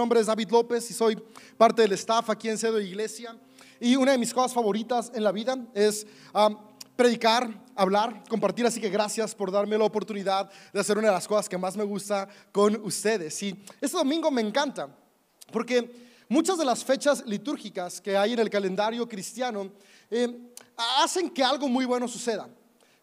Mi 0.00 0.04
nombre 0.04 0.20
es 0.20 0.26
David 0.28 0.48
López 0.52 0.88
y 0.92 0.94
soy 0.94 1.20
parte 1.56 1.82
del 1.82 1.90
staff 1.94 2.30
aquí 2.30 2.48
en 2.48 2.56
Cedo 2.56 2.80
Iglesia. 2.80 3.36
Y 3.80 3.96
una 3.96 4.12
de 4.12 4.18
mis 4.18 4.32
cosas 4.32 4.54
favoritas 4.54 5.10
en 5.12 5.24
la 5.24 5.32
vida 5.32 5.58
es 5.74 6.06
um, 6.32 6.56
predicar, 6.94 7.52
hablar, 7.74 8.22
compartir. 8.28 8.64
Así 8.64 8.80
que 8.80 8.90
gracias 8.90 9.34
por 9.34 9.50
darme 9.50 9.76
la 9.76 9.82
oportunidad 9.82 10.48
de 10.72 10.78
hacer 10.78 10.96
una 10.96 11.08
de 11.08 11.14
las 11.14 11.26
cosas 11.26 11.48
que 11.48 11.58
más 11.58 11.76
me 11.76 11.82
gusta 11.82 12.28
con 12.52 12.80
ustedes. 12.84 13.42
Y 13.42 13.60
este 13.80 13.96
domingo 13.96 14.30
me 14.30 14.40
encanta 14.40 14.88
porque 15.50 15.90
muchas 16.28 16.58
de 16.58 16.64
las 16.64 16.84
fechas 16.84 17.24
litúrgicas 17.26 18.00
que 18.00 18.16
hay 18.16 18.34
en 18.34 18.38
el 18.38 18.50
calendario 18.50 19.08
cristiano 19.08 19.68
eh, 20.12 20.52
hacen 21.02 21.28
que 21.28 21.42
algo 21.42 21.68
muy 21.68 21.86
bueno 21.86 22.06
suceda 22.06 22.48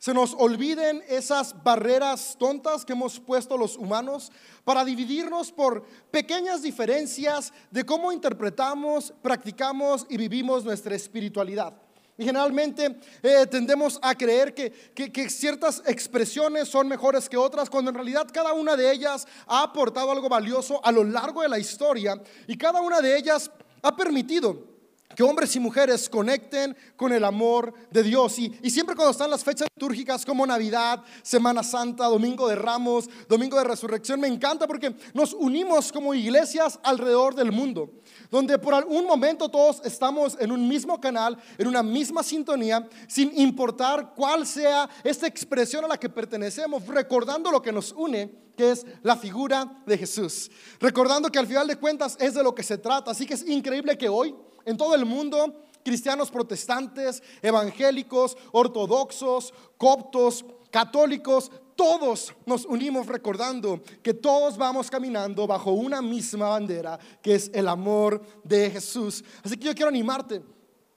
se 0.06 0.14
nos 0.14 0.36
olviden 0.38 1.04
esas 1.08 1.64
barreras 1.64 2.36
tontas 2.38 2.86
que 2.86 2.94
hemos 2.94 3.20
puesto 3.20 3.58
los 3.58 3.76
humanos 3.76 4.32
para 4.64 4.86
dividirnos 4.86 5.52
por 5.52 5.84
pequeñas 6.12 6.62
diferencias 6.62 7.52
de 7.72 7.84
cómo 7.84 8.12
interpretamos, 8.12 9.12
practicamos 9.24 10.06
y 10.08 10.18
vivimos 10.18 10.64
nuestra 10.64 10.94
espiritualidad. 10.94 11.74
Y 12.20 12.24
generalmente 12.24 13.00
eh, 13.24 13.48
tendemos 13.50 13.98
a 14.00 14.14
creer 14.14 14.54
que, 14.54 14.72
que, 14.94 15.28
ciertas 15.28 15.82
expresiones 15.88 16.68
son 16.68 16.88
mejores 16.88 17.28
que 17.28 17.36
otras, 17.36 17.68
cuando 17.68 17.90
en 17.90 17.96
realidad 17.96 18.28
cada 18.32 18.54
una 18.54 18.76
de 18.76 18.92
ellas 18.92 19.28
ha 19.48 19.64
aportado 19.64 20.12
algo 20.12 20.30
valioso 20.30 20.86
a 20.86 20.92
lo 20.92 21.04
largo 21.04 21.42
de 21.42 21.50
la 21.50 21.58
historia 21.58 22.22
y 22.46 22.56
cada 22.60 22.80
una 22.80 23.02
de 23.02 23.18
ellas 23.18 23.50
ha 23.82 23.96
permitido 23.96 24.75
que 25.16 25.24
hombres 25.24 25.56
y 25.56 25.60
mujeres 25.60 26.10
conecten 26.10 26.76
con 26.96 27.14
el 27.14 27.24
amor 27.24 27.74
de 27.90 28.04
Dios. 28.04 28.38
Y, 28.40 28.54
y, 28.62 28.70
siempre 28.70 28.96
cuando 28.96 29.12
están 29.12 29.30
las 29.30 29.44
fechas 29.44 29.68
litúrgicas 29.76 30.26
como 30.26 30.46
Navidad, 30.46 31.04
Semana 31.24 31.64
Santa, 31.64 32.06
Domingo 32.06 32.48
de 32.48 32.56
Ramos, 32.56 33.10
Domingo 33.28 33.58
de 33.58 33.64
Resurrección, 33.64 34.20
me 34.20 34.28
encanta 34.28 34.68
porque 34.68 34.96
nos 35.14 35.34
unimos 35.34 35.92
como 35.92 36.14
iglesias 36.14 36.80
alrededor 36.84 37.36
del 37.36 37.52
mundo, 37.52 37.92
donde 38.30 38.60
por 38.60 38.74
algún 38.74 39.06
momento 39.06 39.50
todos 39.50 39.82
estamos 39.86 40.38
en 40.40 40.52
un 40.52 40.68
mismo 40.68 41.00
canal, 41.00 41.38
en 41.58 41.68
una 41.68 41.82
misma 41.82 42.24
sintonía, 42.24 42.88
sin 43.08 43.38
importar 43.40 44.14
cuál 44.16 44.46
sea 44.46 44.90
esta 45.04 45.28
expresión 45.28 45.86
a 45.86 45.88
la 45.88 45.98
que 45.98 46.10
pertenecemos, 46.10 46.86
recordando 46.88 47.52
lo 47.52 47.62
que 47.62 47.72
nos 47.72 47.92
une 47.94 48.46
que 48.56 48.72
es 48.72 48.86
la 49.04 49.18
figura 49.18 49.82
de 49.86 49.98
Jesús. 49.98 50.50
Recordando 50.80 51.30
que 51.30 51.40
al 51.40 51.48
final 51.48 51.68
de 51.68 51.76
cuentas 51.76 52.18
es 52.20 52.34
de 52.34 52.44
lo 52.44 52.56
que 52.56 52.64
se 52.64 52.78
trata. 52.78 53.12
Así 53.12 53.26
que 53.26 53.34
es 53.34 53.48
increíble 53.48 53.98
que 53.98 54.08
hoy 54.08 54.34
en 54.66 54.78
todo 54.78 54.96
el 54.96 55.06
mundo, 55.06 55.64
cristianos 55.84 56.32
protestantes, 56.32 57.22
evangélicos, 57.42 58.38
ortodoxos, 58.52 59.54
coptos, 59.78 60.44
católicos, 60.72 61.52
todos 61.76 62.34
nos 62.46 62.66
unimos 62.66 63.08
recordando 63.08 63.82
que 64.02 64.14
todos 64.14 64.58
vamos 64.58 64.90
caminando 64.90 65.46
bajo 65.46 65.72
una 65.72 66.02
misma 66.02 66.50
bandera, 66.50 66.98
que 67.22 67.36
es 67.36 67.52
el 67.54 67.68
amor 67.68 68.22
de 68.44 68.72
Jesús. 68.72 69.24
Así 69.44 69.58
que 69.58 69.68
yo 69.68 69.76
quiero 69.76 69.90
animarte 69.90 70.42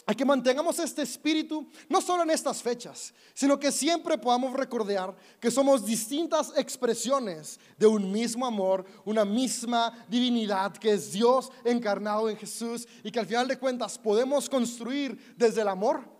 a 0.08 0.14
que 0.14 0.24
mantengamos 0.24 0.78
este 0.78 1.02
espíritu, 1.02 1.68
no 1.86 2.00
solo 2.00 2.22
en 2.22 2.30
estas 2.30 2.62
fechas, 2.62 3.12
sino 3.34 3.58
que 3.58 3.70
siempre 3.70 4.16
podamos 4.16 4.54
recordar 4.54 5.14
que 5.38 5.50
somos 5.50 5.84
distintas 5.84 6.50
expresiones 6.56 7.60
de 7.76 7.86
un 7.86 8.10
mismo 8.10 8.46
amor, 8.46 8.86
una 9.04 9.26
misma 9.26 10.06
divinidad 10.08 10.72
que 10.72 10.94
es 10.94 11.12
Dios 11.12 11.52
encarnado 11.62 12.30
en 12.30 12.38
Jesús 12.38 12.88
y 13.04 13.10
que 13.10 13.20
al 13.20 13.26
final 13.26 13.48
de 13.48 13.58
cuentas 13.58 13.98
podemos 13.98 14.48
construir 14.48 15.34
desde 15.36 15.60
el 15.60 15.68
amor 15.68 16.17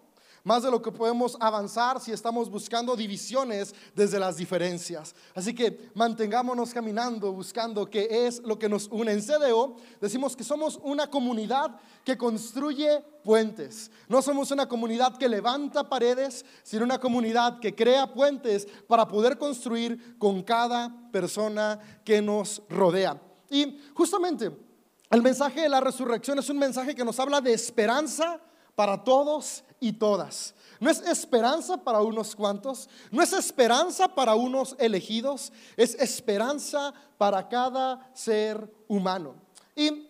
más 0.48 0.62
de 0.62 0.70
lo 0.70 0.80
que 0.80 0.90
podemos 0.90 1.36
avanzar 1.40 2.00
si 2.00 2.10
estamos 2.10 2.50
buscando 2.50 2.96
divisiones 2.96 3.74
desde 3.94 4.18
las 4.18 4.38
diferencias. 4.38 5.14
Así 5.34 5.54
que 5.54 5.90
mantengámonos 5.94 6.72
caminando, 6.72 7.30
buscando 7.34 7.84
qué 7.84 8.26
es 8.26 8.42
lo 8.42 8.58
que 8.58 8.66
nos 8.66 8.88
une. 8.88 9.12
En 9.12 9.20
CDO 9.20 9.76
decimos 10.00 10.34
que 10.34 10.44
somos 10.44 10.80
una 10.82 11.10
comunidad 11.10 11.78
que 12.02 12.16
construye 12.16 13.02
puentes. 13.22 13.90
No 14.08 14.22
somos 14.22 14.50
una 14.50 14.66
comunidad 14.66 15.18
que 15.18 15.28
levanta 15.28 15.86
paredes, 15.86 16.46
sino 16.62 16.84
una 16.84 16.98
comunidad 16.98 17.60
que 17.60 17.74
crea 17.74 18.14
puentes 18.14 18.66
para 18.88 19.06
poder 19.06 19.36
construir 19.36 20.16
con 20.16 20.42
cada 20.42 21.10
persona 21.12 21.78
que 22.06 22.22
nos 22.22 22.62
rodea. 22.70 23.20
Y 23.50 23.78
justamente 23.92 24.50
el 25.10 25.20
mensaje 25.20 25.60
de 25.60 25.68
la 25.68 25.80
resurrección 25.80 26.38
es 26.38 26.48
un 26.48 26.58
mensaje 26.58 26.94
que 26.94 27.04
nos 27.04 27.20
habla 27.20 27.42
de 27.42 27.52
esperanza 27.52 28.40
para 28.78 29.02
todos 29.02 29.64
y 29.80 29.94
todas. 29.94 30.54
No 30.78 30.88
es 30.88 31.00
esperanza 31.00 31.82
para 31.82 32.00
unos 32.00 32.36
cuantos, 32.36 32.88
no 33.10 33.20
es 33.20 33.32
esperanza 33.32 34.06
para 34.06 34.36
unos 34.36 34.76
elegidos, 34.78 35.52
es 35.76 35.96
esperanza 35.96 36.94
para 37.16 37.48
cada 37.48 38.08
ser 38.14 38.72
humano. 38.86 39.34
Y 39.74 40.06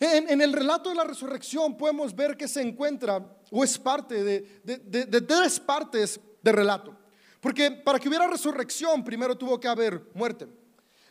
en, 0.00 0.40
el 0.42 0.52
relato 0.52 0.90
de 0.90 0.96
la 0.96 1.04
resurrección 1.04 1.78
podemos 1.78 2.14
ver 2.14 2.36
que 2.36 2.46
se 2.46 2.60
encuentra 2.60 3.26
o 3.50 3.64
es 3.64 3.78
parte 3.78 4.22
de, 4.22 4.60
de 4.62 5.20
tres 5.22 5.58
partes 5.58 6.20
del 6.42 6.54
relato. 6.54 6.94
Porque 7.40 7.70
para 7.70 7.98
que 7.98 8.10
hubiera 8.10 8.26
resurrección 8.26 9.02
primero 9.02 9.34
tuvo 9.34 9.58
que 9.58 9.68
haber 9.68 10.10
muerte. 10.12 10.46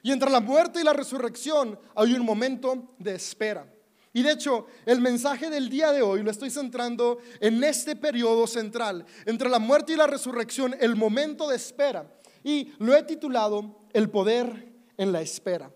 Y 0.03 0.11
entre 0.11 0.29
la 0.29 0.39
muerte 0.39 0.79
y 0.79 0.83
la 0.83 0.93
resurrección 0.93 1.79
hay 1.95 2.13
un 2.13 2.23
momento 2.23 2.93
de 2.99 3.15
espera. 3.15 3.65
Y 4.13 4.23
de 4.23 4.33
hecho, 4.33 4.65
el 4.85 4.99
mensaje 4.99 5.49
del 5.49 5.69
día 5.69 5.91
de 5.91 6.01
hoy 6.01 6.21
lo 6.21 6.31
estoy 6.31 6.49
centrando 6.49 7.19
en 7.39 7.63
este 7.63 7.95
periodo 7.95 8.45
central, 8.45 9.05
entre 9.25 9.49
la 9.49 9.59
muerte 9.59 9.93
y 9.93 9.95
la 9.95 10.07
resurrección, 10.07 10.75
el 10.79 10.95
momento 10.95 11.47
de 11.47 11.55
espera. 11.55 12.11
Y 12.43 12.73
lo 12.79 12.95
he 12.95 13.03
titulado 13.03 13.85
El 13.93 14.09
poder 14.09 14.73
en 14.97 15.11
la 15.11 15.21
espera. 15.21 15.71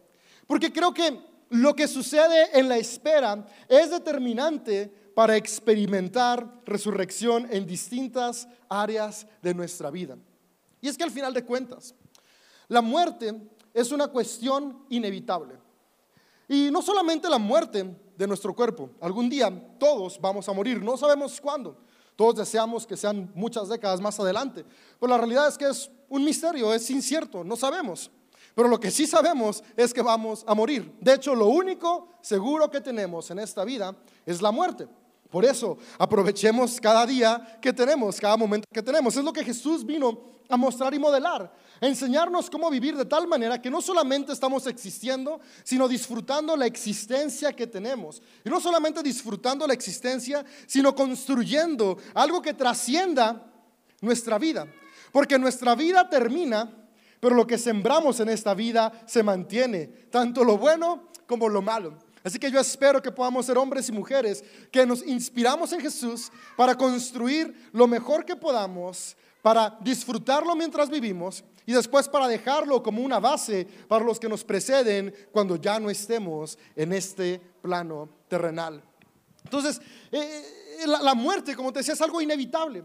Porque 0.47 0.73
creo 0.73 0.93
que 0.93 1.19
lo 1.49 1.75
que 1.75 1.87
sucede 1.87 2.59
en 2.59 2.67
la 2.67 2.77
espera 2.77 3.45
es 3.69 3.91
determinante 3.91 4.91
para 5.15 5.37
experimentar 5.37 6.61
resurrección 6.65 7.47
en 7.49 7.65
distintas 7.65 8.47
áreas 8.67 9.25
de 9.41 9.53
nuestra 9.53 9.89
vida. 9.89 10.17
Y 10.81 10.89
es 10.89 10.97
que 10.97 11.05
al 11.05 11.11
final 11.11 11.33
de 11.33 11.45
cuentas, 11.45 11.95
la 12.67 12.81
muerte 12.81 13.33
es 13.73 13.91
una 13.91 14.07
cuestión 14.07 14.85
inevitable. 14.89 15.55
Y 16.47 16.69
no 16.69 16.81
solamente 16.81 17.29
la 17.29 17.37
muerte, 17.37 17.95
de 18.17 18.27
nuestro 18.27 18.55
cuerpo. 18.55 18.89
Algún 19.01 19.29
día 19.29 19.51
todos 19.77 20.19
vamos 20.19 20.47
a 20.49 20.53
morir, 20.53 20.81
no 20.81 20.97
sabemos 20.97 21.39
cuándo. 21.41 21.77
Todos 22.15 22.35
deseamos 22.35 22.87
que 22.87 22.95
sean 22.95 23.29
muchas 23.35 23.67
décadas 23.67 23.99
más 23.99 24.19
adelante, 24.19 24.65
pero 24.99 25.09
la 25.09 25.17
realidad 25.17 25.49
es 25.49 25.57
que 25.57 25.67
es 25.67 25.91
un 26.07 26.23
misterio, 26.23 26.73
es 26.73 26.89
incierto, 26.89 27.43
no 27.43 27.55
sabemos. 27.55 28.09
Pero 28.55 28.69
lo 28.69 28.79
que 28.79 28.89
sí 28.89 29.05
sabemos 29.05 29.61
es 29.75 29.93
que 29.93 30.01
vamos 30.01 30.45
a 30.47 30.55
morir. 30.55 30.95
De 31.01 31.13
hecho, 31.13 31.35
lo 31.35 31.47
único 31.47 32.07
seguro 32.21 32.71
que 32.71 32.79
tenemos 32.79 33.29
en 33.31 33.39
esta 33.39 33.65
vida 33.65 33.93
es 34.25 34.41
la 34.41 34.51
muerte. 34.51 34.87
Por 35.29 35.43
eso, 35.43 35.77
aprovechemos 35.97 36.79
cada 36.79 37.05
día 37.05 37.57
que 37.61 37.73
tenemos, 37.73 38.19
cada 38.19 38.37
momento 38.37 38.67
que 38.71 38.81
tenemos. 38.81 39.15
Es 39.17 39.23
lo 39.23 39.33
que 39.33 39.43
Jesús 39.43 39.85
vino 39.85 40.35
a 40.49 40.57
mostrar 40.57 40.93
y 40.93 40.99
modelar, 40.99 41.51
a 41.81 41.87
enseñarnos 41.87 42.49
cómo 42.49 42.69
vivir 42.69 42.95
de 42.95 43.05
tal 43.05 43.27
manera 43.27 43.61
que 43.61 43.69
no 43.69 43.81
solamente 43.81 44.31
estamos 44.31 44.67
existiendo, 44.67 45.39
sino 45.63 45.87
disfrutando 45.87 46.55
la 46.55 46.65
existencia 46.65 47.53
que 47.53 47.67
tenemos. 47.67 48.21
Y 48.43 48.49
no 48.49 48.59
solamente 48.59 49.01
disfrutando 49.01 49.65
la 49.67 49.73
existencia, 49.73 50.45
sino 50.67 50.95
construyendo 50.95 51.97
algo 52.13 52.41
que 52.41 52.53
trascienda 52.53 53.51
nuestra 54.01 54.37
vida. 54.37 54.67
Porque 55.11 55.39
nuestra 55.39 55.75
vida 55.75 56.09
termina, 56.09 56.71
pero 57.19 57.35
lo 57.35 57.47
que 57.47 57.57
sembramos 57.57 58.19
en 58.19 58.29
esta 58.29 58.53
vida 58.53 58.91
se 59.05 59.23
mantiene, 59.23 59.87
tanto 60.11 60.43
lo 60.43 60.57
bueno 60.57 61.09
como 61.27 61.49
lo 61.49 61.61
malo. 61.61 62.04
Así 62.25 62.39
que 62.39 62.49
yo 62.49 62.59
espero 62.59 62.99
que 63.03 63.11
podamos 63.11 63.45
ser 63.45 63.55
hombres 63.55 63.87
y 63.87 63.91
mujeres 63.91 64.43
que 64.71 64.83
nos 64.83 65.05
inspiramos 65.05 65.71
en 65.73 65.79
Jesús 65.79 66.31
para 66.57 66.73
construir 66.75 67.69
lo 67.71 67.85
mejor 67.85 68.25
que 68.25 68.35
podamos, 68.35 69.15
para 69.43 69.77
disfrutarlo 69.79 70.55
mientras 70.55 70.89
vivimos 70.89 71.43
y 71.67 71.73
después 71.73 72.09
para 72.09 72.27
dejarlo 72.27 72.81
como 72.81 73.03
una 73.03 73.19
base 73.19 73.67
para 73.87 74.03
los 74.03 74.19
que 74.19 74.27
nos 74.27 74.43
preceden 74.43 75.13
cuando 75.31 75.55
ya 75.57 75.79
no 75.79 75.87
estemos 75.87 76.57
en 76.75 76.93
este 76.93 77.39
plano 77.61 78.09
terrenal. 78.27 78.81
Entonces, 79.43 79.79
eh, 80.11 80.79
eh, 80.79 80.87
la, 80.87 81.13
muerte, 81.13 81.55
como 81.55 81.71
te 81.71 81.79
decía, 81.79 81.93
es 81.93 82.01
algo 82.01 82.19
inevitable. 82.21 82.83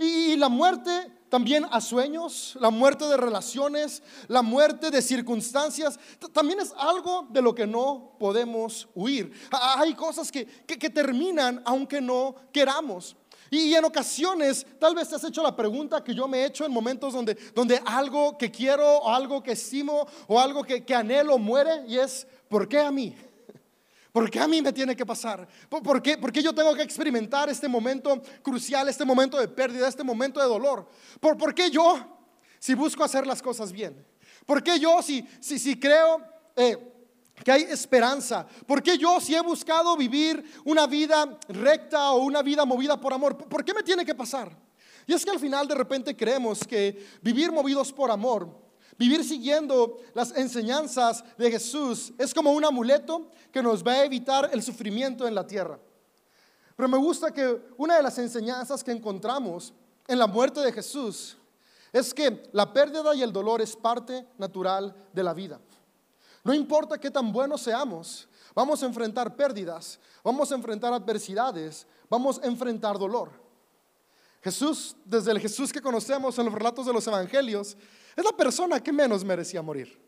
Y 0.00 0.36
la 0.36 0.48
muerte 0.48 1.12
también 1.28 1.64
a 1.70 1.80
sueños, 1.80 2.56
la 2.58 2.70
muerte 2.70 3.04
de 3.06 3.16
relaciones, 3.16 4.02
la 4.28 4.42
muerte 4.42 4.90
de 4.90 5.02
circunstancias, 5.02 5.98
también 6.32 6.58
es 6.58 6.72
algo 6.76 7.28
de 7.30 7.40
lo 7.40 7.54
que 7.54 7.66
no 7.66 8.16
podemos 8.18 8.88
huir. 8.94 9.32
Hay 9.52 9.94
cosas 9.94 10.32
que, 10.32 10.46
que, 10.46 10.90
terminan 10.90 11.62
aunque 11.64 12.00
no 12.00 12.34
queramos. 12.52 13.14
Y 13.50 13.74
en 13.74 13.84
ocasiones, 13.84 14.66
tal 14.78 14.94
vez 14.94 15.08
te 15.08 15.16
has 15.16 15.24
hecho 15.24 15.42
la 15.42 15.54
pregunta 15.54 16.02
que 16.02 16.14
yo 16.14 16.26
me 16.26 16.38
he 16.38 16.46
hecho 16.46 16.64
en 16.64 16.72
momentos 16.72 17.12
donde, 17.12 17.36
donde 17.54 17.80
algo 17.84 18.38
que 18.38 18.50
quiero, 18.50 18.98
o 18.98 19.10
algo 19.10 19.42
que 19.42 19.52
estimo, 19.52 20.06
o 20.28 20.40
algo 20.40 20.62
que, 20.62 20.84
que 20.84 20.94
anhelo 20.94 21.36
muere, 21.36 21.84
y 21.86 21.98
es, 21.98 22.26
¿por 22.48 22.68
qué 22.68 22.80
a 22.80 22.90
mí? 22.90 23.14
¿Por 24.12 24.30
qué 24.30 24.40
a 24.40 24.48
mí 24.48 24.60
me 24.60 24.72
tiene 24.72 24.96
que 24.96 25.06
pasar? 25.06 25.46
¿Por 25.68 26.02
qué, 26.02 26.18
¿Por 26.18 26.32
qué, 26.32 26.42
yo 26.42 26.54
tengo 26.54 26.74
que 26.74 26.82
experimentar 26.82 27.48
este 27.48 27.68
momento 27.68 28.20
crucial, 28.42 28.88
este 28.88 29.04
momento 29.04 29.38
de 29.38 29.48
pérdida, 29.48 29.88
este 29.88 30.02
momento 30.02 30.40
de 30.40 30.46
dolor? 30.46 30.88
¿Por, 31.20 31.54
qué 31.54 31.70
yo 31.70 31.98
si 32.58 32.74
busco 32.74 33.04
hacer 33.04 33.26
las 33.26 33.40
cosas 33.40 33.70
bien? 33.72 34.04
¿Por 34.46 34.62
qué 34.62 34.78
yo 34.80 35.00
si, 35.02 35.26
si, 35.40 35.58
si 35.58 35.78
creo 35.78 36.22
eh, 36.56 36.90
que 37.44 37.52
hay 37.52 37.62
esperanza. 37.62 38.46
¿Por 38.66 38.82
qué 38.82 38.98
yo 38.98 39.20
si 39.20 39.34
he 39.34 39.40
buscado 39.40 39.96
vivir 39.96 40.44
una 40.64 40.86
vida 40.86 41.38
recta 41.48 42.12
o 42.12 42.18
una 42.18 42.42
vida 42.42 42.64
movida 42.64 43.00
por 43.00 43.12
amor? 43.12 43.36
¿Por 43.36 43.64
qué 43.64 43.74
me 43.74 43.82
tiene 43.82 44.04
que 44.04 44.14
pasar? 44.14 44.56
Y 45.06 45.14
es 45.14 45.24
que 45.24 45.30
al 45.30 45.40
final 45.40 45.66
de 45.66 45.74
repente 45.74 46.16
creemos 46.16 46.60
que 46.66 47.06
vivir 47.22 47.50
movidos 47.50 47.92
por 47.92 48.10
amor, 48.10 48.69
vivir 49.00 49.24
siguiendo 49.24 49.98
las 50.12 50.36
enseñanzas 50.36 51.24
de 51.38 51.50
Jesús 51.50 52.12
es 52.18 52.34
como 52.34 52.52
un 52.52 52.66
amuleto 52.66 53.30
que 53.50 53.62
nos 53.62 53.82
va 53.82 53.92
a 53.92 54.04
evitar 54.04 54.50
el 54.52 54.62
sufrimiento 54.62 55.26
en 55.26 55.34
la 55.34 55.46
tierra. 55.46 55.78
Pero 56.76 56.86
me 56.86 56.98
gusta 56.98 57.32
que 57.32 57.62
una 57.78 57.96
de 57.96 58.02
las 58.02 58.18
enseñanzas 58.18 58.84
que 58.84 58.92
encontramos 58.92 59.72
en 60.06 60.18
la 60.18 60.26
muerte 60.26 60.60
de 60.60 60.70
Jesús 60.70 61.38
es 61.94 62.12
que 62.12 62.42
la 62.52 62.70
pérdida 62.74 63.14
y 63.14 63.22
el 63.22 63.32
dolor 63.32 63.62
es 63.62 63.74
parte 63.74 64.26
natural 64.36 64.94
de 65.14 65.22
la 65.22 65.32
vida. 65.32 65.58
No 66.44 66.52
importa 66.52 66.98
qué 66.98 67.10
tan 67.10 67.32
buenos 67.32 67.62
seamos, 67.62 68.28
vamos 68.54 68.82
a 68.82 68.86
enfrentar 68.86 69.34
pérdidas, 69.34 69.98
vamos 70.22 70.52
a 70.52 70.56
enfrentar 70.56 70.92
adversidades, 70.92 71.86
vamos 72.10 72.38
a 72.42 72.46
enfrentar 72.46 72.98
dolor. 72.98 73.30
Jesús, 74.42 74.94
desde 75.06 75.30
el 75.30 75.40
Jesús 75.40 75.72
que 75.72 75.80
conocemos 75.80 76.38
en 76.38 76.44
los 76.44 76.54
relatos 76.54 76.84
de 76.84 76.92
los 76.92 77.06
evangelios, 77.06 77.78
es 78.16 78.24
la 78.24 78.32
persona 78.32 78.82
que 78.82 78.92
menos 78.92 79.24
merecía 79.24 79.62
morir. 79.62 80.00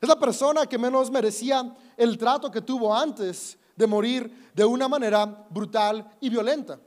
Es 0.00 0.08
la 0.08 0.18
persona 0.18 0.66
que 0.66 0.78
menos 0.78 1.10
merecía 1.10 1.74
el 1.96 2.16
trato 2.16 2.50
que 2.50 2.62
tuvo 2.62 2.94
antes 2.94 3.58
de 3.76 3.86
morir 3.86 4.50
de 4.54 4.64
una 4.64 4.88
manera 4.88 5.26
brutal 5.26 6.10
y 6.20 6.30
violenta. 6.30 6.80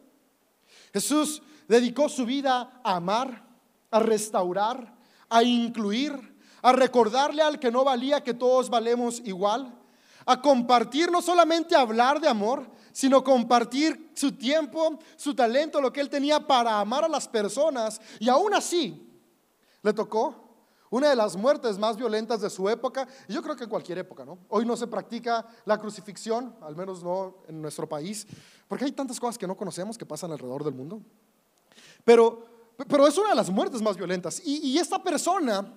Jesús 0.91 1.41
dedicó 1.67 2.09
su 2.09 2.25
vida 2.25 2.81
a 2.83 2.95
amar, 2.95 3.45
a 3.91 3.99
restaurar, 3.99 4.95
a 5.29 5.43
incluir, 5.43 6.35
a 6.61 6.71
recordarle 6.71 7.41
al 7.41 7.59
que 7.59 7.71
no 7.71 7.83
valía 7.83 8.23
que 8.23 8.33
todos 8.33 8.69
valemos 8.69 9.21
igual, 9.25 9.73
a 10.25 10.41
compartir, 10.41 11.11
no 11.11 11.21
solamente 11.21 11.75
hablar 11.75 12.19
de 12.19 12.27
amor, 12.27 12.65
sino 12.93 13.23
compartir 13.23 14.11
su 14.15 14.31
tiempo, 14.31 14.99
su 15.17 15.35
talento, 15.35 15.81
lo 15.81 15.91
que 15.91 15.99
él 15.99 16.09
tenía 16.09 16.39
para 16.39 16.79
amar 16.79 17.03
a 17.03 17.09
las 17.09 17.27
personas. 17.27 17.99
Y 18.19 18.29
aún 18.29 18.53
así, 18.53 19.12
le 19.83 19.93
tocó 19.93 20.43
una 20.89 21.09
de 21.09 21.15
las 21.15 21.35
muertes 21.35 21.79
más 21.79 21.97
violentas 21.97 22.41
de 22.41 22.49
su 22.49 22.69
época, 22.69 23.07
y 23.27 23.33
yo 23.33 23.41
creo 23.41 23.55
que 23.55 23.63
en 23.63 23.69
cualquier 23.69 23.97
época, 23.97 24.25
¿no? 24.25 24.37
Hoy 24.49 24.63
no 24.63 24.77
se 24.77 24.85
practica 24.85 25.45
la 25.65 25.79
crucifixión, 25.79 26.55
al 26.61 26.75
menos 26.75 27.03
no 27.03 27.37
en 27.47 27.61
nuestro 27.61 27.89
país, 27.89 28.27
porque 28.67 28.85
hay 28.85 28.91
tantas 28.91 29.19
cosas 29.19 29.37
que 29.37 29.47
no 29.47 29.57
conocemos 29.57 29.97
que 29.97 30.05
pasan 30.05 30.31
alrededor 30.31 30.63
del 30.63 30.75
mundo. 30.75 31.01
Pero, 32.05 32.73
pero 32.87 33.07
es 33.07 33.17
una 33.17 33.29
de 33.29 33.35
las 33.35 33.49
muertes 33.49 33.81
más 33.81 33.97
violentas. 33.97 34.39
Y, 34.45 34.69
y 34.69 34.77
esta 34.77 35.01
persona 35.01 35.73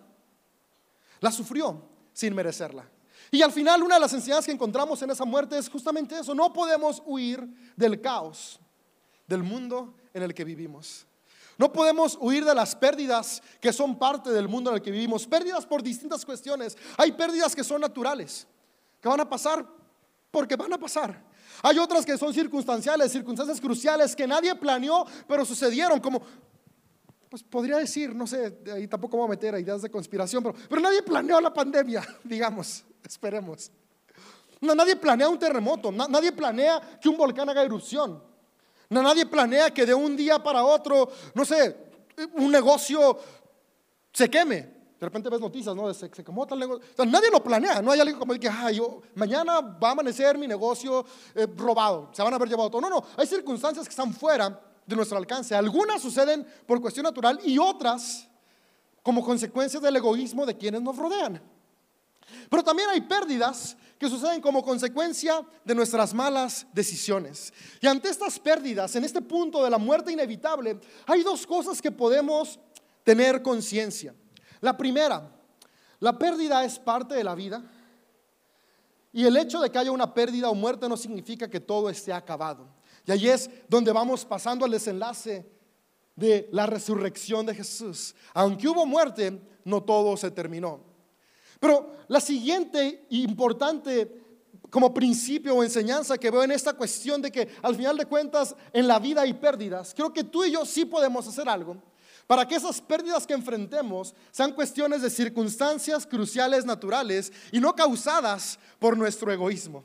la 1.21 1.33
sufrió 1.33 1.83
sin 2.13 2.35
merecerla. 2.35 2.87
Y 3.31 3.41
al 3.41 3.53
final 3.53 3.83
una 3.83 3.95
de 3.95 4.03
las 4.03 4.13
enseñanzas 4.13 4.45
que 4.45 4.53
encontramos 4.53 5.01
en 5.01 5.11
esa 5.11 5.25
muerte 5.25 5.57
es 5.57 5.69
justamente 5.71 6.19
eso. 6.19 6.35
No 6.35 6.53
podemos 6.53 7.03
huir 7.07 7.73
del 7.75 8.03
caos 8.03 8.61
del 9.27 9.43
mundo 9.43 9.95
en 10.13 10.23
el 10.23 10.35
que 10.35 10.45
vivimos. 10.45 11.06
No 11.59 11.73
podemos 11.73 12.19
huir 12.21 12.45
de 12.45 12.55
las 12.55 12.75
pérdidas 12.77 13.43
que 13.61 13.73
son 13.73 13.99
parte 13.99 14.31
del 14.31 14.49
mundo 14.49 14.71
en 14.71 14.77
el 14.77 14.83
que 14.83 14.91
vivimos. 14.91 15.27
Pérdidas 15.27 15.65
por 15.65 15.83
distintas 15.83 16.25
cuestiones. 16.25 16.77
Hay 16.97 17.13
pérdidas 17.13 17.55
que 17.55 17.65
son 17.65 17.81
naturales, 17.81 18.47
que 19.01 19.09
van 19.09 19.21
a 19.21 19.29
pasar 19.29 19.67
porque 20.31 20.55
van 20.55 20.73
a 20.73 20.79
pasar. 20.79 21.25
Hay 21.63 21.79
otras 21.79 22.05
que 22.05 22.19
son 22.19 22.35
circunstanciales, 22.35 23.11
circunstancias 23.11 23.59
cruciales 23.59 24.15
que 24.15 24.27
nadie 24.27 24.55
planeó, 24.55 25.07
pero 25.27 25.47
sucedieron, 25.47 25.99
como 25.99 26.21
pues 27.31 27.43
podría 27.43 27.79
decir, 27.79 28.15
no 28.15 28.27
sé, 28.27 28.59
ahí 28.73 28.87
tampoco 28.87 29.17
voy 29.17 29.27
a 29.27 29.31
meter 29.31 29.59
ideas 29.59 29.83
de 29.83 29.91
conspiración, 29.91 30.43
pero, 30.43 30.55
pero 30.69 30.81
nadie 30.81 31.03
planeó 31.03 31.41
la 31.41 31.53
pandemia, 31.55 32.07
digamos, 32.25 32.85
esperemos. 33.03 33.71
No, 34.61 34.75
nadie 34.75 34.97
planea 34.97 35.29
un 35.29 35.39
terremoto, 35.39 35.91
nadie 35.91 36.33
planea 36.33 36.99
que 37.01 37.09
un 37.09 37.17
volcán 37.17 37.49
haga 37.49 37.63
erupción. 37.63 38.23
Nadie 38.89 39.27
planea 39.27 39.73
que 39.73 39.85
de 39.85 39.95
un 39.95 40.17
día 40.17 40.43
para 40.43 40.65
otro, 40.65 41.09
no 41.35 41.45
sé, 41.45 41.77
un 42.35 42.51
negocio 42.51 43.19
se 44.13 44.31
queme. 44.31 44.77
De 44.99 45.05
repente 45.05 45.29
ves 45.29 45.41
noticias, 45.41 45.77
¿no? 45.77 45.93
Se, 45.93 46.09
se 46.09 46.25
quemó 46.25 46.47
tal 46.47 46.59
negocio. 46.59 46.83
nadie 47.05 47.31
lo 47.31 47.43
planea, 47.43 47.83
no 47.83 47.93
hay 47.93 48.01
alguien 48.01 48.19
como 48.19 48.33
que, 48.35 48.49
ay, 48.49 48.77
yo, 48.77 49.03
mañana 49.15 49.61
va 49.61 49.89
a 49.89 49.93
amanecer 49.93 50.39
mi 50.39 50.47
negocio 50.47 51.05
eh, 51.35 51.47
robado, 51.55 52.09
se 52.13 52.23
van 52.23 52.33
a 52.33 52.37
haber 52.37 52.49
llevado 52.49 52.71
todo. 52.71 52.81
No, 52.81 52.89
no, 52.89 53.05
hay 53.17 53.27
circunstancias 53.27 53.85
que 53.85 53.91
están 53.91 54.15
fuera 54.15 54.59
de 54.87 54.97
nuestro 54.97 55.19
alcance. 55.19 55.55
Algunas 55.55 56.01
suceden 56.01 56.47
por 56.67 56.81
cuestión 56.81 57.05
natural 57.05 57.39
y 57.45 57.59
otras 57.59 58.27
como 59.03 59.23
consecuencia 59.23 59.79
del 59.81 59.97
egoísmo 59.97 60.47
de 60.47 60.57
quienes 60.57 60.81
nos 60.81 60.97
rodean. 60.97 61.43
Pero 62.49 62.63
también 62.63 62.89
hay 62.91 63.01
pérdidas 63.01 63.77
que 63.99 64.09
suceden 64.09 64.41
como 64.41 64.63
consecuencia 64.63 65.45
de 65.65 65.75
nuestras 65.75 66.13
malas 66.13 66.67
decisiones. 66.73 67.53
Y 67.81 67.87
ante 67.87 68.09
estas 68.09 68.39
pérdidas, 68.39 68.95
en 68.97 69.05
este 69.05 69.23
punto 69.23 69.65
de 69.65 69.71
la 69.71 69.79
muerte 69.79 70.13
inevitable, 70.13 70.79
hay 71.07 71.23
dos 71.23 71.47
cosas 71.47 71.81
que 71.81 71.91
podemos 71.91 72.59
tener 73.03 73.43
conciencia. 73.43 74.15
La 74.61 74.77
primera, 74.77 75.31
la 76.01 76.19
pérdida 76.19 76.65
es 76.65 76.79
parte 76.79 77.15
de 77.15 77.25
la 77.25 77.35
vida. 77.35 77.63
Y 79.13 79.25
el 79.25 79.37
hecho 79.37 79.61
de 79.61 79.71
que 79.71 79.79
haya 79.79 79.91
una 79.91 80.13
pérdida 80.13 80.51
o 80.51 80.55
muerte 80.55 80.89
no 80.89 80.97
significa 80.97 81.49
que 81.49 81.61
todo 81.61 81.89
esté 81.89 82.13
acabado. 82.13 82.69
Y 83.07 83.13
ahí 83.13 83.29
es 83.29 83.49
donde 83.69 83.93
vamos 83.93 84.25
pasando 84.25 84.65
al 84.65 84.73
desenlace 84.73 85.49
de 86.15 86.49
la 86.53 86.67
resurrección 86.67 87.47
de 87.47 87.55
Jesús. 87.55 88.15
Aunque 88.35 88.69
hubo 88.69 88.85
muerte, 88.85 89.41
no 89.65 89.83
todo 89.83 90.17
se 90.17 90.31
terminó. 90.31 90.96
Pero 91.61 91.97
la 92.09 92.21
siguiente 92.21 93.07
importante 93.11 94.23
como 94.71 94.93
principio 94.93 95.55
o 95.55 95.63
enseñanza 95.63 96.19
que 96.19 96.31
veo 96.31 96.43
en 96.43 96.51
esta 96.51 96.73
cuestión 96.73 97.23
de 97.23 97.31
que 97.31 97.49
al 97.63 97.77
final 97.77 97.97
de 97.97 98.07
cuentas 98.07 98.55
en 98.73 98.87
la 98.87 98.99
vida 98.99 99.23
hay 99.23 99.33
pérdidas, 99.35 99.95
creo 99.95 100.13
que 100.13 100.25
tú 100.25 100.45
y 100.45 100.53
yo 100.53 100.67
sí 100.67 100.85
podemos 100.85 101.27
hacer 101.27 101.49
algo 101.49 101.77
para 102.27 102.47
que 102.47 102.57
esas 102.57 102.81
pérdidas 102.81 103.27
que 103.27 103.35
enfrentemos 103.35 104.15
sean 104.31 104.53
cuestiones 104.53 105.03
de 105.03 105.11
circunstancias 105.11 106.07
cruciales 106.07 106.65
naturales 106.65 107.33
y 107.53 107.61
no 107.61 107.75
causadas 107.75 108.59
por 108.79 108.97
nuestro 108.97 109.33
egoísmo. 109.33 109.85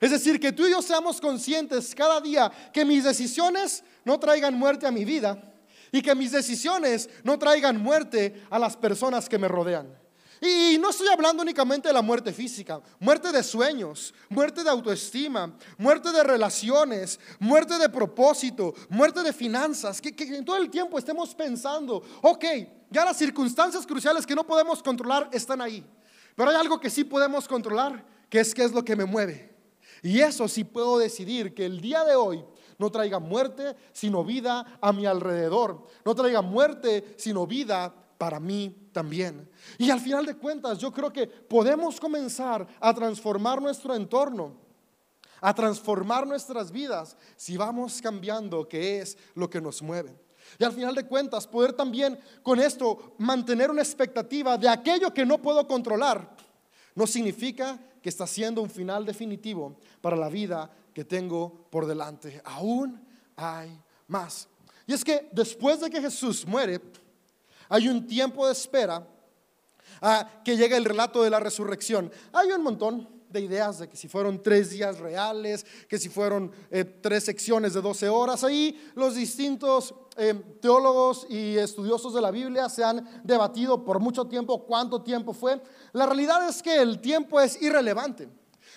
Es 0.00 0.10
decir, 0.10 0.38
que 0.40 0.52
tú 0.52 0.66
y 0.66 0.70
yo 0.70 0.80
seamos 0.80 1.20
conscientes 1.20 1.94
cada 1.94 2.20
día 2.20 2.50
que 2.72 2.84
mis 2.84 3.04
decisiones 3.04 3.82
no 4.04 4.18
traigan 4.18 4.54
muerte 4.54 4.86
a 4.86 4.92
mi 4.92 5.04
vida 5.04 5.52
y 5.90 6.02
que 6.02 6.14
mis 6.14 6.32
decisiones 6.32 7.10
no 7.24 7.38
traigan 7.38 7.82
muerte 7.82 8.42
a 8.48 8.58
las 8.58 8.76
personas 8.76 9.28
que 9.28 9.38
me 9.38 9.48
rodean. 9.48 10.07
Y 10.40 10.78
no 10.78 10.90
estoy 10.90 11.08
hablando 11.08 11.42
únicamente 11.42 11.88
de 11.88 11.94
la 11.94 12.02
muerte 12.02 12.32
física, 12.32 12.80
muerte 13.00 13.32
de 13.32 13.42
sueños, 13.42 14.14
muerte 14.28 14.62
de 14.62 14.70
autoestima, 14.70 15.56
muerte 15.76 16.12
de 16.12 16.22
relaciones, 16.22 17.18
muerte 17.40 17.78
de 17.78 17.88
propósito, 17.88 18.74
muerte 18.88 19.22
de 19.22 19.32
finanzas, 19.32 20.00
que, 20.00 20.14
que 20.14 20.24
en 20.24 20.44
todo 20.44 20.56
el 20.56 20.70
tiempo 20.70 20.98
estemos 20.98 21.34
pensando, 21.34 22.02
ok, 22.22 22.44
ya 22.90 23.04
las 23.04 23.16
circunstancias 23.16 23.86
cruciales 23.86 24.26
que 24.26 24.34
no 24.34 24.46
podemos 24.46 24.82
controlar 24.82 25.28
están 25.32 25.60
ahí, 25.60 25.84
pero 26.36 26.50
hay 26.50 26.56
algo 26.56 26.78
que 26.78 26.90
sí 26.90 27.04
podemos 27.04 27.48
controlar, 27.48 28.04
que 28.28 28.40
es 28.40 28.54
qué 28.54 28.62
es 28.62 28.72
lo 28.72 28.84
que 28.84 28.94
me 28.94 29.04
mueve. 29.04 29.56
Y 30.02 30.20
eso 30.20 30.46
sí 30.46 30.64
puedo 30.64 30.98
decidir 30.98 31.54
que 31.54 31.66
el 31.66 31.80
día 31.80 32.04
de 32.04 32.14
hoy 32.14 32.44
no 32.78 32.90
traiga 32.90 33.18
muerte, 33.18 33.74
sino 33.92 34.24
vida 34.24 34.78
a 34.80 34.92
mi 34.92 35.06
alrededor. 35.06 35.86
No 36.04 36.14
traiga 36.14 36.42
muerte, 36.42 37.14
sino 37.18 37.46
vida 37.46 37.92
para 38.16 38.38
mí 38.38 38.87
Y 39.78 39.90
al 39.90 40.00
final 40.00 40.26
de 40.26 40.36
cuentas, 40.36 40.78
yo 40.78 40.92
creo 40.92 41.12
que 41.12 41.26
podemos 41.26 42.00
comenzar 42.00 42.66
a 42.80 42.94
transformar 42.94 43.60
nuestro 43.60 43.94
entorno, 43.94 44.56
a 45.40 45.54
transformar 45.54 46.26
nuestras 46.26 46.70
vidas 46.70 47.16
si 47.36 47.56
vamos 47.56 48.00
cambiando 48.02 48.66
qué 48.68 49.00
es 49.00 49.16
lo 49.34 49.48
que 49.48 49.60
nos 49.60 49.82
mueve. 49.82 50.18
Y 50.58 50.64
al 50.64 50.72
final 50.72 50.94
de 50.94 51.06
cuentas, 51.06 51.46
poder 51.46 51.72
también 51.72 52.18
con 52.42 52.58
esto 52.60 53.14
mantener 53.18 53.70
una 53.70 53.82
expectativa 53.82 54.56
de 54.56 54.68
aquello 54.68 55.12
que 55.12 55.26
no 55.26 55.38
puedo 55.38 55.66
controlar, 55.66 56.36
no 56.94 57.06
significa 57.06 57.78
que 58.02 58.08
está 58.08 58.26
siendo 58.26 58.62
un 58.62 58.70
final 58.70 59.04
definitivo 59.04 59.76
para 60.00 60.16
la 60.16 60.28
vida 60.28 60.70
que 60.94 61.04
tengo 61.04 61.66
por 61.70 61.86
delante. 61.86 62.40
Aún 62.44 63.00
hay 63.36 63.78
más. 64.06 64.48
Y 64.86 64.94
es 64.94 65.04
que 65.04 65.28
después 65.32 65.80
de 65.80 65.90
que 65.90 66.00
Jesús 66.00 66.46
muere, 66.46 66.80
hay 67.68 67.88
un 67.88 68.06
tiempo 68.06 68.46
de 68.46 68.52
espera 68.52 69.06
a 70.00 70.42
que 70.44 70.56
llega 70.56 70.76
el 70.76 70.84
relato 70.84 71.22
de 71.22 71.30
la 71.30 71.40
resurrección. 71.40 72.10
Hay 72.32 72.50
un 72.52 72.62
montón 72.62 73.08
de 73.30 73.40
ideas 73.40 73.78
de 73.78 73.88
que 73.88 73.96
si 73.96 74.08
fueron 74.08 74.42
tres 74.42 74.70
días 74.70 74.98
reales, 74.98 75.66
que 75.88 75.98
si 75.98 76.08
fueron 76.08 76.50
eh, 76.70 76.84
tres 76.84 77.24
secciones 77.24 77.74
de 77.74 77.80
12 77.80 78.08
horas. 78.08 78.42
Ahí 78.44 78.90
los 78.94 79.14
distintos 79.14 79.94
eh, 80.16 80.34
teólogos 80.60 81.26
y 81.28 81.56
estudiosos 81.56 82.14
de 82.14 82.20
la 82.20 82.30
Biblia 82.30 82.68
se 82.68 82.84
han 82.84 83.22
debatido 83.22 83.84
por 83.84 84.00
mucho 84.00 84.26
tiempo 84.26 84.64
cuánto 84.64 85.02
tiempo 85.02 85.32
fue. 85.32 85.60
La 85.92 86.06
realidad 86.06 86.48
es 86.48 86.62
que 86.62 86.80
el 86.80 87.00
tiempo 87.00 87.40
es 87.40 87.60
irrelevante. 87.60 88.28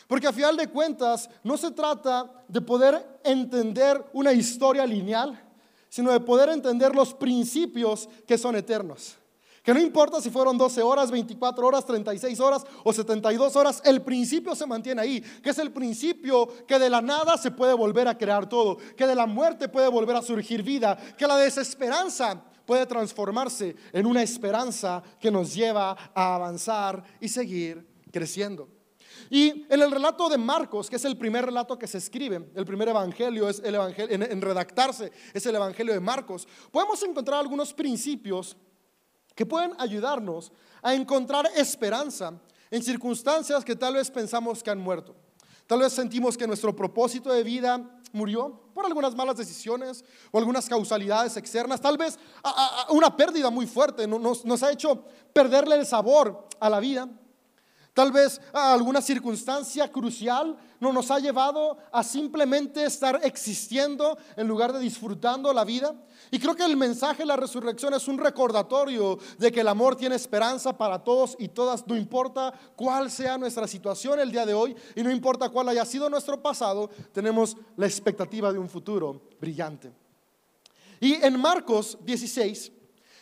Porque 0.07 0.27
a 0.27 0.33
final 0.33 0.57
de 0.57 0.67
cuentas 0.67 1.29
no 1.43 1.57
se 1.57 1.71
trata 1.71 2.29
de 2.48 2.60
poder 2.62 3.19
entender 3.24 4.03
una 4.13 4.33
historia 4.33 4.86
lineal, 4.86 5.41
sino 5.91 6.13
de 6.13 6.21
poder 6.21 6.48
entender 6.48 6.95
los 6.95 7.13
principios 7.13 8.07
que 8.25 8.38
son 8.38 8.55
eternos. 8.55 9.17
Que 9.62 9.74
no 9.74 9.79
importa 9.81 10.21
si 10.21 10.29
fueron 10.29 10.57
12 10.57 10.81
horas, 10.81 11.12
24 11.12 11.67
horas, 11.67 11.86
36 11.86 12.39
horas 12.39 12.65
o 12.86 12.93
72 12.93 13.55
horas, 13.57 13.81
el 13.83 14.01
principio 14.01 14.55
se 14.55 14.65
mantiene 14.65 15.01
ahí, 15.01 15.21
que 15.43 15.50
es 15.50 15.60
el 15.60 15.71
principio 15.71 16.48
que 16.65 16.79
de 16.79 16.89
la 16.89 17.01
nada 17.01 17.38
se 17.38 17.51
puede 17.51 17.74
volver 17.74 18.07
a 18.07 18.17
crear 18.17 18.48
todo, 18.48 18.77
que 18.95 19.05
de 19.05 19.15
la 19.15 19.25
muerte 19.25 19.67
puede 19.67 19.89
volver 19.89 20.15
a 20.15 20.21
surgir 20.21 20.63
vida, 20.63 20.98
que 21.17 21.27
la 21.27 21.36
desesperanza 21.36 22.41
puede 22.65 22.86
transformarse 22.86 23.75
en 23.91 24.05
una 24.05 24.24
esperanza 24.24 25.03
que 25.19 25.29
nos 25.29 25.53
lleva 25.53 25.91
a 26.15 26.36
avanzar 26.36 27.03
y 27.19 27.27
seguir 27.27 27.86
creciendo. 28.12 28.69
Y 29.29 29.65
en 29.69 29.81
el 29.81 29.91
relato 29.91 30.29
de 30.29 30.37
Marcos, 30.37 30.89
que 30.89 30.95
es 30.95 31.05
el 31.05 31.17
primer 31.17 31.45
relato 31.45 31.77
que 31.77 31.87
se 31.87 31.97
escribe, 31.97 32.49
el 32.55 32.65
primer 32.65 32.89
evangelio 32.89 33.47
es 33.49 33.61
el 33.63 33.75
evangelio 33.75 34.15
en, 34.15 34.41
redactarse, 34.41 35.11
es 35.33 35.45
el 35.45 35.55
evangelio 35.55 35.93
de 35.93 35.99
Marcos, 35.99 36.47
podemos 36.71 37.01
encontrar 37.03 37.39
algunos 37.39 37.73
principios 37.73 38.57
que 39.35 39.45
pueden 39.45 39.73
ayudarnos 39.77 40.51
a 40.81 40.93
encontrar 40.93 41.49
esperanza 41.55 42.33
en 42.69 42.83
circunstancias 42.83 43.63
que 43.63 43.75
tal 43.75 43.95
vez 43.95 44.09
pensamos 44.09 44.63
que 44.63 44.69
han 44.69 44.79
muerto. 44.79 45.15
Tal 45.67 45.79
vez 45.79 45.93
sentimos 45.93 46.37
que 46.37 46.47
nuestro 46.47 46.75
propósito 46.75 47.31
de 47.31 47.43
vida 47.43 47.99
murió 48.13 48.61
por 48.73 48.85
algunas 48.85 49.15
malas 49.15 49.37
decisiones 49.37 50.03
o 50.31 50.37
algunas 50.37 50.67
causalidades 50.67 51.37
externas. 51.37 51.81
Tal 51.81 51.97
vez 51.97 52.19
una 52.89 53.15
pérdida 53.15 53.49
muy 53.49 53.67
fuerte 53.67 54.07
nos 54.07 54.63
ha 54.63 54.71
hecho 54.71 55.05
perderle 55.33 55.75
el 55.75 55.85
sabor 55.85 56.47
a 56.59 56.69
la 56.69 56.79
vida. 56.79 57.07
Tal 57.93 58.13
vez 58.13 58.39
alguna 58.53 59.01
circunstancia 59.01 59.91
crucial 59.91 60.55
no 60.79 60.93
nos 60.93 61.12
ha 61.12 61.19
llevado 61.19 61.77
a 61.91 62.03
simplemente 62.03 62.86
estar 62.86 63.19
existiendo 63.21 64.17
en 64.38 64.48
lugar 64.48 64.71
de 64.71 64.79
disfrutando 64.79 65.51
la 65.51 65.65
vida. 65.65 65.93
Y 66.31 66.39
creo 66.39 66.55
que 66.55 66.63
el 66.63 66.77
mensaje 66.77 67.24
de 67.24 67.25
la 67.25 67.36
resurrección 67.36 67.93
es 67.93 68.07
un 68.07 68.17
recordatorio 68.17 69.19
de 69.38 69.51
que 69.51 69.60
el 69.60 69.67
amor 69.67 69.98
tiene 69.98 70.15
esperanza 70.15 70.77
para 70.77 71.03
todos 71.03 71.36
y 71.38 71.50
todas, 71.50 71.86
no 71.86 71.98
importa 71.98 72.53
cuál 72.77 73.12
sea 73.12 73.38
nuestra 73.38 73.67
situación 73.67 74.21
el 74.21 74.31
día 74.31 74.45
de 74.45 74.53
hoy 74.53 74.74
y 74.95 75.03
no 75.03 75.12
importa 75.12 75.50
cuál 75.50 75.67
haya 75.67 75.83
sido 75.83 76.10
nuestro 76.10 76.41
pasado, 76.41 76.89
tenemos 77.12 77.57
la 77.75 77.88
expectativa 77.88 78.53
de 78.53 78.60
un 78.60 78.69
futuro 78.69 79.21
brillante. 79.41 79.91
Y 81.01 81.15
en 81.15 81.38
Marcos 81.38 81.98
16, 82.05 82.71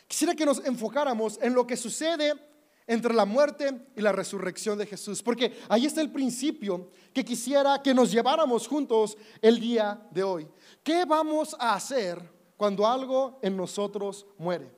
quisiera 0.08 0.36
que 0.36 0.46
nos 0.46 0.64
enfocáramos 0.64 1.40
en 1.42 1.56
lo 1.56 1.66
que 1.66 1.76
sucede 1.76 2.49
entre 2.90 3.14
la 3.14 3.24
muerte 3.24 3.86
y 3.96 4.02
la 4.02 4.12
resurrección 4.12 4.76
de 4.80 4.88
Jesús. 4.88 5.22
Porque 5.22 5.60
ahí 5.70 5.86
está 5.86 6.02
el 6.02 6.12
principio 6.12 6.90
que 7.14 7.24
quisiera 7.24 7.84
que 7.84 7.94
nos 7.94 8.12
lleváramos 8.12 8.68
juntos 8.68 9.16
el 9.44 9.60
día 9.60 10.02
de 10.10 10.24
hoy. 10.24 10.48
¿Qué 10.82 11.06
vamos 11.06 11.56
a 11.60 11.76
hacer 11.76 12.20
cuando 12.58 12.88
algo 12.88 13.38
en 13.44 13.56
nosotros 13.56 14.26
muere? 14.40 14.72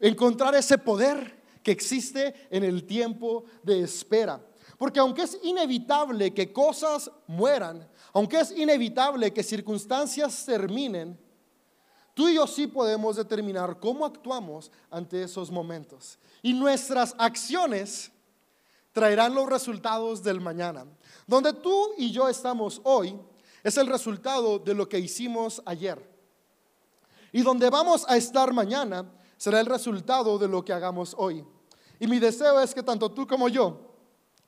Encontrar 0.00 0.54
ese 0.54 0.78
poder 0.78 1.38
que 1.62 1.70
existe 1.70 2.34
en 2.48 2.64
el 2.64 2.86
tiempo 2.86 3.44
de 3.62 3.82
espera. 3.82 4.40
Porque 4.78 4.98
aunque 4.98 5.22
es 5.22 5.38
inevitable 5.42 6.32
que 6.32 6.50
cosas 6.50 7.10
mueran, 7.26 7.86
aunque 8.14 8.40
es 8.40 8.56
inevitable 8.56 9.34
que 9.34 9.42
circunstancias 9.42 10.46
terminen, 10.46 11.18
Tú 12.18 12.28
y 12.28 12.34
yo 12.34 12.48
sí 12.48 12.66
podemos 12.66 13.14
determinar 13.14 13.78
cómo 13.78 14.04
actuamos 14.04 14.72
ante 14.90 15.22
esos 15.22 15.52
momentos. 15.52 16.18
Y 16.42 16.52
nuestras 16.52 17.14
acciones 17.16 18.10
traerán 18.90 19.36
los 19.36 19.48
resultados 19.48 20.20
del 20.24 20.40
mañana. 20.40 20.84
Donde 21.28 21.52
tú 21.52 21.92
y 21.96 22.10
yo 22.10 22.28
estamos 22.28 22.80
hoy 22.82 23.16
es 23.62 23.76
el 23.76 23.86
resultado 23.86 24.58
de 24.58 24.74
lo 24.74 24.88
que 24.88 24.98
hicimos 24.98 25.62
ayer. 25.64 26.04
Y 27.30 27.42
donde 27.42 27.70
vamos 27.70 28.04
a 28.08 28.16
estar 28.16 28.52
mañana 28.52 29.08
será 29.36 29.60
el 29.60 29.66
resultado 29.66 30.40
de 30.40 30.48
lo 30.48 30.64
que 30.64 30.72
hagamos 30.72 31.14
hoy. 31.16 31.44
Y 32.00 32.08
mi 32.08 32.18
deseo 32.18 32.60
es 32.60 32.74
que 32.74 32.82
tanto 32.82 33.12
tú 33.12 33.28
como 33.28 33.48
yo, 33.48 33.94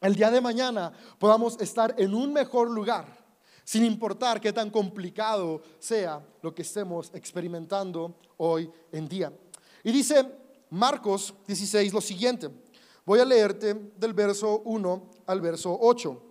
el 0.00 0.16
día 0.16 0.32
de 0.32 0.40
mañana, 0.40 0.92
podamos 1.20 1.56
estar 1.60 1.94
en 1.98 2.14
un 2.14 2.32
mejor 2.32 2.68
lugar 2.68 3.19
sin 3.64 3.84
importar 3.84 4.40
qué 4.40 4.52
tan 4.52 4.70
complicado 4.70 5.62
sea 5.78 6.24
lo 6.42 6.54
que 6.54 6.62
estemos 6.62 7.10
experimentando 7.14 8.14
hoy 8.36 8.70
en 8.92 9.08
día. 9.08 9.32
Y 9.84 9.92
dice 9.92 10.26
Marcos 10.70 11.34
16 11.46 11.92
lo 11.92 12.00
siguiente. 12.00 12.50
Voy 13.04 13.18
a 13.18 13.24
leerte 13.24 13.74
del 13.96 14.14
verso 14.14 14.62
1 14.64 15.10
al 15.26 15.40
verso 15.40 15.76
8. 15.80 16.30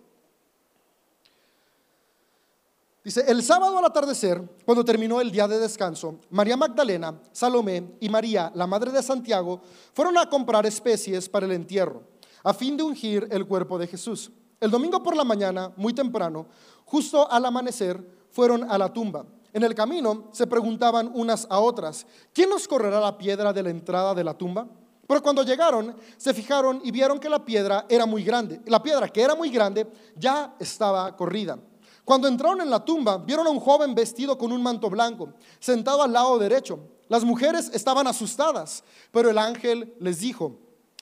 Dice, 3.02 3.24
el 3.26 3.42
sábado 3.42 3.78
al 3.78 3.84
atardecer, 3.86 4.42
cuando 4.64 4.84
terminó 4.84 5.22
el 5.22 5.30
día 5.30 5.48
de 5.48 5.58
descanso, 5.58 6.20
María 6.28 6.56
Magdalena, 6.56 7.18
Salomé 7.32 7.96
y 7.98 8.10
María, 8.10 8.52
la 8.54 8.66
madre 8.66 8.92
de 8.92 9.02
Santiago, 9.02 9.62
fueron 9.94 10.18
a 10.18 10.28
comprar 10.28 10.66
especies 10.66 11.26
para 11.26 11.46
el 11.46 11.52
entierro, 11.52 12.02
a 12.44 12.52
fin 12.52 12.76
de 12.76 12.82
ungir 12.82 13.26
el 13.30 13.46
cuerpo 13.46 13.78
de 13.78 13.86
Jesús. 13.86 14.30
El 14.60 14.70
domingo 14.70 15.02
por 15.02 15.16
la 15.16 15.24
mañana, 15.24 15.72
muy 15.76 15.94
temprano, 15.94 16.46
justo 16.84 17.30
al 17.32 17.46
amanecer, 17.46 17.98
fueron 18.30 18.70
a 18.70 18.76
la 18.76 18.92
tumba. 18.92 19.24
En 19.54 19.64
el 19.64 19.74
camino 19.74 20.28
se 20.32 20.46
preguntaban 20.46 21.10
unas 21.14 21.46
a 21.48 21.60
otras, 21.60 22.06
¿quién 22.34 22.50
nos 22.50 22.68
correrá 22.68 23.00
la 23.00 23.16
piedra 23.16 23.54
de 23.54 23.62
la 23.62 23.70
entrada 23.70 24.14
de 24.14 24.22
la 24.22 24.34
tumba? 24.34 24.68
Pero 25.06 25.22
cuando 25.22 25.42
llegaron, 25.42 25.96
se 26.18 26.34
fijaron 26.34 26.82
y 26.84 26.90
vieron 26.90 27.18
que 27.18 27.30
la 27.30 27.42
piedra 27.42 27.86
era 27.88 28.04
muy 28.04 28.22
grande. 28.22 28.60
La 28.66 28.82
piedra 28.82 29.08
que 29.08 29.22
era 29.22 29.34
muy 29.34 29.48
grande 29.48 29.90
ya 30.14 30.54
estaba 30.58 31.16
corrida. 31.16 31.58
Cuando 32.04 32.28
entraron 32.28 32.60
en 32.60 32.68
la 32.68 32.84
tumba, 32.84 33.16
vieron 33.16 33.46
a 33.46 33.50
un 33.50 33.60
joven 33.60 33.94
vestido 33.94 34.36
con 34.36 34.52
un 34.52 34.62
manto 34.62 34.90
blanco, 34.90 35.32
sentado 35.58 36.02
al 36.02 36.12
lado 36.12 36.38
derecho. 36.38 36.78
Las 37.08 37.24
mujeres 37.24 37.70
estaban 37.72 38.06
asustadas, 38.06 38.84
pero 39.10 39.30
el 39.30 39.38
ángel 39.38 39.94
les 40.00 40.20
dijo, 40.20 40.58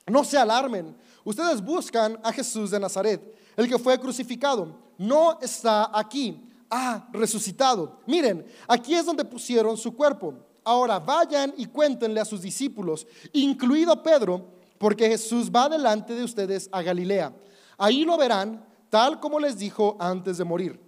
no 0.07 0.23
se 0.23 0.37
alarmen, 0.37 0.95
ustedes 1.25 1.61
buscan 1.61 2.19
a 2.23 2.31
Jesús 2.31 2.71
de 2.71 2.79
Nazaret 2.79 3.35
el 3.59 3.67
que 3.67 3.77
fue 3.77 3.99
crucificado, 3.99 4.73
no 4.97 5.37
está 5.41 5.91
aquí, 5.93 6.47
ha 6.69 7.09
resucitado. 7.11 7.99
Miren, 8.05 8.45
aquí 8.69 8.95
es 8.95 9.05
donde 9.05 9.25
pusieron 9.25 9.75
su 9.75 9.93
cuerpo. 9.93 10.33
Ahora 10.63 10.97
vayan 10.97 11.53
y 11.57 11.65
cuéntenle 11.65 12.21
a 12.21 12.25
sus 12.25 12.41
discípulos, 12.41 13.05
incluido 13.33 14.01
Pedro, 14.01 14.49
porque 14.77 15.09
Jesús 15.09 15.51
va 15.51 15.67
delante 15.67 16.15
de 16.15 16.23
ustedes 16.23 16.69
a 16.71 16.81
Galilea. 16.81 17.35
Ahí 17.77 18.05
lo 18.05 18.17
verán, 18.17 18.65
tal 18.89 19.19
como 19.19 19.41
les 19.41 19.57
dijo 19.57 19.97
antes 19.99 20.37
de 20.37 20.45
morir. 20.45 20.79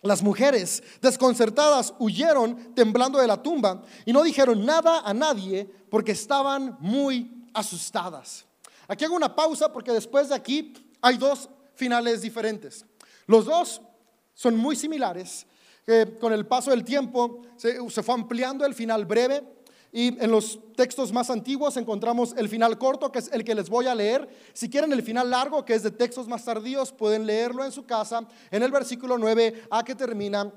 Las 0.00 0.22
mujeres, 0.22 0.84
desconcertadas, 1.02 1.94
huyeron 1.98 2.74
temblando 2.74 3.18
de 3.18 3.26
la 3.26 3.42
tumba 3.42 3.82
y 4.04 4.12
no 4.12 4.22
dijeron 4.22 4.64
nada 4.64 5.00
a 5.00 5.12
nadie 5.12 5.68
porque 5.90 6.12
estaban 6.12 6.76
muy 6.78 7.48
asustadas. 7.54 8.46
Aquí 8.86 9.04
hago 9.04 9.16
una 9.16 9.34
pausa 9.34 9.72
porque 9.72 9.90
después 9.90 10.28
de 10.28 10.36
aquí 10.36 10.74
hay 11.00 11.16
dos 11.16 11.48
finales 11.74 12.22
diferentes. 12.22 12.84
Los 13.26 13.46
dos 13.46 13.80
son 14.34 14.56
muy 14.56 14.76
similares. 14.76 15.46
con 16.20 16.32
el 16.32 16.46
paso 16.46 16.70
del 16.70 16.84
tiempo 16.84 17.42
se, 17.56 18.02
fue 18.02 18.14
ampliando 18.14 18.64
el 18.64 18.74
final 18.74 19.04
breve 19.04 19.42
y 19.92 20.20
en 20.20 20.30
los 20.30 20.58
textos 20.74 21.12
más 21.12 21.30
antiguos 21.30 21.76
encontramos 21.76 22.34
el 22.36 22.48
final 22.48 22.78
corto, 22.78 23.12
que 23.12 23.20
es 23.20 23.30
el 23.32 23.44
que 23.44 23.54
les 23.54 23.68
voy 23.68 23.86
a 23.86 23.94
leer. 23.94 24.28
Si 24.52 24.68
quieren 24.68 24.92
el 24.92 25.02
final 25.02 25.30
largo, 25.30 25.64
que 25.64 25.74
es 25.74 25.84
de 25.84 25.92
textos 25.92 26.26
más 26.26 26.44
tardíos, 26.44 26.90
pueden 26.90 27.26
leerlo 27.26 27.64
en 27.64 27.70
su 27.70 27.86
casa, 27.86 28.26
en 28.50 28.62
el 28.64 28.72
versículo 28.72 29.18
9 29.18 29.68
a 29.70 29.84
que 29.84 29.94
termina 29.94 30.52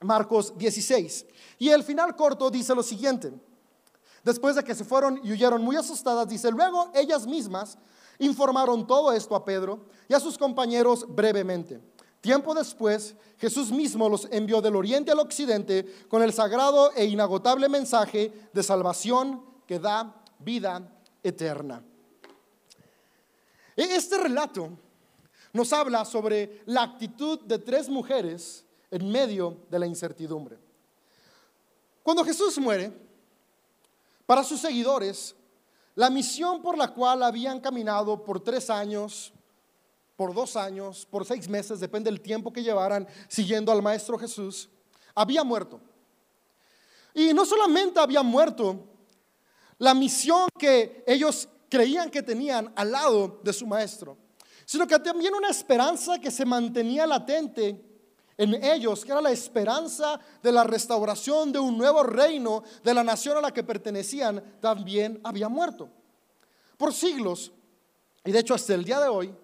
Marcos 0.00 0.56
16. 0.58 1.26
Y 1.58 1.70
el 1.70 1.82
final 1.82 2.14
corto 2.14 2.50
dice 2.50 2.74
lo 2.74 2.82
siguiente. 2.82 3.32
Después 4.22 4.56
de 4.56 4.62
que 4.62 4.74
se 4.74 4.84
fueron 4.84 5.18
y 5.24 5.32
huyeron 5.32 5.62
muy 5.62 5.76
asustadas, 5.76 6.28
dice, 6.28 6.50
luego 6.50 6.90
ellas 6.94 7.26
mismas 7.26 7.78
Informaron 8.18 8.86
todo 8.86 9.12
esto 9.12 9.34
a 9.36 9.44
Pedro 9.44 9.86
y 10.08 10.14
a 10.14 10.20
sus 10.20 10.36
compañeros 10.36 11.06
brevemente. 11.08 11.80
Tiempo 12.20 12.52
después, 12.52 13.14
Jesús 13.38 13.70
mismo 13.70 14.08
los 14.08 14.26
envió 14.30 14.60
del 14.60 14.74
oriente 14.74 15.12
al 15.12 15.20
occidente 15.20 15.86
con 16.08 16.22
el 16.22 16.32
sagrado 16.32 16.92
e 16.94 17.04
inagotable 17.04 17.68
mensaje 17.68 18.32
de 18.52 18.62
salvación 18.62 19.44
que 19.66 19.78
da 19.78 20.22
vida 20.40 21.00
eterna. 21.22 21.82
E-, 23.76 23.94
este 23.94 24.18
relato 24.18 24.70
nos 25.52 25.72
habla 25.72 26.04
sobre 26.04 26.62
la 26.66 26.82
actitud 26.82 27.40
de 27.40 27.58
tres 27.58 27.88
mujeres 27.88 28.64
en 28.90 29.08
medio 29.08 29.58
de 29.70 29.78
la 29.78 29.86
incertidumbre. 29.86 30.58
Cuando 32.02 32.24
Jesús 32.24 32.58
muere, 32.58 32.92
para 34.26 34.42
sus 34.42 34.60
seguidores 34.60 35.34
la 35.98 36.10
misión 36.10 36.62
por 36.62 36.78
la 36.78 36.94
cual 36.94 37.24
habían 37.24 37.58
caminado 37.58 38.22
por 38.22 38.38
tres 38.38 38.70
años, 38.70 39.32
por 40.14 40.32
dos 40.32 40.54
años, 40.54 41.04
por 41.10 41.26
seis 41.26 41.48
meses, 41.48 41.80
depende 41.80 42.08
del 42.08 42.20
tiempo 42.20 42.52
que 42.52 42.62
llevaran 42.62 43.04
siguiendo 43.26 43.72
al 43.72 43.82
Maestro 43.82 44.16
Jesús, 44.16 44.70
había 45.12 45.42
muerto. 45.42 45.80
Y 47.12 47.34
no 47.34 47.44
solamente 47.44 47.98
había 47.98 48.22
muerto, 48.22 48.78
la 49.78 49.92
misión 49.92 50.46
que 50.56 51.02
ellos 51.04 51.48
creían 51.68 52.12
que 52.12 52.22
tenían 52.22 52.72
al 52.76 52.92
lado 52.92 53.40
de 53.42 53.52
su 53.52 53.66
Maestro, 53.66 54.16
sino 54.64 54.86
que 54.86 55.00
también 55.00 55.34
una 55.34 55.48
esperanza 55.48 56.20
que 56.20 56.30
se 56.30 56.46
mantenía 56.46 57.08
latente 57.08 57.87
en 58.38 58.62
ellos, 58.62 59.04
que 59.04 59.10
era 59.10 59.20
la 59.20 59.32
esperanza 59.32 60.20
de 60.40 60.52
la 60.52 60.62
restauración 60.62 61.50
de 61.50 61.58
un 61.58 61.76
nuevo 61.76 62.04
reino 62.04 62.62
de 62.84 62.94
la 62.94 63.02
nación 63.02 63.36
a 63.36 63.40
la 63.40 63.52
que 63.52 63.64
pertenecían, 63.64 64.40
también 64.60 65.20
había 65.24 65.48
muerto. 65.48 65.88
Por 66.76 66.94
siglos, 66.94 67.50
y 68.24 68.30
de 68.30 68.38
hecho 68.38 68.54
hasta 68.54 68.74
el 68.74 68.84
día 68.84 69.00
de 69.00 69.08
hoy, 69.08 69.34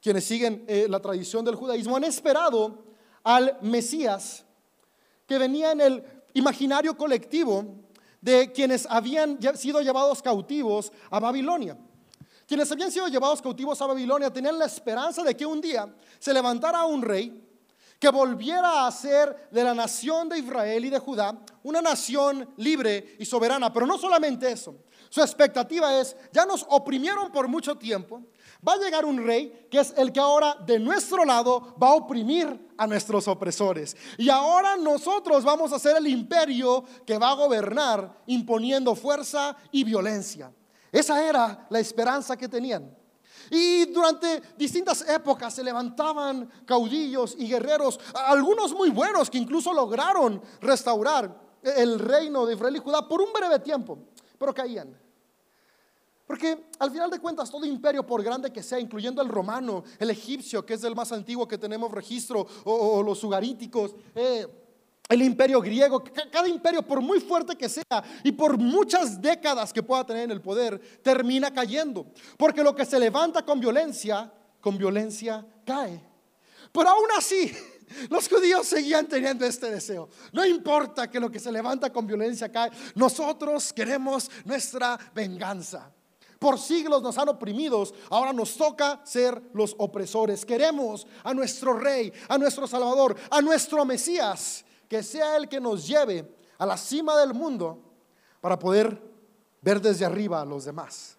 quienes 0.00 0.24
siguen 0.24 0.64
eh, 0.66 0.86
la 0.88 0.98
tradición 0.98 1.44
del 1.44 1.56
judaísmo 1.56 1.94
han 1.94 2.04
esperado 2.04 2.84
al 3.22 3.58
Mesías 3.60 4.46
que 5.26 5.36
venía 5.36 5.72
en 5.72 5.82
el 5.82 6.04
imaginario 6.32 6.96
colectivo 6.96 7.66
de 8.22 8.50
quienes 8.50 8.86
habían 8.86 9.38
sido 9.58 9.82
llevados 9.82 10.22
cautivos 10.22 10.90
a 11.10 11.20
Babilonia. 11.20 11.76
Quienes 12.46 12.72
habían 12.72 12.90
sido 12.90 13.08
llevados 13.08 13.42
cautivos 13.42 13.80
a 13.82 13.86
Babilonia 13.86 14.32
tenían 14.32 14.58
la 14.58 14.64
esperanza 14.64 15.22
de 15.22 15.36
que 15.36 15.44
un 15.44 15.60
día 15.60 15.94
se 16.18 16.32
levantara 16.32 16.86
un 16.86 17.02
rey 17.02 17.49
que 18.00 18.08
volviera 18.08 18.86
a 18.86 18.90
ser 18.90 19.48
de 19.50 19.62
la 19.62 19.74
nación 19.74 20.28
de 20.30 20.38
Israel 20.38 20.84
y 20.84 20.90
de 20.90 20.98
Judá 20.98 21.38
una 21.62 21.82
nación 21.82 22.48
libre 22.56 23.16
y 23.18 23.26
soberana. 23.26 23.70
Pero 23.72 23.86
no 23.86 23.98
solamente 23.98 24.50
eso, 24.50 24.74
su 25.10 25.20
expectativa 25.20 26.00
es, 26.00 26.16
ya 26.32 26.46
nos 26.46 26.64
oprimieron 26.70 27.30
por 27.30 27.46
mucho 27.46 27.76
tiempo, 27.76 28.22
va 28.66 28.72
a 28.72 28.78
llegar 28.78 29.04
un 29.04 29.24
rey 29.24 29.66
que 29.70 29.80
es 29.80 29.92
el 29.98 30.12
que 30.12 30.20
ahora 30.20 30.56
de 30.64 30.78
nuestro 30.78 31.26
lado 31.26 31.76
va 31.80 31.88
a 31.88 31.94
oprimir 31.94 32.70
a 32.78 32.86
nuestros 32.86 33.28
opresores. 33.28 33.94
Y 34.16 34.30
ahora 34.30 34.76
nosotros 34.76 35.44
vamos 35.44 35.70
a 35.72 35.78
ser 35.78 35.98
el 35.98 36.06
imperio 36.06 36.82
que 37.04 37.18
va 37.18 37.30
a 37.30 37.34
gobernar 37.34 38.22
imponiendo 38.26 38.94
fuerza 38.94 39.56
y 39.70 39.84
violencia. 39.84 40.50
Esa 40.90 41.22
era 41.28 41.66
la 41.68 41.80
esperanza 41.80 42.36
que 42.36 42.48
tenían. 42.48 42.99
Y 43.50 43.86
durante 43.86 44.40
distintas 44.56 45.06
épocas 45.08 45.52
se 45.52 45.64
levantaban 45.64 46.48
caudillos 46.64 47.34
y 47.36 47.48
guerreros, 47.48 47.98
algunos 48.14 48.72
muy 48.72 48.90
buenos 48.90 49.28
que 49.28 49.38
incluso 49.38 49.72
lograron 49.72 50.40
restaurar 50.60 51.50
el 51.62 51.98
reino 51.98 52.46
de 52.46 52.54
Israel 52.54 52.76
y 52.76 52.78
Judá 52.78 53.06
por 53.06 53.20
un 53.20 53.32
breve 53.32 53.58
tiempo, 53.58 53.98
pero 54.38 54.54
caían. 54.54 54.96
Porque 56.30 56.68
al 56.78 56.92
final 56.92 57.10
de 57.10 57.18
cuentas 57.18 57.50
todo 57.50 57.66
imperio, 57.66 58.06
por 58.06 58.22
grande 58.22 58.52
que 58.52 58.62
sea, 58.62 58.78
incluyendo 58.78 59.20
el 59.20 59.28
romano, 59.28 59.82
el 59.98 60.10
egipcio, 60.10 60.64
que 60.64 60.74
es 60.74 60.84
el 60.84 60.94
más 60.94 61.10
antiguo 61.10 61.48
que 61.48 61.58
tenemos 61.58 61.90
registro, 61.90 62.46
o, 62.62 63.02
los 63.02 63.24
ugaríticos, 63.24 63.96
eh, 64.14 64.46
el 65.10 65.22
imperio 65.22 65.60
griego, 65.60 66.02
cada 66.30 66.48
imperio, 66.48 66.82
por 66.82 67.00
muy 67.00 67.20
fuerte 67.20 67.56
que 67.56 67.68
sea 67.68 68.04
y 68.22 68.30
por 68.30 68.56
muchas 68.56 69.20
décadas 69.20 69.72
que 69.72 69.82
pueda 69.82 70.06
tener 70.06 70.22
en 70.22 70.30
el 70.30 70.40
poder, 70.40 70.80
termina 71.02 71.52
cayendo. 71.52 72.06
Porque 72.38 72.62
lo 72.62 72.74
que 72.76 72.86
se 72.86 72.98
levanta 72.98 73.44
con 73.44 73.58
violencia, 73.58 74.32
con 74.60 74.78
violencia 74.78 75.44
cae. 75.66 76.00
Pero 76.70 76.90
aún 76.90 77.08
así, 77.18 77.52
los 78.08 78.28
judíos 78.28 78.68
seguían 78.68 79.08
teniendo 79.08 79.44
este 79.44 79.68
deseo. 79.68 80.08
No 80.32 80.46
importa 80.46 81.10
que 81.10 81.18
lo 81.18 81.28
que 81.28 81.40
se 81.40 81.50
levanta 81.50 81.92
con 81.92 82.06
violencia 82.06 82.52
cae, 82.52 82.70
nosotros 82.94 83.72
queremos 83.72 84.30
nuestra 84.44 84.96
venganza. 85.12 85.90
Por 86.38 86.56
siglos 86.56 87.02
nos 87.02 87.18
han 87.18 87.28
oprimido, 87.28 87.82
ahora 88.10 88.32
nos 88.32 88.56
toca 88.56 89.00
ser 89.04 89.42
los 89.54 89.74
opresores. 89.76 90.46
Queremos 90.46 91.04
a 91.24 91.34
nuestro 91.34 91.76
rey, 91.76 92.12
a 92.28 92.38
nuestro 92.38 92.68
salvador, 92.68 93.16
a 93.28 93.42
nuestro 93.42 93.84
Mesías 93.84 94.64
que 94.90 95.04
sea 95.04 95.36
el 95.36 95.48
que 95.48 95.60
nos 95.60 95.86
lleve 95.86 96.28
a 96.58 96.66
la 96.66 96.76
cima 96.76 97.16
del 97.16 97.32
mundo 97.32 97.78
para 98.40 98.58
poder 98.58 99.00
ver 99.62 99.80
desde 99.80 100.04
arriba 100.04 100.40
a 100.40 100.44
los 100.44 100.64
demás. 100.64 101.16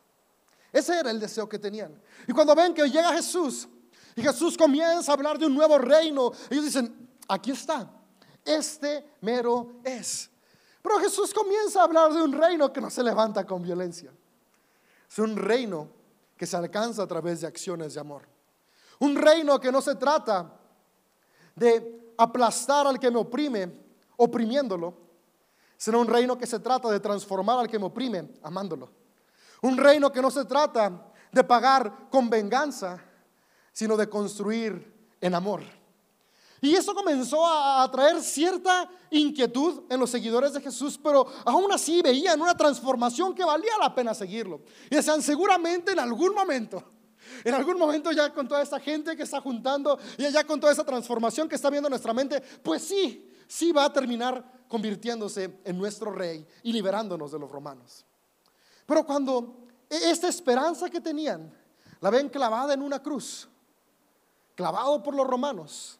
Ese 0.73 0.99
era 0.99 1.09
el 1.09 1.21
deseo 1.21 1.47
que 1.47 1.57
tenían. 1.57 1.97
Y 2.27 2.33
cuando 2.33 2.53
ven 2.53 2.73
que 2.73 2.85
llega 2.89 3.13
Jesús 3.13 3.69
y 4.13 4.21
Jesús 4.21 4.57
comienza 4.57 5.09
a 5.09 5.15
hablar 5.15 5.39
de 5.39 5.45
un 5.45 5.55
nuevo 5.55 5.77
reino, 5.77 6.33
ellos 6.49 6.65
dicen, 6.65 7.09
aquí 7.29 7.51
está, 7.51 7.89
este 8.43 9.05
mero 9.21 9.75
es. 9.85 10.29
Pero 10.81 10.99
Jesús 10.99 11.33
comienza 11.33 11.79
a 11.79 11.85
hablar 11.85 12.11
de 12.11 12.21
un 12.21 12.33
reino 12.33 12.73
que 12.73 12.81
no 12.81 12.89
se 12.89 13.01
levanta 13.01 13.45
con 13.45 13.63
violencia. 13.63 14.11
Es 15.09 15.17
un 15.17 15.37
reino 15.37 15.87
que 16.35 16.45
se 16.45 16.57
alcanza 16.57 17.03
a 17.03 17.07
través 17.07 17.39
de 17.39 17.47
acciones 17.47 17.93
de 17.93 18.01
amor. 18.01 18.23
Un 18.99 19.15
reino 19.15 19.61
que 19.61 19.71
no 19.71 19.81
se 19.81 19.95
trata 19.95 20.59
de 21.55 22.00
aplastar 22.17 22.87
al 22.87 22.99
que 22.99 23.11
me 23.11 23.19
oprime, 23.19 23.71
oprimiéndolo, 24.17 24.93
sino 25.77 25.99
un 25.99 26.07
reino 26.07 26.37
que 26.37 26.45
se 26.45 26.59
trata 26.59 26.89
de 26.89 26.99
transformar 26.99 27.59
al 27.59 27.67
que 27.67 27.79
me 27.79 27.85
oprime, 27.85 28.29
amándolo. 28.43 28.89
Un 29.61 29.77
reino 29.77 30.11
que 30.11 30.21
no 30.21 30.29
se 30.29 30.45
trata 30.45 31.11
de 31.31 31.43
pagar 31.43 32.09
con 32.09 32.29
venganza, 32.29 32.99
sino 33.71 33.97
de 33.97 34.07
construir 34.07 34.93
en 35.19 35.35
amor. 35.35 35.61
Y 36.63 36.75
eso 36.75 36.93
comenzó 36.93 37.43
a 37.45 37.89
traer 37.91 38.21
cierta 38.21 38.87
inquietud 39.09 39.83
en 39.89 39.99
los 39.99 40.11
seguidores 40.11 40.53
de 40.53 40.61
Jesús, 40.61 40.99
pero 41.01 41.25
aún 41.43 41.71
así 41.71 42.03
veían 42.03 42.39
una 42.39 42.55
transformación 42.55 43.33
que 43.33 43.43
valía 43.43 43.71
la 43.79 43.95
pena 43.95 44.13
seguirlo. 44.13 44.61
Y 44.89 44.95
decían, 44.95 45.23
seguramente 45.23 45.93
en 45.93 45.99
algún 45.99 46.35
momento 46.35 46.83
en 47.43 47.53
algún 47.53 47.77
momento 47.77 48.11
ya 48.11 48.33
con 48.33 48.47
toda 48.47 48.61
esta 48.61 48.79
gente 48.79 49.15
que 49.15 49.23
está 49.23 49.41
juntando 49.41 49.97
y 50.17 50.29
ya 50.29 50.43
con 50.43 50.59
toda 50.59 50.73
esa 50.73 50.83
transformación 50.83 51.47
que 51.47 51.55
está 51.55 51.69
viendo 51.69 51.89
nuestra 51.89 52.13
mente, 52.13 52.41
pues 52.63 52.83
sí, 52.83 53.29
sí 53.47 53.71
va 53.71 53.85
a 53.85 53.93
terminar 53.93 54.63
convirtiéndose 54.67 55.59
en 55.63 55.77
nuestro 55.77 56.11
rey 56.11 56.45
y 56.63 56.71
liberándonos 56.71 57.31
de 57.31 57.39
los 57.39 57.51
romanos. 57.51 58.05
Pero 58.85 59.05
cuando 59.05 59.67
e-, 59.89 60.11
esta 60.11 60.27
esperanza 60.27 60.89
que 60.89 61.01
tenían 61.01 61.53
la 61.99 62.09
ven 62.09 62.29
clavada 62.29 62.73
en 62.73 62.81
una 62.81 63.01
cruz, 63.01 63.47
clavado 64.55 65.03
por 65.03 65.13
los 65.13 65.27
romanos, 65.27 65.99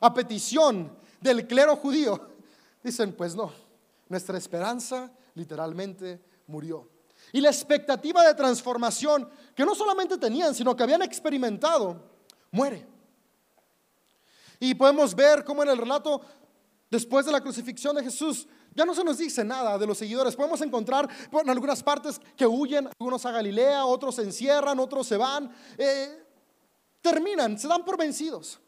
a 0.00 0.12
petición 0.12 0.96
del 1.20 1.46
clero 1.46 1.76
judío, 1.76 2.28
dicen, 2.82 3.12
pues 3.12 3.34
no, 3.34 3.52
nuestra 4.08 4.36
esperanza 4.36 5.12
literalmente 5.34 6.20
murió. 6.48 6.88
Y 7.32 7.40
la 7.40 7.50
expectativa 7.50 8.26
de 8.26 8.34
transformación 8.34 9.28
que 9.54 9.64
no 9.64 9.74
solamente 9.74 10.18
tenían, 10.18 10.54
sino 10.54 10.74
que 10.74 10.82
habían 10.82 11.02
experimentado, 11.02 12.10
muere. 12.50 12.86
Y 14.58 14.74
podemos 14.74 15.14
ver 15.14 15.44
cómo 15.44 15.62
en 15.62 15.70
el 15.70 15.78
relato, 15.78 16.20
después 16.90 17.26
de 17.26 17.32
la 17.32 17.40
crucifixión 17.40 17.96
de 17.96 18.04
Jesús, 18.04 18.46
ya 18.74 18.84
no 18.84 18.94
se 18.94 19.04
nos 19.04 19.18
dice 19.18 19.44
nada 19.44 19.76
de 19.76 19.86
los 19.86 19.98
seguidores. 19.98 20.36
Podemos 20.36 20.60
encontrar 20.60 21.08
en 21.30 21.50
algunas 21.50 21.82
partes 21.82 22.20
que 22.36 22.46
huyen, 22.46 22.88
algunos 22.98 23.26
a 23.26 23.32
Galilea, 23.32 23.84
otros 23.84 24.14
se 24.14 24.22
encierran, 24.22 24.78
otros 24.78 25.06
se 25.06 25.16
van. 25.16 25.54
Eh, 25.76 26.24
terminan, 27.00 27.58
se 27.58 27.68
dan 27.68 27.84
por 27.84 27.98
vencidos. 27.98 28.60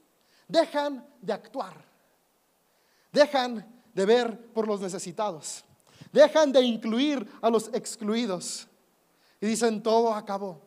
Dejan 0.48 1.06
de 1.20 1.32
actuar. 1.32 1.84
Dejan 3.12 3.82
de 3.94 4.04
ver 4.04 4.52
por 4.52 4.66
los 4.66 4.80
necesitados. 4.80 5.64
Dejan 6.12 6.52
de 6.52 6.62
incluir 6.62 7.26
a 7.40 7.48
los 7.48 7.68
excluidos. 7.72 8.66
Y 9.40 9.46
dicen, 9.46 9.82
todo 9.82 10.12
acabó. 10.12 10.63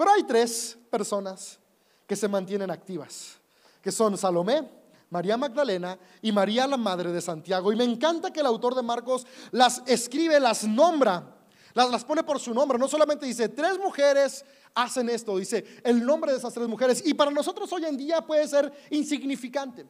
Pero 0.00 0.12
hay 0.12 0.22
tres 0.22 0.78
personas 0.88 1.58
que 2.06 2.16
se 2.16 2.26
mantienen 2.26 2.70
activas, 2.70 3.36
que 3.82 3.92
son 3.92 4.16
Salomé, 4.16 4.66
María 5.10 5.36
Magdalena 5.36 5.98
y 6.22 6.32
María 6.32 6.66
la 6.66 6.78
Madre 6.78 7.12
de 7.12 7.20
Santiago. 7.20 7.70
Y 7.70 7.76
me 7.76 7.84
encanta 7.84 8.32
que 8.32 8.40
el 8.40 8.46
autor 8.46 8.74
de 8.74 8.80
Marcos 8.80 9.26
las 9.50 9.82
escribe, 9.84 10.40
las 10.40 10.64
nombra, 10.64 11.36
las, 11.74 11.90
las 11.90 12.02
pone 12.06 12.24
por 12.24 12.40
su 12.40 12.54
nombre. 12.54 12.78
No 12.78 12.88
solamente 12.88 13.26
dice, 13.26 13.50
tres 13.50 13.78
mujeres 13.78 14.42
hacen 14.74 15.10
esto, 15.10 15.36
dice 15.36 15.66
el 15.84 16.02
nombre 16.02 16.32
de 16.32 16.38
esas 16.38 16.54
tres 16.54 16.66
mujeres. 16.66 17.02
Y 17.04 17.12
para 17.12 17.30
nosotros 17.30 17.70
hoy 17.70 17.84
en 17.84 17.98
día 17.98 18.22
puede 18.26 18.48
ser 18.48 18.72
insignificante. 18.88 19.84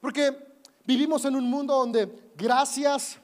Porque 0.00 0.60
vivimos 0.84 1.24
en 1.24 1.34
un 1.34 1.50
mundo 1.50 1.74
donde 1.74 2.30
gracias 2.36 3.18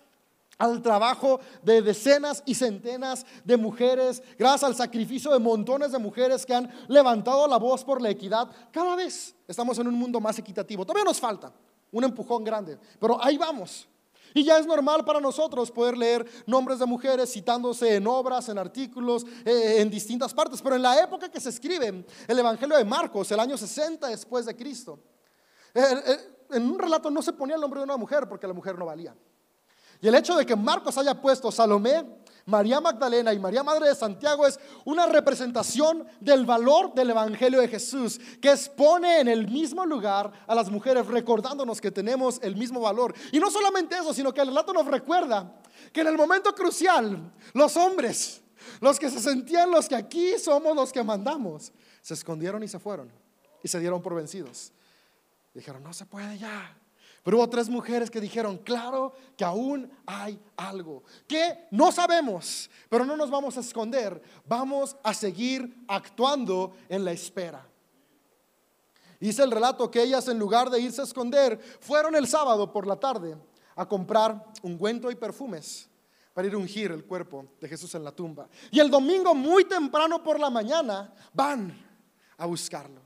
al 0.59 0.83
trabajo 0.83 1.41
de 1.63 1.81
decenas 1.81 2.43
y 2.45 2.55
centenas 2.55 3.25
de 3.45 3.57
mujeres, 3.57 4.23
gracias 4.37 4.65
al 4.65 4.75
sacrificio 4.75 5.33
de 5.33 5.39
montones 5.39 5.93
de 5.93 5.99
mujeres 5.99 6.45
que 6.45 6.55
han 6.55 6.71
levantado 6.89 7.47
la 7.47 7.57
voz 7.57 7.85
por 7.85 8.03
la 8.03 8.11
equidad, 8.11 8.49
cada 8.73 8.97
vez 8.97 9.35
estamos 9.47 9.79
en 9.79 9.87
un 9.87 9.95
mundo 9.95 10.21
más 10.21 10.39
equitativo. 10.39 10.85
Todavía 10.85 11.05
nos 11.05 11.21
falta 11.21 11.53
un 11.93 12.05
empujón 12.05 12.45
grande, 12.45 12.79
pero 12.99 13.23
ahí 13.23 13.39
vamos. 13.39 13.89
Y 14.35 14.45
ya 14.45 14.59
es 14.59 14.67
normal 14.67 15.05
para 15.05 15.21
nosotros 15.21 15.71
poder 15.71 15.97
leer 15.97 16.27
nombres 16.47 16.79
de 16.79 16.87
mujeres 16.87 17.33
citándose 17.33 17.95
en 17.95 18.07
obras, 18.07 18.49
en 18.51 18.59
artículos, 18.59 19.25
eh, 19.45 19.77
en 19.79 19.89
distintas 19.89 20.35
partes. 20.35 20.61
Pero 20.61 20.77
en 20.77 20.83
la 20.83 21.03
época 21.03 21.31
que 21.31 21.41
se 21.41 21.49
escribe 21.49 22.05
el 22.27 22.39
Evangelio 22.39 22.77
de 22.77 22.85
Marcos, 22.85 23.31
el 23.33 23.41
año 23.41 23.57
60 23.57 24.07
después 24.09 24.45
de 24.45 24.55
Cristo, 24.55 24.99
eh, 25.75 25.83
eh, 26.07 26.17
en 26.51 26.71
un 26.71 26.79
relato 26.79 27.11
no 27.11 27.23
se 27.23 27.33
ponía 27.33 27.55
el 27.55 27.61
nombre 27.61 27.81
de 27.81 27.85
una 27.85 27.97
mujer 27.97 28.29
porque 28.29 28.47
la 28.47 28.53
mujer 28.53 28.79
no 28.79 28.85
valía. 28.85 29.17
Y 30.01 30.09
el 30.09 30.15
hecho 30.15 30.37
de 30.37 30.47
que 30.47 30.55
Marcos 30.55 30.97
haya 30.99 31.21
puesto 31.21 31.51
Salomé, 31.51 32.05
María 32.49 32.81
Magdalena 32.81 33.35
y 33.35 33.39
María 33.39 33.63
Madre 33.63 33.89
de 33.89 33.95
Santiago 33.95 34.47
es 34.47 34.59
una 34.87 35.07
representación 35.07 36.07
del 36.19 36.47
valor 36.47 36.95
del 36.95 37.11
Evangelio 37.11 37.61
de 37.61 37.69
Jesús, 37.69 38.19
que 38.41 38.51
expone 38.51 39.21
en 39.21 39.29
el 39.29 39.49
mismo 39.49 39.85
lugar 39.85 40.33
a 40.47 40.55
las 40.55 40.71
mujeres, 40.71 41.07
recordándonos 41.07 41.79
que 41.79 41.91
tenemos 41.91 42.39
el 42.43 42.57
mismo 42.57 42.81
valor. 42.81 43.15
Y 43.33 43.39
no 43.39 43.51
solamente 43.51 43.97
eso, 43.97 44.15
sino 44.15 44.33
que 44.33 44.41
el 44.41 44.49
relato 44.49 44.73
nos 44.73 44.87
recuerda 44.87 45.61
que 45.93 46.01
en 46.01 46.07
el 46.07 46.17
momento 46.17 46.55
crucial, 46.55 47.31
los 47.53 47.77
hombres, 47.77 48.41
los 48.81 48.99
que 48.99 49.11
se 49.11 49.21
sentían 49.21 49.71
los 49.71 49.87
que 49.87 49.97
aquí 49.97 50.39
somos 50.39 50.75
los 50.75 50.91
que 50.91 51.03
mandamos, 51.03 51.71
se 52.01 52.15
escondieron 52.15 52.63
y 52.63 52.69
se 52.69 52.79
fueron 52.79 53.13
y 53.63 53.69
se 53.69 53.79
dieron 53.79 54.01
por 54.01 54.15
vencidos. 54.15 54.73
Dijeron, 55.53 55.83
no 55.83 55.93
se 55.93 56.07
puede 56.07 56.39
ya. 56.39 56.78
Pero 57.29 57.37
hubo 57.37 57.51
tres 57.51 57.69
mujeres 57.69 58.11
que 58.11 58.23
dijeron, 58.23 58.57
claro 58.57 59.13
que 59.37 59.45
aún 59.45 59.93
hay 60.07 60.41
algo, 60.57 61.03
que 61.27 61.67
no 61.71 61.93
sabemos, 61.93 62.71
pero 62.89 63.05
no 63.05 63.19
nos 63.19 63.31
vamos 63.31 63.59
a 63.59 63.61
esconder, 63.61 64.23
vamos 64.47 64.97
a 65.03 65.13
seguir 65.13 65.85
actuando 65.89 66.73
en 66.89 67.05
la 67.05 67.13
espera. 67.13 67.69
Dice 69.21 69.43
el 69.43 69.51
relato 69.51 69.91
que 69.91 70.03
ellas 70.03 70.27
en 70.29 70.39
lugar 70.39 70.71
de 70.71 70.81
irse 70.81 71.03
a 71.03 71.05
esconder, 71.05 71.61
fueron 71.81 72.17
el 72.17 72.27
sábado 72.27 72.73
por 72.73 72.87
la 72.87 72.97
tarde 72.97 73.37
a 73.77 73.87
comprar 73.87 74.43
ungüento 74.63 75.11
y 75.11 75.15
perfumes 75.15 75.87
para 76.33 76.49
ir 76.49 76.57
ungir 76.57 76.93
el 76.93 77.05
cuerpo 77.05 77.45
de 77.61 77.69
Jesús 77.69 77.95
en 77.95 78.05
la 78.05 78.13
tumba. 78.13 78.49
Y 78.71 78.81
el 78.81 78.91
domingo 78.91 79.35
muy 79.35 79.67
temprano 79.67 80.23
por 80.23 80.41
la 80.41 80.49
mañana 80.49 81.13
van 81.35 81.79
a 82.39 82.47
buscarlo. 82.47 83.03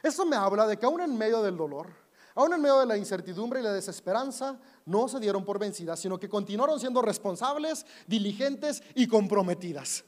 Eso 0.00 0.24
me 0.24 0.36
habla 0.36 0.64
de 0.64 0.76
que 0.76 0.86
aún 0.86 1.00
en 1.00 1.18
medio 1.18 1.42
del 1.42 1.56
dolor, 1.56 2.06
aún 2.38 2.52
en 2.54 2.60
medio 2.62 2.78
de 2.78 2.86
la 2.86 2.96
incertidumbre 2.96 3.58
y 3.58 3.64
la 3.64 3.72
desesperanza, 3.72 4.56
no 4.86 5.08
se 5.08 5.18
dieron 5.18 5.44
por 5.44 5.58
vencidas, 5.58 5.98
sino 5.98 6.20
que 6.20 6.28
continuaron 6.28 6.78
siendo 6.78 7.02
responsables, 7.02 7.84
diligentes 8.06 8.80
y 8.94 9.08
comprometidas. 9.08 10.04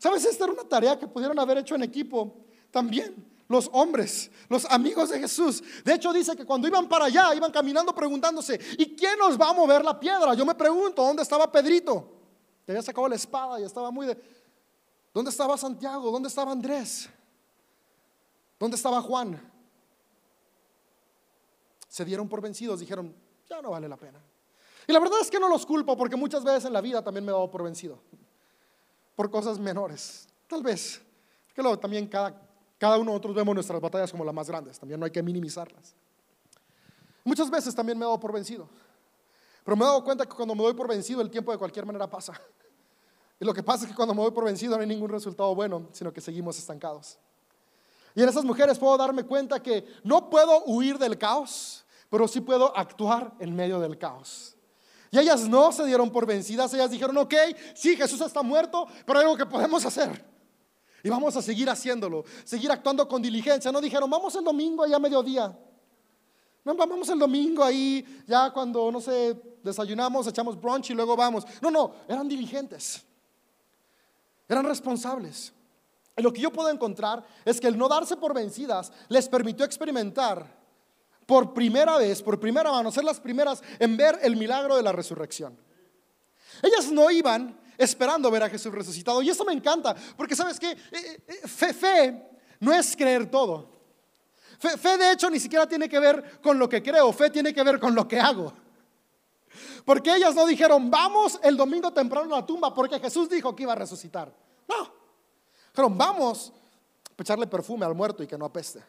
¿Sabes? 0.00 0.24
Esta 0.24 0.44
era 0.44 0.52
una 0.52 0.64
tarea 0.64 0.98
que 0.98 1.06
pudieron 1.06 1.38
haber 1.38 1.58
hecho 1.58 1.76
en 1.76 1.84
equipo 1.84 2.34
también 2.72 3.30
los 3.46 3.70
hombres, 3.72 4.32
los 4.48 4.64
amigos 4.64 5.10
de 5.10 5.20
Jesús. 5.20 5.62
De 5.84 5.94
hecho 5.94 6.12
dice 6.12 6.34
que 6.34 6.44
cuando 6.44 6.66
iban 6.66 6.88
para 6.88 7.04
allá, 7.04 7.32
iban 7.36 7.52
caminando 7.52 7.94
preguntándose, 7.94 8.58
¿y 8.76 8.96
quién 8.96 9.16
nos 9.16 9.40
va 9.40 9.50
a 9.50 9.52
mover 9.52 9.84
la 9.84 10.00
piedra? 10.00 10.34
Yo 10.34 10.44
me 10.44 10.56
pregunto, 10.56 11.04
¿dónde 11.04 11.22
estaba 11.22 11.52
Pedrito? 11.52 12.10
Que 12.66 12.72
había 12.72 12.82
sacado 12.82 13.06
la 13.08 13.14
espada 13.14 13.60
y 13.60 13.62
estaba 13.62 13.92
muy 13.92 14.08
de... 14.08 14.20
¿Dónde 15.12 15.30
estaba 15.30 15.56
Santiago? 15.56 16.10
¿Dónde 16.10 16.26
estaba 16.26 16.50
Andrés? 16.50 17.08
¿Dónde 18.58 18.76
estaba 18.76 19.00
Juan? 19.00 19.53
Se 21.94 22.04
dieron 22.04 22.28
por 22.28 22.40
vencidos, 22.40 22.80
dijeron, 22.80 23.14
ya 23.48 23.62
no 23.62 23.70
vale 23.70 23.88
la 23.88 23.96
pena. 23.96 24.18
Y 24.84 24.92
la 24.92 24.98
verdad 24.98 25.20
es 25.20 25.30
que 25.30 25.38
no 25.38 25.48
los 25.48 25.64
culpo 25.64 25.96
porque 25.96 26.16
muchas 26.16 26.42
veces 26.42 26.64
en 26.64 26.72
la 26.72 26.80
vida 26.80 27.00
también 27.04 27.24
me 27.24 27.30
he 27.30 27.32
dado 27.32 27.48
por 27.48 27.62
vencido. 27.62 28.00
Por 29.14 29.30
cosas 29.30 29.60
menores. 29.60 30.26
Tal 30.48 30.60
vez. 30.60 31.00
Que 31.54 31.62
luego 31.62 31.78
también 31.78 32.08
cada, 32.08 32.36
cada 32.78 32.96
uno 32.96 33.12
de 33.12 33.18
nosotros 33.18 33.36
vemos 33.36 33.54
nuestras 33.54 33.80
batallas 33.80 34.10
como 34.10 34.24
las 34.24 34.34
más 34.34 34.48
grandes. 34.48 34.76
También 34.76 34.98
no 34.98 35.06
hay 35.06 35.12
que 35.12 35.22
minimizarlas. 35.22 35.94
Muchas 37.22 37.48
veces 37.48 37.72
también 37.72 37.96
me 37.96 38.04
he 38.04 38.08
dado 38.08 38.18
por 38.18 38.32
vencido. 38.32 38.68
Pero 39.62 39.76
me 39.76 39.84
he 39.84 39.86
dado 39.86 40.02
cuenta 40.02 40.26
que 40.26 40.34
cuando 40.34 40.56
me 40.56 40.64
doy 40.64 40.74
por 40.74 40.88
vencido 40.88 41.20
el 41.20 41.30
tiempo 41.30 41.52
de 41.52 41.58
cualquier 41.58 41.86
manera 41.86 42.10
pasa. 42.10 42.32
Y 43.38 43.44
lo 43.44 43.54
que 43.54 43.62
pasa 43.62 43.84
es 43.84 43.90
que 43.90 43.94
cuando 43.94 44.14
me 44.16 44.22
doy 44.22 44.32
por 44.32 44.42
vencido 44.42 44.74
no 44.74 44.80
hay 44.80 44.88
ningún 44.88 45.10
resultado 45.10 45.54
bueno, 45.54 45.90
sino 45.92 46.12
que 46.12 46.20
seguimos 46.20 46.58
estancados. 46.58 47.18
Y 48.16 48.22
en 48.22 48.28
esas 48.28 48.44
mujeres 48.44 48.80
puedo 48.80 48.96
darme 48.96 49.22
cuenta 49.22 49.62
que 49.62 49.86
no 50.02 50.28
puedo 50.28 50.64
huir 50.64 50.98
del 50.98 51.16
caos, 51.18 51.83
pero 52.14 52.28
sí 52.28 52.40
puedo 52.40 52.76
actuar 52.76 53.34
en 53.40 53.56
medio 53.56 53.80
del 53.80 53.98
caos. 53.98 54.54
Y 55.10 55.18
ellas 55.18 55.48
no 55.48 55.72
se 55.72 55.84
dieron 55.84 56.12
por 56.12 56.24
vencidas, 56.26 56.72
ellas 56.72 56.88
dijeron, 56.88 57.16
ok, 57.16 57.34
sí, 57.74 57.96
Jesús 57.96 58.20
está 58.20 58.40
muerto, 58.40 58.86
pero 59.04 59.18
hay 59.18 59.24
algo 59.24 59.36
que 59.36 59.46
podemos 59.46 59.84
hacer. 59.84 60.24
Y 61.02 61.08
vamos 61.08 61.36
a 61.36 61.42
seguir 61.42 61.68
haciéndolo, 61.68 62.24
seguir 62.44 62.70
actuando 62.70 63.08
con 63.08 63.20
diligencia. 63.20 63.72
No 63.72 63.80
dijeron, 63.80 64.08
vamos 64.08 64.32
el 64.36 64.44
domingo 64.44 64.84
allá 64.84 64.94
a 64.94 65.00
mediodía. 65.00 65.58
No, 66.64 66.76
vamos 66.76 67.08
el 67.08 67.18
domingo 67.18 67.64
ahí, 67.64 68.22
ya 68.28 68.48
cuando, 68.52 68.92
no 68.92 69.00
sé, 69.00 69.36
desayunamos, 69.64 70.28
echamos 70.28 70.60
brunch 70.60 70.90
y 70.90 70.94
luego 70.94 71.16
vamos. 71.16 71.44
No, 71.60 71.68
no, 71.68 71.94
eran 72.06 72.28
diligentes. 72.28 73.04
Eran 74.48 74.64
responsables. 74.66 75.52
Y 76.16 76.22
lo 76.22 76.32
que 76.32 76.42
yo 76.42 76.52
puedo 76.52 76.70
encontrar 76.70 77.26
es 77.44 77.60
que 77.60 77.66
el 77.66 77.76
no 77.76 77.88
darse 77.88 78.16
por 78.16 78.32
vencidas 78.32 78.92
les 79.08 79.28
permitió 79.28 79.66
experimentar 79.66 80.62
por 81.26 81.54
primera 81.54 81.96
vez, 81.98 82.22
por 82.22 82.38
primera 82.38 82.70
mano, 82.70 82.90
ser 82.92 83.04
las 83.04 83.20
primeras 83.20 83.62
en 83.78 83.96
ver 83.96 84.18
el 84.22 84.36
milagro 84.36 84.76
de 84.76 84.82
la 84.82 84.92
resurrección. 84.92 85.56
Ellas 86.62 86.90
no 86.90 87.10
iban 87.10 87.58
esperando 87.78 88.30
ver 88.30 88.42
a 88.42 88.50
Jesús 88.50 88.72
resucitado. 88.72 89.22
Y 89.22 89.30
eso 89.30 89.44
me 89.44 89.52
encanta, 89.52 89.94
porque 90.16 90.36
sabes 90.36 90.58
que 90.58 90.70
eh, 90.70 90.78
eh, 91.26 91.48
fe, 91.48 91.72
fe 91.74 92.22
no 92.60 92.72
es 92.72 92.96
creer 92.96 93.30
todo. 93.30 93.70
Fe, 94.58 94.76
fe 94.76 94.96
de 94.96 95.12
hecho 95.12 95.28
ni 95.30 95.40
siquiera 95.40 95.68
tiene 95.68 95.88
que 95.88 95.98
ver 95.98 96.40
con 96.40 96.58
lo 96.58 96.68
que 96.68 96.82
creo, 96.82 97.12
fe 97.12 97.30
tiene 97.30 97.52
que 97.52 97.62
ver 97.62 97.80
con 97.80 97.94
lo 97.94 98.06
que 98.06 98.20
hago. 98.20 98.52
Porque 99.84 100.14
ellas 100.14 100.34
no 100.34 100.46
dijeron, 100.46 100.90
vamos 100.90 101.38
el 101.42 101.56
domingo 101.56 101.92
temprano 101.92 102.34
a 102.34 102.40
la 102.40 102.46
tumba 102.46 102.72
porque 102.72 102.98
Jesús 102.98 103.28
dijo 103.28 103.54
que 103.54 103.64
iba 103.64 103.72
a 103.72 103.76
resucitar. 103.76 104.32
No, 104.68 104.92
dijeron, 105.70 105.96
vamos 105.98 106.52
a 107.16 107.22
echarle 107.22 107.46
perfume 107.46 107.84
al 107.84 107.94
muerto 107.94 108.22
y 108.22 108.26
que 108.26 108.38
no 108.38 108.46
apeste. 108.46 108.82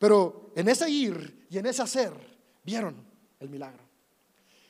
Pero 0.00 0.50
en 0.56 0.66
ese 0.66 0.88
ir 0.88 1.46
y 1.50 1.58
en 1.58 1.66
ese 1.66 1.82
hacer, 1.82 2.10
vieron 2.64 2.96
el 3.38 3.50
milagro. 3.50 3.84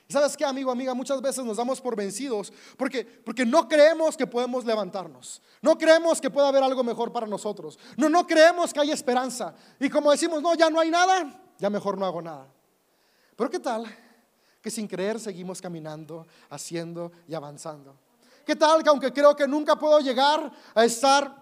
¿Sabes 0.09 0.37
qué, 0.37 0.45
amigo, 0.45 0.73
amiga? 0.73 0.93
Muchas 0.93 1.23
veces 1.23 1.45
nos 1.45 1.57
damos 1.57 1.81
por 1.81 1.95
vencidos 1.95 2.53
porque, 2.77 3.05
porque 3.05 3.47
no 3.47 3.69
creemos 3.69 4.17
que 4.17 4.27
podemos 4.27 4.65
levantarnos. 4.65 5.41
No 5.63 5.79
creemos 5.79 6.21
que 6.21 6.31
pueda 6.31 6.49
haber 6.49 6.65
algo 6.65 6.83
mejor 6.83 7.13
para 7.13 7.29
nosotros. 7.29 7.79
No, 7.97 8.09
no 8.09 8.27
creemos 8.27 8.73
que 8.73 8.81
hay 8.81 8.91
esperanza. 8.91 9.55
Y 9.79 9.89
como 9.89 10.11
decimos, 10.11 10.43
no, 10.43 10.53
ya 10.57 10.69
no 10.69 10.81
hay 10.81 10.91
nada, 10.91 11.41
ya 11.59 11.71
mejor 11.71 11.97
no 11.97 12.07
hago 12.07 12.21
nada. 12.21 12.49
Pero 13.37 13.49
¿qué 13.49 13.61
tal 13.61 13.85
que 14.61 14.69
sin 14.69 14.89
creer 14.89 15.21
seguimos 15.21 15.63
caminando, 15.63 16.27
haciendo 16.49 17.13
y 17.29 17.35
avanzando? 17.35 17.97
¿Qué 18.45 18.57
tal 18.57 18.83
que 18.83 18.89
aunque 18.89 19.13
creo 19.13 19.37
que 19.37 19.47
nunca 19.47 19.77
puedo 19.77 20.01
llegar 20.01 20.51
a 20.75 20.85
estar 20.85 21.40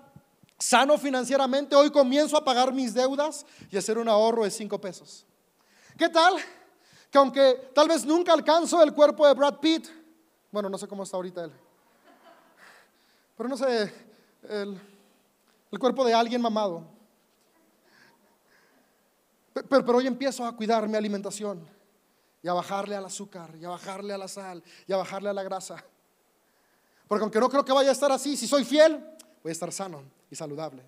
sano 0.59 0.99
financieramente, 0.99 1.77
hoy 1.77 1.91
comienzo 1.91 2.37
a 2.37 2.45
pagar 2.45 2.73
mis 2.73 2.95
deudas 2.95 3.47
y 3.71 3.77
hacer 3.77 3.99
un 3.99 4.09
ahorro 4.09 4.45
de 4.45 4.51
cinco 4.51 4.81
pesos? 4.81 5.25
¿Qué 5.97 6.09
tal? 6.09 6.37
que 7.11 7.19
aunque 7.19 7.71
tal 7.75 7.89
vez 7.89 8.05
nunca 8.05 8.33
alcanzo 8.33 8.83
el 8.83 8.93
cuerpo 8.93 9.27
de 9.27 9.35
Brad 9.35 9.59
Pitt, 9.61 9.89
bueno, 10.51 10.69
no 10.69 10.79
sé 10.79 10.87
cómo 10.87 11.03
está 11.03 11.17
ahorita 11.17 11.45
él, 11.45 11.53
pero 13.37 13.49
no 13.49 13.57
sé, 13.57 13.93
el, 14.49 14.79
cuerpo 15.79 16.05
de 16.05 16.13
alguien 16.13 16.41
mamado. 16.41 16.85
Pero, 19.53 19.85
pero 19.85 19.99
hoy 19.99 20.07
empiezo 20.07 20.45
a 20.45 20.55
cuidar 20.55 20.89
mi 20.89 20.97
alimentación 20.97 21.67
y 22.43 22.49
a 22.49 22.53
bajarle 22.53 22.95
al 22.95 23.05
azúcar, 23.05 23.51
y 23.61 23.65
a 23.65 23.69
bajarle 23.69 24.13
a 24.13 24.19
la 24.19 24.29
sal, 24.29 24.63
y 24.87 24.93
a 24.93 24.97
bajarle 24.97 25.29
a 25.29 25.33
la 25.33 25.43
grasa. 25.43 25.83
Porque 27.07 27.23
aunque 27.23 27.41
no 27.41 27.49
creo 27.49 27.65
que 27.65 27.73
vaya 27.73 27.91
a 27.91 27.93
estar 27.93 28.13
así, 28.13 28.37
si 28.37 28.47
soy 28.47 28.65
fiel, 28.65 28.99
voy 29.43 29.51
a 29.51 29.53
estar 29.53 29.73
sano 29.73 30.18
y 30.31 30.37
saludable. 30.37 30.83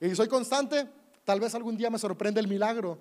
Y 0.00 0.14
soy 0.14 0.28
constante, 0.28 0.88
tal 1.24 1.40
vez 1.40 1.54
algún 1.54 1.76
día 1.76 1.90
me 1.90 1.98
sorprende 1.98 2.40
el 2.40 2.48
milagro 2.48 2.98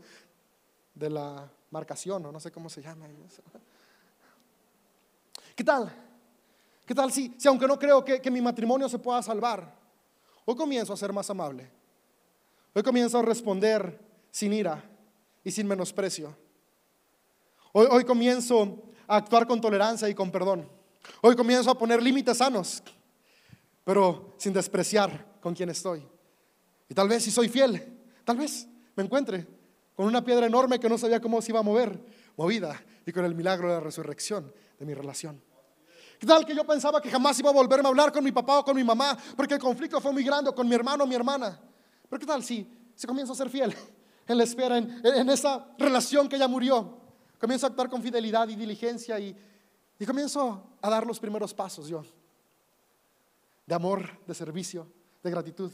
de 0.93 1.09
la 1.09 1.49
marcación 1.71 2.25
o 2.25 2.31
no 2.31 2.39
sé 2.39 2.51
cómo 2.51 2.69
se 2.69 2.81
llama. 2.81 3.07
¿Qué 5.55 5.63
tal? 5.63 5.93
¿Qué 6.85 6.93
tal 6.93 7.11
si, 7.11 7.33
si 7.37 7.47
aunque 7.47 7.67
no 7.67 7.77
creo 7.79 8.03
que, 8.03 8.21
que 8.21 8.31
mi 8.31 8.41
matrimonio 8.41 8.87
se 8.87 8.99
pueda 8.99 9.21
salvar, 9.21 9.73
hoy 10.45 10.55
comienzo 10.55 10.93
a 10.93 10.97
ser 10.97 11.11
más 11.11 11.29
amable? 11.29 11.69
Hoy 12.73 12.83
comienzo 12.83 13.17
a 13.17 13.21
responder 13.21 13.99
sin 14.31 14.53
ira 14.53 14.83
y 15.43 15.51
sin 15.51 15.67
menosprecio. 15.67 16.35
Hoy, 17.71 17.87
hoy 17.89 18.03
comienzo 18.05 18.83
a 19.07 19.17
actuar 19.17 19.47
con 19.47 19.61
tolerancia 19.61 20.07
y 20.09 20.15
con 20.15 20.31
perdón. 20.31 20.69
Hoy 21.21 21.35
comienzo 21.35 21.71
a 21.71 21.77
poner 21.77 22.01
límites 22.01 22.37
sanos, 22.37 22.83
pero 23.85 24.35
sin 24.37 24.51
despreciar 24.51 25.37
con 25.39 25.53
quien 25.53 25.69
estoy. 25.69 26.05
Y 26.89 26.93
tal 26.93 27.07
vez 27.07 27.23
si 27.23 27.31
soy 27.31 27.47
fiel, 27.47 27.81
tal 28.25 28.35
vez 28.35 28.67
me 28.95 29.03
encuentre 29.03 29.47
con 29.95 30.07
una 30.07 30.23
piedra 30.23 30.45
enorme 30.45 30.79
que 30.79 30.89
no 30.89 30.97
sabía 30.97 31.21
cómo 31.21 31.41
se 31.41 31.51
iba 31.51 31.59
a 31.59 31.63
mover, 31.63 32.03
movida, 32.35 32.83
y 33.05 33.11
con 33.13 33.23
el 33.23 33.33
milagro 33.33 33.69
de 33.69 33.75
la 33.75 33.79
resurrección 33.79 34.51
de 34.77 34.85
mi 34.85 34.93
relación. 34.93 35.41
¿Qué 36.19 36.25
tal 36.25 36.45
que 36.45 36.55
yo 36.55 36.65
pensaba 36.65 37.01
que 37.01 37.09
jamás 37.09 37.39
iba 37.39 37.49
a 37.49 37.53
volverme 37.53 37.87
a 37.87 37.89
hablar 37.89 38.11
con 38.11 38.23
mi 38.23 38.31
papá 38.31 38.59
o 38.59 38.65
con 38.65 38.75
mi 38.75 38.83
mamá, 38.83 39.17
porque 39.37 39.53
el 39.53 39.59
conflicto 39.59 40.01
fue 40.01 40.11
muy 40.11 40.23
grande, 40.23 40.51
con 40.53 40.67
mi 40.67 40.75
hermano 40.75 41.03
o 41.03 41.07
mi 41.07 41.15
hermana? 41.15 41.59
Pero 42.09 42.19
¿qué 42.19 42.25
tal 42.25 42.43
si, 42.43 42.67
si 42.95 43.05
comienzo 43.05 43.33
a 43.33 43.35
ser 43.35 43.49
fiel 43.49 43.73
en 44.27 44.37
la 44.37 44.43
espera, 44.43 44.77
en, 44.77 45.01
en 45.05 45.29
esa 45.29 45.67
relación 45.77 46.27
que 46.27 46.39
ya 46.39 46.47
murió? 46.47 46.97
Comienzo 47.39 47.67
a 47.67 47.69
actuar 47.69 47.89
con 47.89 48.01
fidelidad 48.01 48.47
y 48.47 48.55
diligencia 48.55 49.19
y, 49.19 49.35
y 49.99 50.05
comienzo 50.05 50.77
a 50.81 50.89
dar 50.89 51.05
los 51.05 51.19
primeros 51.19 51.53
pasos 51.53 51.87
yo, 51.87 52.03
de 53.65 53.75
amor, 53.75 54.19
de 54.25 54.33
servicio, 54.33 54.87
de 55.23 55.31
gratitud. 55.31 55.71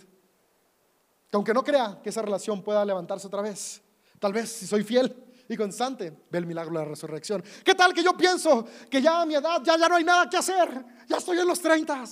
Que 1.30 1.38
aunque 1.38 1.54
no 1.54 1.64
crea 1.64 2.00
que 2.04 2.10
esa 2.10 2.22
relación 2.22 2.62
pueda 2.62 2.84
levantarse 2.84 3.28
otra 3.28 3.42
vez, 3.42 3.82
Tal 4.22 4.34
vez 4.34 4.52
si 4.52 4.68
soy 4.68 4.84
fiel 4.84 5.12
y 5.50 5.58
constante, 5.58 6.16
ve 6.30 6.38
el 6.38 6.46
milagro 6.46 6.74
de 6.78 6.86
la 6.86 6.92
resurrección. 6.92 7.44
¿Qué 7.66 7.74
tal 7.74 7.92
que 7.92 8.04
yo 8.04 8.16
pienso 8.16 8.68
que 8.88 9.02
ya 9.02 9.24
a 9.24 9.26
mi 9.26 9.34
edad 9.34 9.64
ya, 9.64 9.76
ya 9.80 9.90
no 9.90 9.96
hay 9.96 10.04
nada 10.04 10.30
que 10.30 10.38
hacer? 10.38 10.86
Ya 11.08 11.18
estoy 11.18 11.40
en 11.40 11.48
los 11.48 11.60
30. 11.60 12.04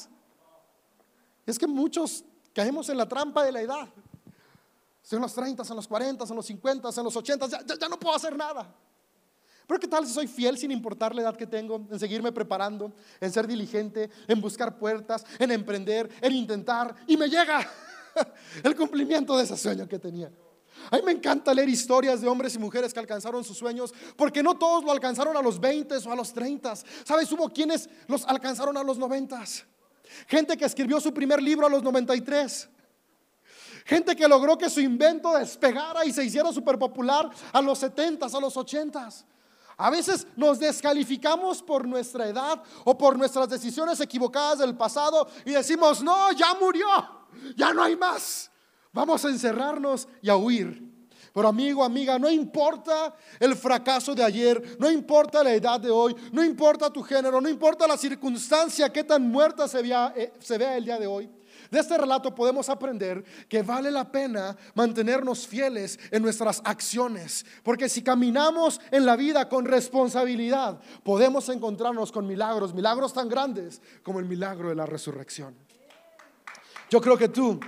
Es 1.45 1.59
que 1.59 1.67
muchos 1.67 2.25
caemos 2.51 2.89
en 2.89 2.97
la 2.97 3.07
trampa 3.07 3.43
de 3.43 3.51
la 3.51 3.61
edad. 3.61 3.87
En 5.11 5.21
los 5.21 5.33
30, 5.35 5.61
en 5.69 5.75
los 5.75 5.87
40, 5.87 6.25
en 6.27 6.35
los 6.35 6.45
50, 6.47 6.89
en 6.97 7.03
los 7.03 7.15
80, 7.15 7.47
ya, 7.47 7.63
ya 7.79 7.87
no 7.87 7.99
puedo 7.99 8.15
hacer 8.15 8.35
nada. 8.35 8.73
Pero 9.69 9.79
¿qué 9.79 9.87
tal 9.87 10.07
si 10.07 10.11
soy 10.11 10.25
fiel 10.25 10.57
sin 10.57 10.71
importar 10.71 11.13
la 11.13 11.21
edad 11.21 11.37
que 11.37 11.45
tengo, 11.45 11.87
en 11.91 11.99
seguirme 11.99 12.31
preparando, 12.31 12.91
en 13.21 13.31
ser 13.31 13.45
diligente, 13.45 14.09
en 14.27 14.41
buscar 14.41 14.79
puertas, 14.79 15.23
en 15.37 15.51
emprender, 15.51 16.09
en 16.21 16.33
intentar, 16.33 16.95
y 17.05 17.15
me 17.15 17.29
llega 17.29 17.69
el 18.63 18.75
cumplimiento 18.75 19.37
de 19.37 19.43
ese 19.43 19.55
sueño 19.55 19.87
que 19.87 19.99
tenía? 19.99 20.31
A 20.89 20.95
mí 20.95 21.03
me 21.05 21.11
encanta 21.11 21.53
leer 21.53 21.69
historias 21.69 22.19
de 22.19 22.27
hombres 22.27 22.55
y 22.55 22.57
mujeres 22.57 22.91
que 22.91 22.99
alcanzaron 22.99 23.43
sus 23.43 23.59
sueños, 23.59 23.93
porque 24.15 24.41
no 24.41 24.57
todos 24.57 24.83
lo 24.83 24.91
alcanzaron 24.91 25.37
a 25.37 25.41
los 25.43 25.59
20 25.59 25.97
o 25.97 26.11
a 26.11 26.15
los 26.15 26.33
30. 26.33 26.75
¿Sabes? 27.05 27.31
Hubo 27.31 27.47
quienes 27.49 27.87
los 28.07 28.25
alcanzaron 28.25 28.75
a 28.75 28.81
los 28.81 28.97
90. 28.97 29.39
Gente 30.25 30.57
que 30.57 30.65
escribió 30.65 30.99
su 30.99 31.13
primer 31.13 31.43
libro 31.43 31.67
a 31.67 31.69
los 31.69 31.83
93. 31.83 32.69
Gente 33.85 34.15
que 34.15 34.27
logró 34.27 34.57
que 34.57 34.67
su 34.67 34.81
invento 34.81 35.37
despegara 35.37 36.05
y 36.05 36.11
se 36.11 36.25
hiciera 36.25 36.51
súper 36.51 36.79
popular 36.79 37.29
a 37.53 37.61
los 37.61 37.77
70, 37.77 38.25
a 38.25 38.39
los 38.39 38.57
80. 38.57 39.28
A 39.79 39.89
veces 39.89 40.27
nos 40.35 40.59
descalificamos 40.59 41.63
por 41.63 41.87
nuestra 41.87 42.27
edad 42.27 42.61
o 42.83 42.97
por 42.97 43.17
nuestras 43.17 43.47
decisiones 43.47 43.97
equivocadas 44.01 44.59
del 44.59 44.75
pasado 44.75 45.25
y 45.45 45.51
decimos, 45.51 46.03
no, 46.03 46.33
ya 46.33 46.53
murió, 46.59 46.85
ya 47.55 47.73
no 47.73 47.83
hay 47.83 47.95
más. 47.95 48.51
Vamos 48.91 49.23
a 49.23 49.29
encerrarnos 49.29 50.09
y 50.21 50.29
a 50.29 50.35
huir. 50.35 50.83
Pero 51.33 51.47
amigo, 51.47 51.81
amiga, 51.85 52.19
no 52.19 52.29
importa 52.29 53.15
el 53.39 53.55
fracaso 53.55 54.13
de 54.13 54.21
ayer, 54.21 54.75
no 54.79 54.91
importa 54.91 55.41
la 55.45 55.53
edad 55.53 55.79
de 55.79 55.89
hoy, 55.89 56.13
no 56.33 56.43
importa 56.43 56.91
tu 56.91 57.01
género, 57.01 57.39
no 57.39 57.47
importa 57.47 57.87
la 57.87 57.95
circunstancia 57.95 58.91
que 58.91 59.05
tan 59.05 59.29
muerta 59.29 59.65
se 59.69 59.81
vea, 59.81 60.11
eh, 60.13 60.33
se 60.39 60.57
vea 60.57 60.75
el 60.75 60.83
día 60.83 60.99
de 60.99 61.07
hoy. 61.07 61.29
De 61.71 61.79
este 61.79 61.97
relato 61.97 62.33
podemos 62.33 62.67
aprender 62.69 63.23
que 63.47 63.61
vale 63.61 63.91
la 63.91 64.11
pena 64.11 64.57
mantenernos 64.73 65.47
fieles 65.47 65.99
en 66.11 66.23
nuestras 66.23 66.61
acciones, 66.65 67.45
porque 67.63 67.89
si 67.89 68.01
caminamos 68.01 68.81
en 68.91 69.05
la 69.05 69.15
vida 69.15 69.47
con 69.47 69.65
responsabilidad, 69.65 70.79
podemos 71.03 71.47
encontrarnos 71.49 72.11
con 72.11 72.25
milagros, 72.25 72.73
milagros 72.73 73.13
tan 73.13 73.29
grandes 73.29 73.81
como 74.03 74.19
el 74.19 74.25
milagro 74.25 74.69
de 74.69 74.75
la 74.75 74.85
resurrección. 74.85 75.55
Yo 76.89 76.99
creo 76.99 77.17
que 77.17 77.29
tú 77.29 77.59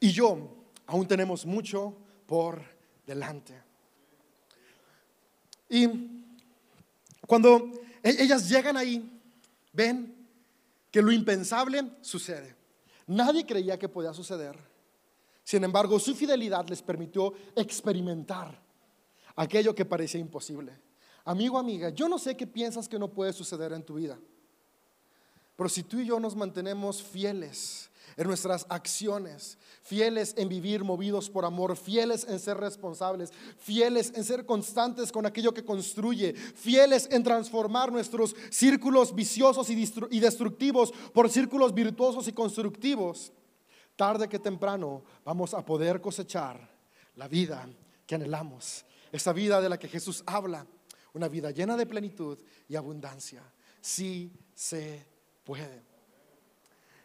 y 0.00 0.12
yo 0.12 0.56
aún 0.86 1.08
tenemos 1.08 1.46
mucho 1.46 1.96
por 2.26 2.62
delante. 3.06 3.65
Y 5.68 5.88
cuando 7.26 7.70
e-, 8.02 8.22
ellas 8.22 8.48
llegan 8.48 8.76
ahí, 8.76 9.20
ven 9.72 10.14
que 10.90 11.02
lo 11.02 11.12
impensable 11.12 11.90
sucede. 12.00 12.54
Nadie 13.06 13.44
creía 13.44 13.78
que 13.78 13.88
podía 13.88 14.12
suceder. 14.12 14.56
Sin 15.44 15.62
embargo, 15.62 15.98
su 15.98 16.14
fidelidad 16.14 16.68
les 16.68 16.82
permitió 16.82 17.32
experimentar 17.54 18.60
aquello 19.36 19.74
que 19.74 19.84
parecía 19.84 20.20
imposible. 20.20 20.72
Amigo, 21.24 21.58
amiga, 21.58 21.90
yo 21.90 22.08
no 22.08 22.18
sé 22.18 22.36
qué 22.36 22.46
piensas 22.46 22.88
que 22.88 22.98
no 22.98 23.08
puede 23.08 23.32
suceder 23.32 23.72
en 23.72 23.84
tu 23.84 23.94
vida. 23.94 24.18
Pero 25.56 25.68
si 25.68 25.82
tú 25.82 26.00
y 26.00 26.06
yo 26.06 26.20
nos 26.20 26.36
mantenemos 26.36 27.02
fieles 27.02 27.90
en 28.16 28.26
nuestras 28.26 28.66
acciones, 28.68 29.58
fieles 29.82 30.34
en 30.36 30.48
vivir 30.48 30.84
movidos 30.84 31.28
por 31.28 31.44
amor, 31.44 31.76
fieles 31.76 32.24
en 32.28 32.38
ser 32.38 32.56
responsables, 32.56 33.32
fieles 33.58 34.12
en 34.14 34.24
ser 34.24 34.46
constantes 34.46 35.12
con 35.12 35.26
aquello 35.26 35.52
que 35.52 35.64
construye, 35.64 36.32
fieles 36.32 37.08
en 37.10 37.22
transformar 37.22 37.92
nuestros 37.92 38.34
círculos 38.50 39.14
viciosos 39.14 39.68
y 39.70 40.20
destructivos 40.20 40.92
por 41.12 41.28
círculos 41.28 41.74
virtuosos 41.74 42.28
y 42.28 42.32
constructivos. 42.32 43.32
Tarde 43.96 44.28
que 44.28 44.38
temprano 44.38 45.02
vamos 45.24 45.54
a 45.54 45.64
poder 45.64 46.00
cosechar 46.00 46.68
la 47.16 47.28
vida 47.28 47.66
que 48.06 48.14
anhelamos, 48.14 48.84
esa 49.10 49.32
vida 49.32 49.60
de 49.60 49.68
la 49.68 49.78
que 49.78 49.88
Jesús 49.88 50.22
habla, 50.26 50.66
una 51.14 51.28
vida 51.28 51.50
llena 51.50 51.76
de 51.76 51.86
plenitud 51.86 52.38
y 52.68 52.76
abundancia. 52.76 53.42
Sí 53.80 54.30
se 54.54 55.06
puede. 55.44 55.82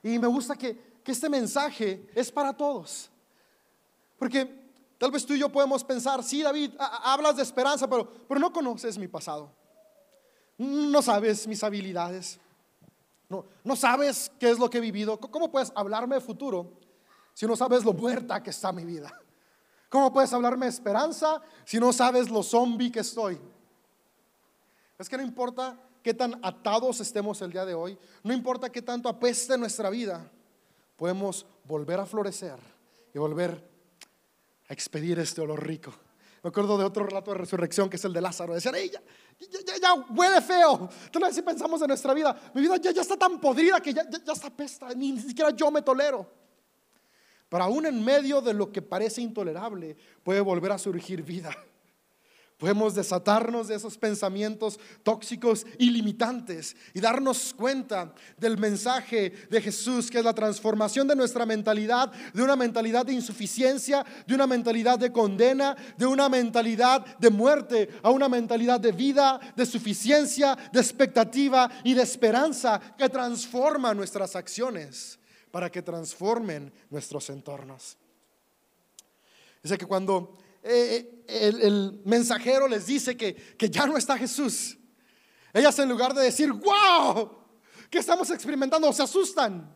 Y 0.04 0.20
me 0.20 0.28
gusta 0.28 0.56
que 0.56 0.90
que 1.04 1.12
este 1.12 1.30
mensaje 1.30 2.10
es 2.16 2.32
para 2.32 2.56
todos. 2.56 3.10
Porque 4.18 4.48
tal 4.98 5.12
vez 5.12 5.26
tú 5.26 5.34
y 5.34 5.40
yo 5.40 5.50
podemos 5.50 5.84
pensar, 5.84 6.24
sí, 6.24 6.42
David, 6.42 6.72
hablas 6.80 7.36
de 7.36 7.44
esperanza, 7.44 7.90
pero, 7.90 8.08
pero 8.28 8.40
no 8.40 8.54
conoces 8.54 8.98
mi 8.98 9.08
pasado. 9.08 9.52
No 10.58 11.02
sabes 11.02 11.48
mis 11.48 11.64
habilidades. 11.64 12.40
No, 13.28 13.46
no 13.64 13.76
sabes 13.76 14.32
qué 14.40 14.50
es 14.50 14.60
lo 14.60 14.70
que 14.70 14.78
he 14.78 14.82
vivido. 14.82 15.20
¿Cómo 15.20 15.52
puedes 15.52 15.72
hablarme 15.74 16.16
de 16.16 16.22
futuro 16.22 16.72
si 17.34 17.48
no 17.48 17.56
sabes 17.56 17.84
lo 17.84 17.94
muerta 17.94 18.44
que 18.44 18.50
está 18.50 18.72
mi 18.72 18.86
vida? 18.86 19.12
¿Cómo 19.90 20.14
puedes 20.14 20.32
hablarme 20.34 20.68
de 20.68 20.72
esperanza 20.72 21.42
si 21.66 21.80
no 21.80 21.92
sabes 21.92 22.30
lo 22.30 22.44
zombie 22.44 22.92
que 22.92 23.00
estoy? 23.00 23.40
Es 24.98 25.10
que 25.10 25.18
no 25.18 25.24
importa 25.24 25.78
qué 26.04 26.14
tan 26.14 26.40
atados 26.44 27.00
estemos 27.00 27.42
el 27.42 27.52
día 27.52 27.66
de 27.66 27.74
hoy, 27.74 27.98
no 28.24 28.34
importa 28.34 28.72
qué 28.72 28.82
tanto 28.82 29.10
apeste 29.10 29.58
nuestra 29.58 29.90
vida, 29.90 30.30
podemos 31.02 31.48
volver 31.64 32.00
a 32.00 32.06
florecer 32.06 32.60
y 33.12 33.18
volver 33.18 33.68
a 34.68 34.72
expedir 34.72 35.18
este 35.18 35.42
olor 35.42 35.66
rico. 35.66 35.92
Me 36.44 36.50
acuerdo 36.50 36.78
de 36.78 36.86
otro 36.86 37.04
relato 37.04 37.32
de 37.32 37.40
resurrección 37.40 37.90
que 37.90 37.96
es 37.96 38.06
el 38.06 38.14
de 38.14 38.22
Lázaro. 38.22 38.54
Decían, 38.54 38.76
ya, 38.76 39.02
ya, 39.40 39.78
ya, 39.82 39.94
huele 40.16 40.40
feo. 40.42 40.88
Entonces, 41.06 41.38
si 41.38 41.42
pensamos 41.42 41.82
en 41.82 41.88
nuestra 41.88 42.14
vida, 42.14 42.40
mi 42.54 42.62
vida 42.62 42.78
ya, 42.78 42.92
está 42.92 43.18
tan 43.18 43.42
podrida 43.42 43.82
que 43.82 43.96
ya, 43.96 44.04
está 44.32 44.52
pesta, 44.52 44.94
ni 44.94 45.20
siquiera 45.20 45.50
yo 45.50 45.72
me 45.72 45.82
tolero. 45.82 46.30
Pero 47.50 47.64
aún 47.64 47.88
en 47.88 48.06
medio 48.06 48.40
de 48.40 48.54
lo 48.54 48.72
que 48.72 48.84
parece 48.84 49.22
intolerable, 49.22 49.98
puede 50.24 50.40
volver 50.40 50.72
a 50.72 50.78
surgir 50.78 51.24
vida. 51.24 51.50
Podemos 52.62 52.93
desatarnos 52.93 53.69
de 53.69 53.76
esos 53.76 53.97
pensamientos 53.97 54.80
tóxicos 55.02 55.65
y 55.80 55.89
limitantes 55.89 56.76
y 56.93 57.00
darnos 57.00 57.56
cuenta 57.56 58.13
del 58.38 58.60
mensaje 58.60 59.32
de 59.50 59.62
Jesús, 59.62 60.12
que 60.12 60.19
es 60.19 60.24
la 60.24 60.36
transformación 60.36 61.08
de 61.08 61.15
nuestra 61.15 61.43
mentalidad, 61.47 62.12
de 62.12 62.43
una 62.43 62.56
mentalidad 62.56 63.04
de 63.04 63.13
insuficiencia, 63.13 64.06
de 64.28 64.36
una 64.36 64.45
mentalidad 64.45 65.00
de 65.00 65.12
condena, 65.12 65.76
de 65.97 66.06
una 66.06 66.30
mentalidad 66.30 67.04
de 67.17 67.32
muerte, 67.32 67.89
a 68.04 68.12
una 68.12 68.30
mentalidad 68.30 68.80
de 68.80 68.91
vida, 68.91 69.39
de 69.56 69.65
suficiencia, 69.65 70.56
de 70.71 70.82
expectativa 70.82 71.67
y 71.84 71.95
de 71.95 72.04
esperanza 72.04 72.80
que 72.95 73.10
transforma 73.10 73.95
nuestras 73.95 74.36
acciones 74.36 75.17
para 75.50 75.71
que 75.71 75.82
transformen 75.82 76.71
nuestros 76.91 77.28
entornos. 77.32 77.97
Dice 79.63 79.80
que 79.80 79.88
cuando 79.88 80.38
eh, 80.63 81.24
eh, 81.28 81.52
el, 81.62 82.02
mensajero 82.06 82.67
les 82.67 82.86
dice 82.86 83.17
que, 83.17 83.36
que 83.36 83.69
ya 83.69 83.86
no 83.86 83.97
está 83.97 84.17
Jesús, 84.17 84.78
ellas 85.54 85.78
en 85.80 85.89
lugar 85.89 86.13
de 86.13 86.24
decir, 86.24 86.52
wow, 86.52 87.32
¿qué 87.89 88.00
estamos 88.00 88.30
experimentando? 88.30 88.91
Se 88.93 89.04
asustan, 89.04 89.74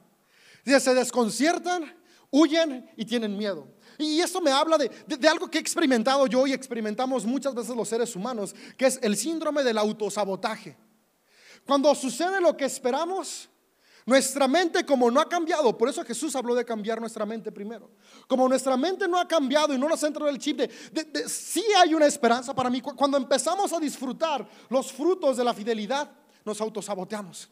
se 0.64 0.94
desconciertan, 0.94 1.96
huyen 2.32 2.90
y 2.96 3.06
tienen 3.06 3.38
miedo. 3.38 3.68
Y 3.98 4.20
esto 4.20 4.42
me 4.42 4.52
habla 4.52 4.78
de, 4.78 4.90
de, 5.08 5.28
algo 5.28 5.50
que 5.50 5.58
he 5.58 5.62
experimentado 5.62 6.28
yo 6.28 6.46
y 6.48 6.54
experimentamos 6.54 7.26
muchas 7.26 7.54
veces 7.54 7.76
los 7.76 7.88
seres 7.88 8.16
humanos, 8.16 8.54
que 8.78 8.88
es 8.88 9.00
el 9.02 9.16
síndrome 9.16 9.64
del 9.64 9.78
autosabotaje. 9.78 10.78
Cuando 11.66 11.96
sucede 11.96 12.42
lo 12.42 12.56
que 12.56 12.66
esperamos, 12.66 13.50
nuestra 14.06 14.48
mente 14.48 14.86
como 14.86 15.10
no 15.10 15.20
ha 15.20 15.28
cambiado, 15.28 15.76
por 15.76 15.90
eso 15.90 16.04
Jesús 16.06 16.36
habló 16.36 16.54
de 16.54 16.64
cambiar 16.64 17.00
nuestra 17.00 17.26
mente 17.26 17.52
primero. 17.52 17.90
Como 18.28 18.48
nuestra 18.48 18.78
mente 18.78 19.08
no 19.08 19.20
ha 19.20 19.28
cambiado 19.28 19.74
y 19.74 19.80
no 19.80 19.90
nos 19.90 20.04
entra 20.04 20.30
el 20.30 20.38
chip 20.38 20.60
de, 20.60 21.28
sí 21.28 21.66
hay 21.76 21.96
una 21.96 22.06
esperanza 22.06 22.54
para 22.54 22.70
mí. 22.70 22.82
Cuando 22.82 23.18
empezamos 23.18 23.74
a 23.74 23.80
disfrutar 23.80 24.48
los 24.70 24.92
frutos 24.92 25.38
de 25.38 25.44
la 25.44 25.56
fidelidad, 25.56 26.12
nos 26.44 26.62
autosaboteamos. 26.62 27.50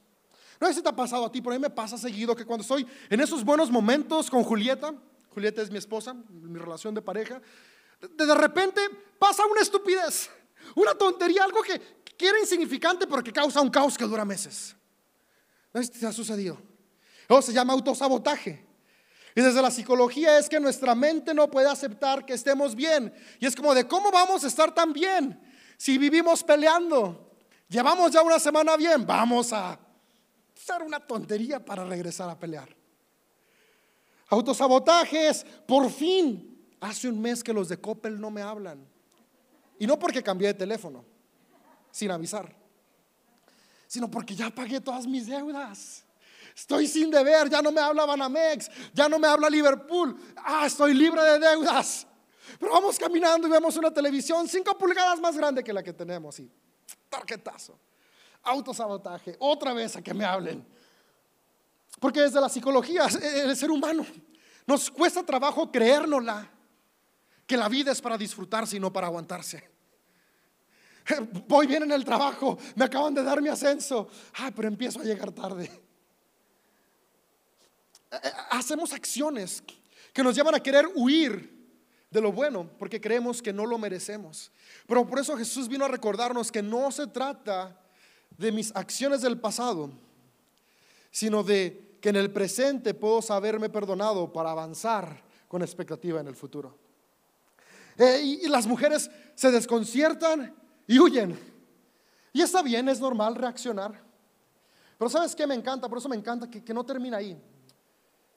No 0.61 0.67
sé 0.67 0.75
si 0.75 0.83
te 0.83 0.89
ha 0.89 0.95
pasado 0.95 1.25
a 1.25 1.31
ti, 1.31 1.41
pero 1.41 1.55
a 1.55 1.57
mí 1.57 1.61
me 1.61 1.71
pasa 1.71 1.97
seguido 1.97 2.35
que 2.35 2.45
cuando 2.45 2.61
estoy 2.61 2.85
en 3.09 3.19
esos 3.19 3.43
buenos 3.43 3.71
momentos 3.71 4.29
con 4.29 4.43
Julieta, 4.43 4.93
Julieta 5.29 5.63
es 5.63 5.71
mi 5.71 5.79
esposa, 5.79 6.13
mi 6.13 6.59
relación 6.59 6.93
de 6.93 7.01
pareja, 7.01 7.41
de, 7.99 8.25
de 8.27 8.35
repente 8.35 8.79
pasa 9.17 9.43
una 9.47 9.61
estupidez, 9.61 10.29
una 10.75 10.93
tontería, 10.93 11.43
algo 11.43 11.63
que, 11.63 11.81
que 12.15 12.31
insignificante, 12.39 13.07
pero 13.07 13.23
que 13.23 13.33
causa 13.33 13.59
un 13.59 13.71
caos 13.71 13.97
que 13.97 14.05
dura 14.05 14.23
meses. 14.23 14.75
No 15.73 15.81
te 15.81 16.05
ha 16.05 16.11
sucedido. 16.11 16.57
Eso 17.27 17.41
se 17.41 17.53
llama 17.53 17.73
autosabotaje. 17.73 18.65
Y 19.35 19.41
desde 19.41 19.61
la 19.61 19.71
psicología 19.71 20.37
es 20.37 20.47
que 20.47 20.59
nuestra 20.59 20.93
mente 20.93 21.33
no 21.33 21.49
puede 21.49 21.67
aceptar 21.67 22.23
que 22.25 22.33
estemos 22.33 22.75
bien. 22.75 23.11
Y 23.39 23.47
es 23.47 23.55
como 23.55 23.73
de 23.73 23.87
cómo 23.87 24.11
vamos 24.11 24.43
a 24.43 24.47
estar 24.47 24.73
tan 24.73 24.93
bien 24.93 25.39
si 25.77 25.97
vivimos 25.97 26.43
peleando. 26.43 27.31
Llevamos 27.67 28.11
ya 28.11 28.21
una 28.21 28.37
semana 28.37 28.77
bien, 28.77 29.05
vamos 29.05 29.51
a 29.51 29.79
hacer 30.55 30.83
una 30.85 30.99
tontería 30.99 31.63
para 31.63 31.83
regresar 31.83 32.29
a 32.29 32.37
pelear. 32.37 32.69
Autosabotajes, 34.27 35.43
por 35.67 35.89
fin. 35.89 36.49
Hace 36.79 37.07
un 37.07 37.19
mes 37.19 37.43
que 37.43 37.53
los 37.53 37.69
de 37.69 37.77
Coppel 37.77 38.19
no 38.19 38.29
me 38.29 38.41
hablan. 38.41 38.85
Y 39.79 39.87
no 39.87 39.97
porque 39.97 40.21
cambié 40.21 40.49
de 40.49 40.53
teléfono, 40.53 41.03
sin 41.91 42.11
avisar 42.11 42.62
sino 43.93 44.09
porque 44.09 44.35
ya 44.35 44.49
pagué 44.49 44.81
todas 44.81 45.05
mis 45.05 45.27
deudas. 45.27 46.03
Estoy 46.55 46.87
sin 46.87 47.11
deber, 47.11 47.47
ya 47.47 47.61
no 47.61 47.71
me 47.71 47.79
habla 47.79 48.07
Banamex, 48.07 48.67
ya 48.91 49.07
no 49.07 49.19
me 49.19 49.27
habla 49.27 49.47
Liverpool. 49.51 50.19
Ah, 50.35 50.65
estoy 50.65 50.95
libre 50.95 51.21
de 51.21 51.37
deudas. 51.37 52.07
Pero 52.59 52.71
vamos 52.71 52.97
caminando 52.97 53.47
y 53.47 53.51
vemos 53.51 53.77
una 53.77 53.93
televisión 53.93 54.47
cinco 54.47 54.75
pulgadas 54.79 55.19
más 55.19 55.37
grande 55.37 55.63
que 55.63 55.71
la 55.71 55.83
que 55.83 55.93
tenemos 55.93 56.39
y 56.39 56.49
tarjetazo. 57.07 57.77
autosabotaje, 58.41 59.35
otra 59.37 59.73
vez 59.73 59.95
a 59.95 60.01
que 60.01 60.11
me 60.11 60.25
hablen. 60.25 60.65
Porque 61.99 62.21
desde 62.21 62.41
la 62.41 62.49
psicología, 62.49 63.05
el 63.21 63.55
ser 63.55 63.69
humano, 63.69 64.03
nos 64.65 64.89
cuesta 64.89 65.23
trabajo 65.23 65.71
creérnosla, 65.71 66.49
que 67.45 67.55
la 67.55 67.69
vida 67.69 67.91
es 67.91 68.01
para 68.01 68.17
disfrutarse 68.17 68.77
y 68.77 68.79
no 68.79 68.91
para 68.91 69.05
aguantarse. 69.05 69.72
Voy 71.47 71.67
bien 71.67 71.83
en 71.83 71.91
el 71.91 72.05
trabajo, 72.05 72.57
me 72.75 72.85
acaban 72.85 73.13
de 73.13 73.23
dar 73.23 73.41
mi 73.41 73.49
ascenso, 73.49 74.07
ah, 74.35 74.51
pero 74.55 74.67
empiezo 74.67 75.01
a 75.01 75.03
llegar 75.03 75.31
tarde. 75.31 75.65
Eh, 78.11 78.15
eh, 78.23 78.31
hacemos 78.51 78.93
acciones 78.93 79.63
que 80.13 80.23
nos 80.23 80.35
llevan 80.35 80.55
a 80.55 80.59
querer 80.59 80.87
huir 80.95 81.51
de 82.09 82.21
lo 82.21 82.31
bueno 82.31 82.69
porque 82.77 83.01
creemos 83.01 83.41
que 83.41 83.51
no 83.51 83.65
lo 83.65 83.77
merecemos. 83.77 84.51
Pero 84.87 85.05
por 85.05 85.19
eso 85.19 85.35
Jesús 85.35 85.67
vino 85.67 85.85
a 85.85 85.87
recordarnos 85.87 86.51
que 86.51 86.61
no 86.61 86.91
se 86.91 87.07
trata 87.07 87.79
de 88.37 88.51
mis 88.51 88.75
acciones 88.75 89.21
del 89.21 89.39
pasado, 89.39 89.91
sino 91.11 91.43
de 91.43 91.97
que 91.99 92.09
en 92.09 92.15
el 92.15 92.31
presente 92.31 92.93
puedo 92.93 93.21
saberme 93.21 93.69
perdonado 93.69 94.31
para 94.31 94.51
avanzar 94.51 95.23
con 95.47 95.61
expectativa 95.61 96.19
en 96.19 96.27
el 96.27 96.35
futuro. 96.35 96.77
Eh, 97.97 98.21
y, 98.23 98.47
las 98.47 98.65
mujeres 98.65 99.09
se 99.35 99.51
desconciertan 99.51 100.55
y 100.87 100.99
huyen. 100.99 101.37
Y 102.33 102.41
está 102.41 102.61
bien, 102.61 102.89
es 102.89 102.99
normal 102.99 103.35
reaccionar. 103.35 104.01
Pero 104.97 105.09
¿sabes 105.09 105.35
qué 105.35 105.45
me 105.45 105.55
encanta? 105.55 105.87
Por 105.87 105.97
eso 105.97 106.09
me 106.09 106.15
encanta 106.15 106.49
que, 106.49 106.73
no 106.73 106.85
termina 106.85 107.17
ahí. 107.17 107.39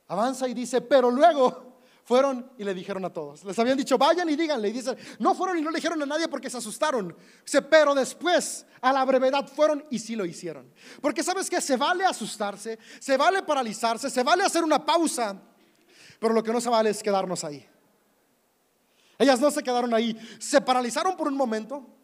Avanza 0.09 0.47
y 0.49 0.55
dice, 0.55 0.81
pero 0.81 1.11
luego 1.11 1.81
fueron 2.05 2.51
y 2.59 2.65
le 2.65 2.75
dijeron 2.75 3.05
a 3.05 3.13
todos. 3.13 3.45
Les 3.45 3.59
habían 3.59 3.77
dicho, 3.77 3.97
vayan 3.97 4.29
y 4.29 4.37
díganle. 4.37 4.69
Y 4.69 4.73
dicen, 4.73 4.97
no 5.19 5.35
fueron 5.35 5.59
y 5.59 5.63
no 5.63 5.71
le 5.71 5.77
dijeron 5.77 6.01
a 6.03 6.07
nadie 6.07 6.29
porque 6.29 6.51
se 6.51 6.59
asustaron. 6.59 7.17
Dice, 7.45 7.63
pero 7.63 7.95
después, 7.95 8.67
a 8.81 8.93
la 8.93 9.05
brevedad, 9.05 9.49
fueron 9.49 9.85
y 9.91 9.99
sí 9.99 10.15
lo 10.15 10.25
hicieron. 10.25 10.71
Porque 11.01 11.23
sabes 11.23 11.49
que 11.49 11.61
se 11.61 11.77
vale 11.77 12.05
asustarse, 12.05 12.79
se 13.01 13.17
vale 13.17 13.43
paralizarse, 13.43 14.11
se 14.11 14.23
vale 14.23 14.45
hacer 14.45 14.63
una 14.63 14.85
pausa. 14.85 15.41
Pero 16.19 16.35
lo 16.35 16.43
que 16.43 16.53
no 16.53 16.61
se 16.61 16.69
vale 16.69 16.91
es 16.91 17.03
quedarnos 17.03 17.45
ahí. 17.45 17.67
Ellas 19.19 19.41
no 19.41 19.51
se 19.51 19.63
quedaron 19.63 19.95
ahí, 19.95 20.17
se 20.39 20.61
paralizaron 20.61 21.17
por 21.17 21.29
un 21.29 21.37
momento, 21.37 21.96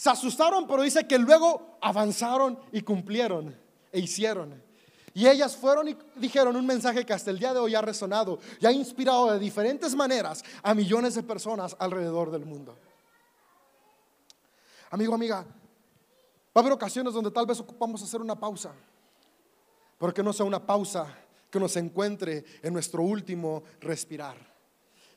se 0.00 0.08
asustaron, 0.08 0.66
pero 0.66 0.82
dice 0.82 1.06
que 1.06 1.18
luego 1.18 1.76
avanzaron 1.78 2.58
y 2.72 2.80
cumplieron 2.80 3.54
e 3.92 4.00
hicieron. 4.00 4.62
Y 5.12 5.26
ellas 5.26 5.54
fueron 5.54 5.88
y 5.88 5.96
dijeron 6.16 6.56
un 6.56 6.64
mensaje 6.64 7.04
que 7.04 7.12
hasta 7.12 7.30
el 7.30 7.38
día 7.38 7.52
de 7.52 7.58
hoy 7.58 7.74
ha 7.74 7.82
resonado 7.82 8.38
y 8.58 8.64
ha 8.64 8.72
inspirado 8.72 9.30
de 9.30 9.38
diferentes 9.38 9.94
maneras 9.94 10.42
a 10.62 10.72
millones 10.72 11.16
de 11.16 11.22
personas 11.22 11.76
alrededor 11.78 12.30
del 12.30 12.46
mundo. 12.46 12.78
Amigo, 14.88 15.14
amiga, 15.14 15.40
va 15.42 15.46
a 16.54 16.60
haber 16.60 16.72
ocasiones 16.72 17.12
donde 17.12 17.30
tal 17.30 17.44
vez 17.44 17.60
ocupamos 17.60 18.02
hacer 18.02 18.22
una 18.22 18.40
pausa, 18.40 18.72
pero 19.98 20.14
que 20.14 20.22
no 20.22 20.32
sea 20.32 20.46
una 20.46 20.64
pausa 20.66 21.14
que 21.50 21.60
nos 21.60 21.76
encuentre 21.76 22.42
en 22.62 22.72
nuestro 22.72 23.02
último 23.02 23.64
respirar 23.82 24.49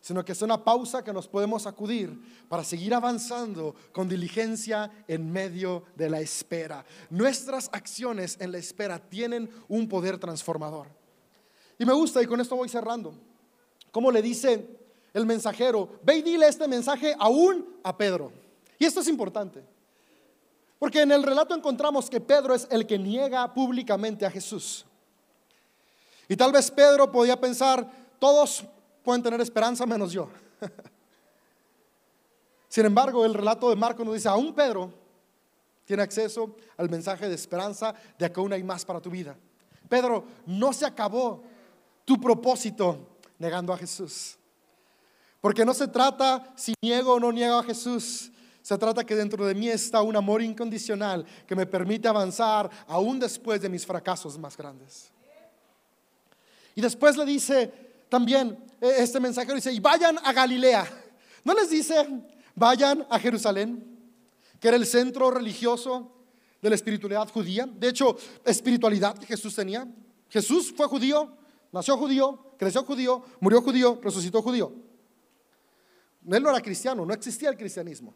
sino 0.03 0.25
que 0.25 0.33
es 0.33 0.41
una 0.41 0.61
pausa 0.61 1.01
que 1.01 1.13
nos 1.13 1.29
podemos 1.29 1.65
acudir 1.65 2.45
para 2.49 2.65
seguir 2.65 2.93
avanzando 2.93 3.73
con 3.93 4.09
diligencia 4.09 4.91
en 5.07 5.31
medio 5.31 5.85
de 5.95 6.09
la 6.09 6.19
espera. 6.19 6.83
Nuestras 7.09 7.69
acciones 7.71 8.35
en 8.41 8.51
la 8.51 8.57
espera 8.57 8.99
tienen 8.99 9.49
un 9.69 9.87
poder 9.87 10.17
transformador. 10.17 10.87
Y 11.79 11.85
me 11.85 11.93
gusta, 11.93 12.21
y 12.21 12.25
con 12.25 12.41
esto 12.41 12.57
voy 12.57 12.67
cerrando, 12.67 13.13
como 13.93 14.11
le 14.11 14.21
dice 14.21 14.77
el 15.13 15.25
mensajero, 15.25 16.01
ve 16.03 16.17
y 16.17 16.21
dile 16.21 16.49
este 16.49 16.67
mensaje 16.67 17.15
aún 17.17 17.77
a 17.81 17.95
Pedro. 17.95 18.33
Y 18.77 18.83
esto 18.83 18.99
es 18.99 19.07
importante, 19.07 19.63
porque 20.79 21.03
en 21.03 21.13
el 21.13 21.23
relato 21.23 21.55
encontramos 21.55 22.09
que 22.09 22.19
Pedro 22.19 22.53
es 22.53 22.67
el 22.69 22.85
que 22.85 22.99
niega 22.99 23.53
públicamente 23.53 24.25
a 24.25 24.31
Jesús. 24.31 24.85
Y 26.27 26.35
tal 26.35 26.51
vez 26.51 26.69
Pedro 26.69 27.09
podía 27.09 27.39
pensar, 27.39 27.89
todos 28.19 28.65
pueden 29.03 29.21
tener 29.21 29.39
esperanza 29.41 29.85
menos 29.85 30.11
yo. 30.11 30.29
Sin 32.69 32.85
embargo, 32.85 33.25
el 33.25 33.33
relato 33.33 33.69
de 33.69 33.75
Marco 33.75 34.03
nos 34.03 34.15
dice, 34.15 34.29
aún 34.29 34.53
Pedro 34.53 34.91
tiene 35.85 36.01
acceso 36.01 36.55
al 36.77 36.89
mensaje 36.89 37.27
de 37.27 37.35
esperanza 37.35 37.93
de 38.17 38.31
que 38.31 38.39
aún 38.39 38.53
hay 38.53 38.63
más 38.63 38.83
para 38.85 38.99
tu 38.99 39.09
vida. 39.09 39.35
Pedro, 39.89 40.25
no 40.47 40.73
se 40.73 40.85
acabó 40.85 41.43
tu 42.05 42.19
propósito 42.19 43.19
negando 43.37 43.73
a 43.73 43.77
Jesús. 43.77 44.37
Porque 45.41 45.65
no 45.65 45.73
se 45.73 45.87
trata 45.87 46.53
si 46.55 46.73
niego 46.81 47.13
o 47.13 47.19
no 47.19 47.31
niego 47.31 47.57
a 47.57 47.63
Jesús. 47.63 48.31
Se 48.61 48.77
trata 48.77 49.03
que 49.03 49.15
dentro 49.15 49.45
de 49.45 49.53
mí 49.53 49.67
está 49.67 50.01
un 50.01 50.15
amor 50.15 50.41
incondicional 50.41 51.25
que 51.45 51.55
me 51.55 51.65
permite 51.65 52.07
avanzar 52.07 52.69
aún 52.87 53.19
después 53.19 53.61
de 53.61 53.67
mis 53.67 53.85
fracasos 53.85 54.37
más 54.37 54.55
grandes. 54.55 55.11
Y 56.73 56.81
después 56.81 57.17
le 57.17 57.25
dice, 57.25 57.92
también 58.13 58.63
e, 58.79 59.01
este 59.01 59.19
mensajero 59.19 59.55
dice, 59.55 59.73
y 59.73 59.79
vayan 59.79 60.19
a 60.23 60.31
Galilea. 60.31 60.87
¿No 61.43 61.55
les 61.55 61.71
dice, 61.71 62.07
vayan 62.53 63.07
a 63.09 63.17
Jerusalén, 63.17 63.83
que 64.59 64.67
era 64.67 64.77
el 64.77 64.85
centro 64.85 65.31
religioso 65.31 66.11
de 66.61 66.69
la 66.69 66.75
espiritualidad 66.75 67.27
judía? 67.29 67.65
De 67.65 67.89
hecho, 67.89 68.15
espiritualidad 68.45 69.17
que 69.17 69.25
Jesús 69.25 69.55
tenía. 69.55 69.87
Jesús 70.29 70.71
fue 70.77 70.85
judío, 70.85 71.35
nació 71.71 71.97
judío, 71.97 72.53
creció 72.55 72.83
judío, 72.83 73.23
murió 73.39 73.63
judío, 73.63 73.99
resucitó 73.99 74.43
judío. 74.43 74.71
Él 76.29 76.43
no 76.43 76.51
era 76.51 76.61
cristiano, 76.61 77.07
no 77.07 77.15
existía 77.15 77.49
el 77.49 77.57
cristianismo. 77.57 78.13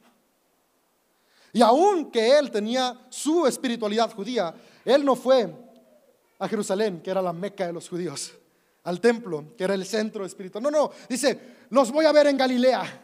Y 1.53 1.63
aun 1.63 2.12
que 2.12 2.38
él 2.38 2.51
tenía 2.51 3.07
su 3.10 3.47
espiritualidad 3.47 4.13
judía, 4.13 4.53
él 4.86 5.03
no 5.03 5.15
fue 5.15 5.51
a 6.38 6.47
Jerusalén, 6.47 7.01
que 7.01 7.10
era 7.10 7.19
la 7.23 7.33
meca 7.33 7.65
de 7.65 7.73
los 7.73 7.89
judíos 7.89 8.31
al 8.88 9.02
templo, 9.02 9.54
que 9.58 9.65
era 9.65 9.73
el 9.73 9.86
centro 9.86 10.26
espiritual. 10.26 10.63
No, 10.63 10.71
no, 10.71 10.91
dice, 11.10 11.38
los 11.69 11.91
voy 11.91 12.06
a 12.06 12.12
ver 12.13 12.28
en 12.28 12.38
Galilea. 12.38 13.04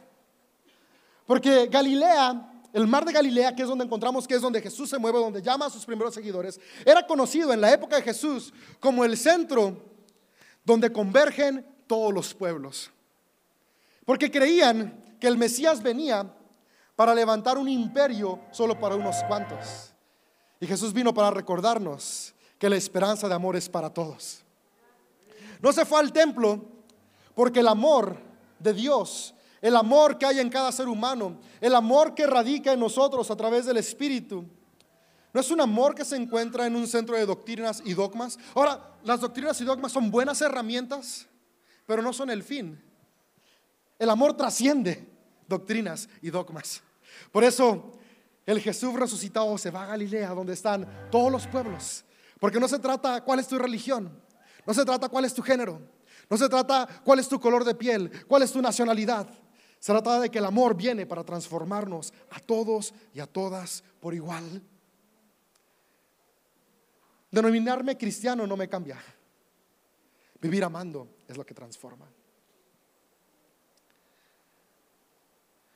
Porque 1.25 1.67
Galilea, 1.67 2.61
el 2.71 2.87
mar 2.87 3.03
de 3.03 3.11
Galilea, 3.11 3.53
que 3.53 3.63
es 3.63 3.67
donde 3.67 3.83
encontramos 3.83 4.25
que 4.25 4.35
es 4.35 4.41
donde 4.41 4.61
Jesús 4.61 4.89
se 4.89 4.97
mueve, 4.97 5.19
donde 5.19 5.41
llama 5.41 5.65
a 5.65 5.69
sus 5.69 5.85
primeros 5.85 6.13
seguidores, 6.13 6.57
era 6.85 7.05
conocido 7.05 7.51
en 7.51 7.59
la 7.59 7.73
época 7.73 7.97
de 7.97 8.01
Jesús 8.01 8.53
como 8.79 9.03
el 9.03 9.17
centro 9.17 9.77
donde 10.63 10.89
convergen 10.89 11.65
todos 11.85 12.13
los 12.13 12.33
pueblos. 12.33 12.89
Porque 14.05 14.31
creían 14.31 15.17
que 15.19 15.27
el 15.27 15.37
Mesías 15.37 15.83
venía 15.83 16.33
para 16.95 17.13
levantar 17.13 17.57
un 17.57 17.67
imperio 17.67 18.39
solo 18.51 18.79
para 18.79 18.95
unos 18.95 19.21
cuantos. 19.25 19.91
Y 20.61 20.65
Jesús 20.65 20.93
vino 20.93 21.13
para 21.13 21.29
recordarnos 21.29 22.33
que 22.57 22.69
la 22.69 22.77
esperanza 22.77 23.27
de 23.27 23.35
amor 23.35 23.57
es 23.57 23.67
para 23.67 23.89
todos. 23.89 24.42
No 25.63 25.71
se 25.71 25.85
fue 25.85 26.01
al 26.01 26.11
templo 26.11 26.61
porque 27.33 27.61
el 27.61 27.69
amor 27.69 28.17
de 28.59 28.73
Dios, 28.73 29.33
el 29.61 29.77
amor 29.77 30.17
que 30.17 30.25
hay 30.25 30.39
en 30.41 30.49
cada 30.49 30.73
ser 30.73 30.89
humano, 30.89 31.39
el 31.61 31.73
amor 31.73 32.13
que 32.13 32.27
radica 32.27 32.73
en 32.73 32.81
nosotros 32.81 33.31
a 33.31 33.37
través 33.37 33.65
del 33.65 33.77
Espíritu, 33.77 34.45
no 35.31 35.39
es 35.39 35.49
un 35.51 35.61
amor 35.61 35.95
que 35.95 36.03
se 36.03 36.17
encuentra 36.17 36.67
en 36.67 36.75
un 36.75 36.85
centro 36.85 37.15
de 37.15 37.25
doctrinas 37.25 37.81
y 37.85 37.93
dogmas. 37.93 38.37
Ahora, 38.53 38.97
las 39.05 39.21
doctrinas 39.21 39.59
y 39.61 39.63
dogmas 39.63 39.93
son 39.93 40.11
buenas 40.11 40.41
herramientas, 40.41 41.27
pero 41.85 42.01
no 42.01 42.11
son 42.11 42.29
el 42.29 42.43
fin. 42.43 42.83
El 43.97 44.09
amor 44.09 44.35
trasciende 44.35 45.09
doctrinas 45.47 46.09
y 46.21 46.29
dogmas. 46.29 46.83
Por 47.31 47.45
eso 47.45 47.93
el 48.45 48.59
Jesús 48.59 48.93
resucitado 48.95 49.57
se 49.57 49.71
va 49.71 49.83
a 49.83 49.87
Galilea, 49.87 50.31
donde 50.31 50.53
están 50.53 51.09
todos 51.09 51.31
los 51.31 51.47
pueblos. 51.47 52.03
Porque 52.37 52.59
no 52.59 52.67
se 52.67 52.79
trata 52.79 53.23
cuál 53.23 53.39
es 53.39 53.47
tu 53.47 53.57
religión, 53.57 54.21
no 54.65 54.73
se 54.73 54.85
trata 54.85 55.09
cuál 55.09 55.25
es 55.25 55.33
tu 55.33 55.41
género. 55.41 55.79
No 56.29 56.37
se 56.37 56.49
trata 56.49 56.87
cuál 57.03 57.19
es 57.19 57.27
tu 57.27 57.39
color 57.39 57.63
de 57.63 57.75
piel, 57.75 58.25
cuál 58.27 58.43
es 58.43 58.51
tu 58.51 58.61
nacionalidad. 58.61 59.27
Se 59.79 59.91
trata 59.91 60.21
de 60.21 60.31
que 60.31 60.39
el 60.39 60.45
amor 60.45 60.75
viene 60.75 61.05
para 61.05 61.23
transformarnos 61.23 62.13
a 62.31 62.39
todos 62.39 62.93
y 63.13 63.19
a 63.19 63.27
todas 63.27 63.83
por 63.99 64.13
igual. 64.13 64.61
Denominarme 67.29 67.97
cristiano 67.97 68.47
no 68.47 68.55
me 68.55 68.69
cambia. 68.69 68.97
Vivir 70.39 70.63
amando 70.63 71.17
es 71.27 71.35
lo 71.35 71.45
que 71.45 71.53
transforma. 71.53 72.09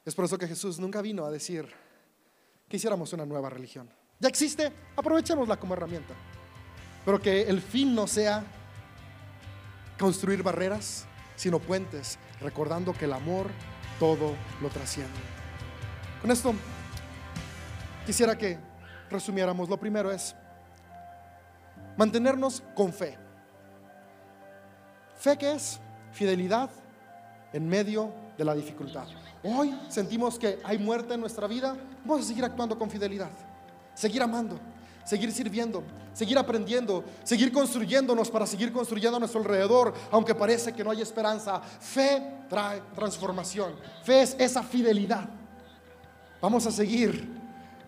Es 0.06 0.16
por 0.16 0.24
eso 0.24 0.38
que 0.38 0.48
Jesús 0.48 0.80
nunca 0.80 1.02
vino 1.02 1.26
a 1.26 1.32
decir 1.32 1.68
que 2.70 2.78
hiciéramos 2.78 3.12
una 3.12 3.26
nueva 3.26 3.50
religión. 3.50 3.90
Ya 4.20 4.30
existe, 4.30 4.72
aprovechémosla 4.96 5.60
como 5.60 5.74
herramienta. 5.74 6.14
Pero 7.04 7.22
que 7.22 7.42
el 7.42 7.62
fin 7.62 7.94
no 7.94 8.08
sea 8.08 8.46
construir 9.98 10.44
barreras, 10.44 11.06
sino 11.36 11.60
puentes, 11.60 12.18
recordando 12.42 12.94
que 12.94 13.06
el 13.06 13.14
amor 13.14 13.48
todo 14.00 14.34
lo 14.62 14.70
trasciende. 14.70 15.20
Con 16.22 16.32
esto 16.32 16.54
quisiera 18.06 18.38
que 18.38 18.58
resumiéramos. 19.10 19.70
Lo 19.70 19.78
primero 19.78 20.12
es 20.12 20.36
mantenernos 21.98 22.64
con 22.76 22.94
fe. 22.94 23.18
¿Fe 25.16 25.38
que 25.38 25.52
es? 25.54 25.80
Fidelidad 26.12 26.70
en 27.54 27.68
medio 27.68 28.14
de 28.38 28.46
la 28.46 28.54
dificultad. 28.54 29.06
Hoy 29.44 29.78
sentimos 29.90 30.38
que 30.38 30.60
hay 30.64 30.78
muerte 30.78 31.14
en 31.14 31.22
nuestra 31.22 31.48
vida, 31.48 31.76
vamos 32.04 32.26
a 32.26 32.28
seguir 32.28 32.44
actuando 32.44 32.78
con 32.78 32.90
fidelidad, 32.90 33.30
seguir 33.94 34.22
amando, 34.22 34.60
seguir 35.08 35.32
sirviendo, 35.32 35.84
seguir 36.12 36.38
aprendiendo, 36.38 37.02
seguir 37.24 37.50
construyéndonos 37.50 38.30
para 38.30 38.46
seguir 38.46 38.74
construyendo 38.74 39.16
a 39.16 39.20
nuestro 39.22 39.40
alrededor, 39.40 39.94
aunque 40.12 40.36
parece 40.36 40.74
que 40.74 40.84
no 40.84 40.92
hay 40.92 41.02
esperanza. 41.02 41.62
Fe 41.62 42.22
trae 42.50 42.82
transformación. 42.94 43.74
Fe 44.04 44.24
es 44.24 44.36
esa 44.38 44.62
fidelidad. 44.62 45.30
Vamos 46.42 46.68
a 46.68 46.72
seguir 46.72 47.26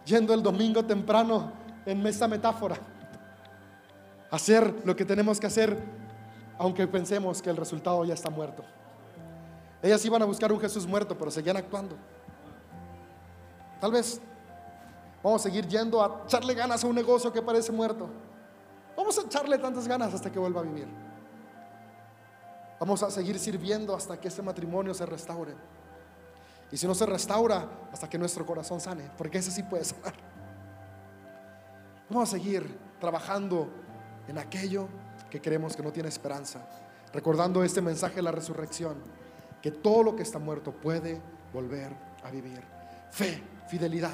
yendo 0.06 0.34
el 0.34 0.42
domingo 0.42 0.86
temprano 0.86 1.52
en 1.86 2.08
esta 2.08 2.26
metáfora. 2.26 2.78
Hacer 4.32 4.74
lo 4.86 4.96
que 4.96 5.04
tenemos 5.04 5.42
que 5.42 5.48
hacer, 5.48 5.78
aunque 6.58 6.88
pensemos 6.88 7.42
que 7.42 7.50
el 7.50 7.58
resultado 7.58 8.06
ya 8.06 8.14
está 8.14 8.30
muerto. 8.30 8.64
Ellas 9.84 10.06
iban 10.06 10.22
a 10.22 10.26
buscar 10.26 10.54
un 10.54 10.60
Jesús 10.62 10.88
muerto, 10.88 11.18
pero 11.18 11.32
seguían 11.32 11.58
actuando. 11.58 11.98
Tal 13.82 13.92
vez 13.92 14.22
vamos 15.24 15.42
a 15.42 15.44
seguir 15.44 15.68
yendo 15.68 16.02
a 16.02 16.24
echarle 16.26 16.54
ganas 16.54 16.84
a 16.84 16.88
un 16.88 16.96
negocio 16.96 17.32
que 17.32 17.42
parece 17.42 17.72
muerto. 17.72 18.10
Vamos 18.96 19.18
a 19.18 19.22
echarle 19.22 19.58
tantas 19.58 19.88
ganas 19.88 20.14
hasta 20.14 20.32
que 20.32 20.40
vuelva 20.40 20.62
a 20.62 20.64
vivir. 20.64 20.88
Vamos 22.80 23.04
a 23.04 23.12
seguir 23.12 23.38
sirviendo 23.40 23.96
hasta 23.96 24.20
que 24.20 24.28
este 24.28 24.42
matrimonio 24.42 24.94
se 24.94 25.06
restaure. 25.06 25.54
Y 26.72 26.78
si 26.78 26.88
no 26.88 26.96
se 26.96 27.06
restaura, 27.06 27.68
hasta 27.92 28.10
que 28.10 28.18
nuestro 28.18 28.46
corazón 28.46 28.80
sane, 28.80 29.10
porque 29.18 29.40
ese 29.40 29.52
sí 29.52 29.64
puede 29.64 29.84
sanar. 29.86 30.14
Vamos 32.10 32.30
a 32.30 32.32
seguir 32.34 32.78
trabajando 33.00 33.68
en 34.28 34.38
aquello 34.38 34.88
que 35.30 35.42
creemos 35.42 35.76
que 35.76 35.84
no 35.84 35.92
tiene 35.92 36.10
esperanza, 36.10 36.60
recordando 37.14 37.64
este 37.64 37.82
mensaje 37.82 38.18
de 38.18 38.22
la 38.24 38.32
resurrección, 38.32 38.98
que 39.62 39.72
todo 39.72 40.04
lo 40.04 40.16
que 40.16 40.24
está 40.24 40.40
muerto 40.40 40.72
puede 40.72 41.22
volver 41.54 41.92
a 42.24 42.32
vivir. 42.32 42.64
Fe, 43.12 43.44
fidelidad, 43.68 44.14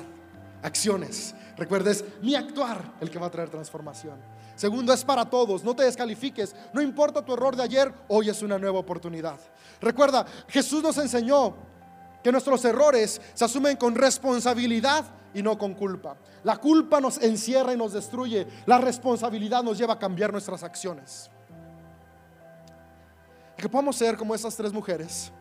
acciones. 0.65 1.35
Recuerdes, 1.57 2.03
mi 2.21 2.35
actuar 2.35 2.93
el 2.99 3.09
que 3.09 3.19
va 3.19 3.27
a 3.27 3.31
traer 3.31 3.49
transformación. 3.49 4.19
Segundo, 4.55 4.93
es 4.93 5.03
para 5.03 5.29
todos, 5.29 5.63
no 5.63 5.75
te 5.75 5.83
descalifiques, 5.83 6.55
no 6.73 6.81
importa 6.81 7.23
tu 7.23 7.33
error 7.33 7.55
de 7.55 7.63
ayer, 7.63 7.93
hoy 8.07 8.29
es 8.29 8.41
una 8.41 8.57
nueva 8.57 8.79
oportunidad. 8.79 9.39
Recuerda, 9.81 10.25
Jesús 10.47 10.81
nos 10.81 10.97
enseñó 10.97 11.55
que 12.23 12.31
nuestros 12.31 12.63
errores 12.65 13.21
se 13.33 13.45
asumen 13.45 13.77
con 13.77 13.95
responsabilidad 13.95 15.05
y 15.33 15.43
no 15.43 15.57
con 15.57 15.73
culpa. 15.73 16.15
La 16.43 16.57
culpa 16.57 17.01
nos 17.01 17.21
encierra 17.21 17.73
y 17.73 17.77
nos 17.77 17.93
destruye, 17.93 18.47
la 18.65 18.77
responsabilidad 18.77 19.63
nos 19.63 19.77
lleva 19.77 19.93
a 19.93 19.99
cambiar 19.99 20.31
nuestras 20.31 20.63
acciones. 20.63 21.29
que 23.57 23.69
podamos 23.69 23.95
ser 23.95 24.17
como 24.17 24.35
esas 24.35 24.55
tres 24.55 24.73
mujeres 24.73 25.31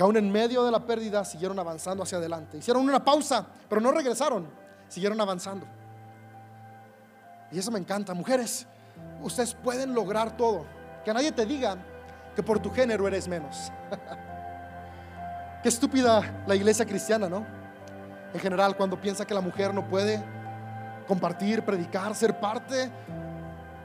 que 0.00 0.04
aún 0.04 0.16
en 0.16 0.32
medio 0.32 0.64
de 0.64 0.70
la 0.70 0.80
pérdida 0.80 1.26
siguieron 1.26 1.58
avanzando 1.58 2.02
hacia 2.02 2.16
adelante. 2.16 2.56
Hicieron 2.56 2.82
una 2.88 3.04
pausa, 3.04 3.44
pero 3.68 3.82
no 3.82 3.92
regresaron, 3.92 4.48
siguieron 4.88 5.20
avanzando. 5.20 5.66
Y 7.52 7.58
eso 7.58 7.70
me 7.70 7.78
encanta. 7.78 8.14
Mujeres, 8.14 8.66
ustedes 9.20 9.52
pueden 9.52 9.92
lograr 9.92 10.38
todo. 10.38 10.64
Que 11.04 11.12
nadie 11.12 11.32
te 11.32 11.44
diga 11.44 11.76
que 12.34 12.42
por 12.42 12.60
tu 12.60 12.70
género 12.70 13.06
eres 13.06 13.28
menos. 13.28 13.70
Qué 15.62 15.68
estúpida 15.68 16.44
la 16.46 16.54
iglesia 16.54 16.86
cristiana, 16.86 17.28
¿no? 17.28 17.44
En 18.32 18.40
general, 18.40 18.78
cuando 18.78 18.98
piensa 18.98 19.26
que 19.26 19.34
la 19.34 19.42
mujer 19.42 19.74
no 19.74 19.86
puede 19.86 20.24
compartir, 21.06 21.62
predicar, 21.62 22.14
ser 22.14 22.40
parte 22.40 22.90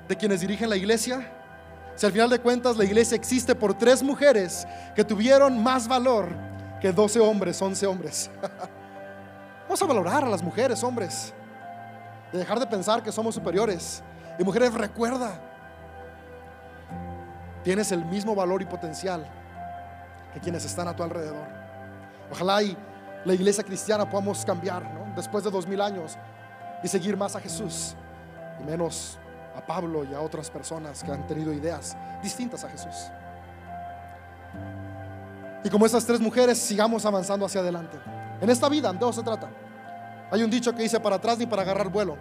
de 0.07 0.15
quienes 0.15 0.39
dirigen 0.39 0.69
la 0.69 0.77
iglesia. 0.77 1.29
Si 1.95 2.05
al 2.05 2.11
final 2.11 2.29
de 2.29 2.39
cuentas 2.39 2.75
la 2.77 2.83
iglesia 2.83 3.15
existe 3.15 3.55
por 3.55 3.73
tres 3.73 4.03
mujeres 4.03 4.67
que 4.95 5.03
tuvieron 5.03 5.61
más 5.63 5.87
valor 5.87 6.27
que 6.81 6.91
12 6.91 7.19
hombres, 7.21 7.61
11 7.61 7.87
hombres. 7.87 8.29
Vamos 9.63 9.81
a 9.81 9.85
valorar 9.85 10.23
a 10.25 10.29
las 10.29 10.43
mujeres, 10.43 10.83
hombres. 10.83 11.33
De 12.31 12.39
dejar 12.39 12.59
de 12.59 12.67
pensar 12.67 13.01
que 13.01 13.11
somos 13.11 13.33
superiores. 13.33 14.03
Y 14.37 14.43
mujeres, 14.43 14.73
recuerda, 14.73 15.39
tienes 17.63 17.91
el 17.91 18.03
mismo 18.03 18.35
valor 18.35 18.61
y 18.61 18.65
potencial 18.65 19.25
que 20.33 20.41
quienes 20.41 20.65
están 20.65 20.89
a 20.89 20.95
tu 20.95 21.01
alrededor. 21.01 21.47
Ojalá 22.29 22.61
y 22.61 22.77
la 23.23 23.33
iglesia 23.33 23.63
cristiana 23.63 24.07
podamos 24.09 24.43
cambiar 24.43 24.83
después 25.15 25.43
de 25.45 25.49
dos 25.49 25.65
mil 25.65 25.79
años 25.79 26.17
y 26.83 26.87
seguir 26.87 27.15
más 27.15 27.35
a 27.35 27.39
Jesús 27.39 27.95
y 28.59 28.63
menos 28.63 29.17
a 29.55 29.65
Pablo 29.65 30.03
y 30.03 30.13
a 30.13 30.21
otras 30.21 30.49
personas 30.49 31.03
que 31.03 31.11
han 31.11 31.25
tenido 31.27 31.53
ideas 31.53 31.95
distintas 32.21 32.63
a 32.63 32.69
Jesús. 32.69 33.11
Y 35.63 35.69
como 35.69 35.85
esas 35.85 36.05
tres 36.05 36.19
mujeres, 36.19 36.59
sigamos 36.59 37.05
avanzando 37.05 37.45
hacia 37.45 37.61
adelante. 37.61 37.97
En 38.39 38.49
esta 38.49 38.69
vida, 38.69 38.93
de 38.93 39.13
se 39.13 39.23
trata. 39.23 39.49
Hay 40.29 40.43
un 40.43 40.49
dicho 40.49 40.73
que 40.75 40.83
dice 40.83 40.99
para 40.99 41.15
atrás 41.15 41.37
ni 41.37 41.45
para 41.45 41.63
agarrar 41.63 41.89
vuelo. 41.89 42.17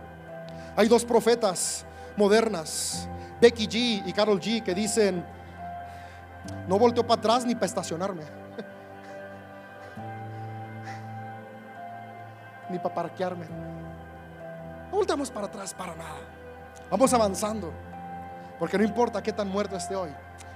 Hay 0.77 0.89
dos 0.89 1.05
profetas 1.05 1.85
modernas, 2.17 3.09
Becky 3.41 3.67
G 3.67 4.03
y 4.07 4.13
Carol 4.13 4.41
G, 4.41 4.63
que 4.63 4.75
dicen, 4.75 5.25
no 6.69 6.79
volteo 6.79 7.07
para 7.07 7.19
atrás 7.19 7.45
ni 7.45 7.55
para 7.55 7.67
estacionarme. 7.67 8.23
ni 12.71 12.79
para 12.79 12.95
parquearme. 12.95 13.47
No 14.91 14.97
volteamos 14.97 15.31
para 15.31 15.47
atrás 15.47 15.75
para 15.75 15.95
nada. 15.95 16.34
Vamos 16.95 17.13
avanzando. 17.13 17.73
Porque 18.57 18.79
no 18.79 18.85
importa 18.85 19.21
qué 19.21 19.33
tan 19.33 19.49
muerto 19.49 19.75
esté 19.75 19.97
hoy, 19.97 20.11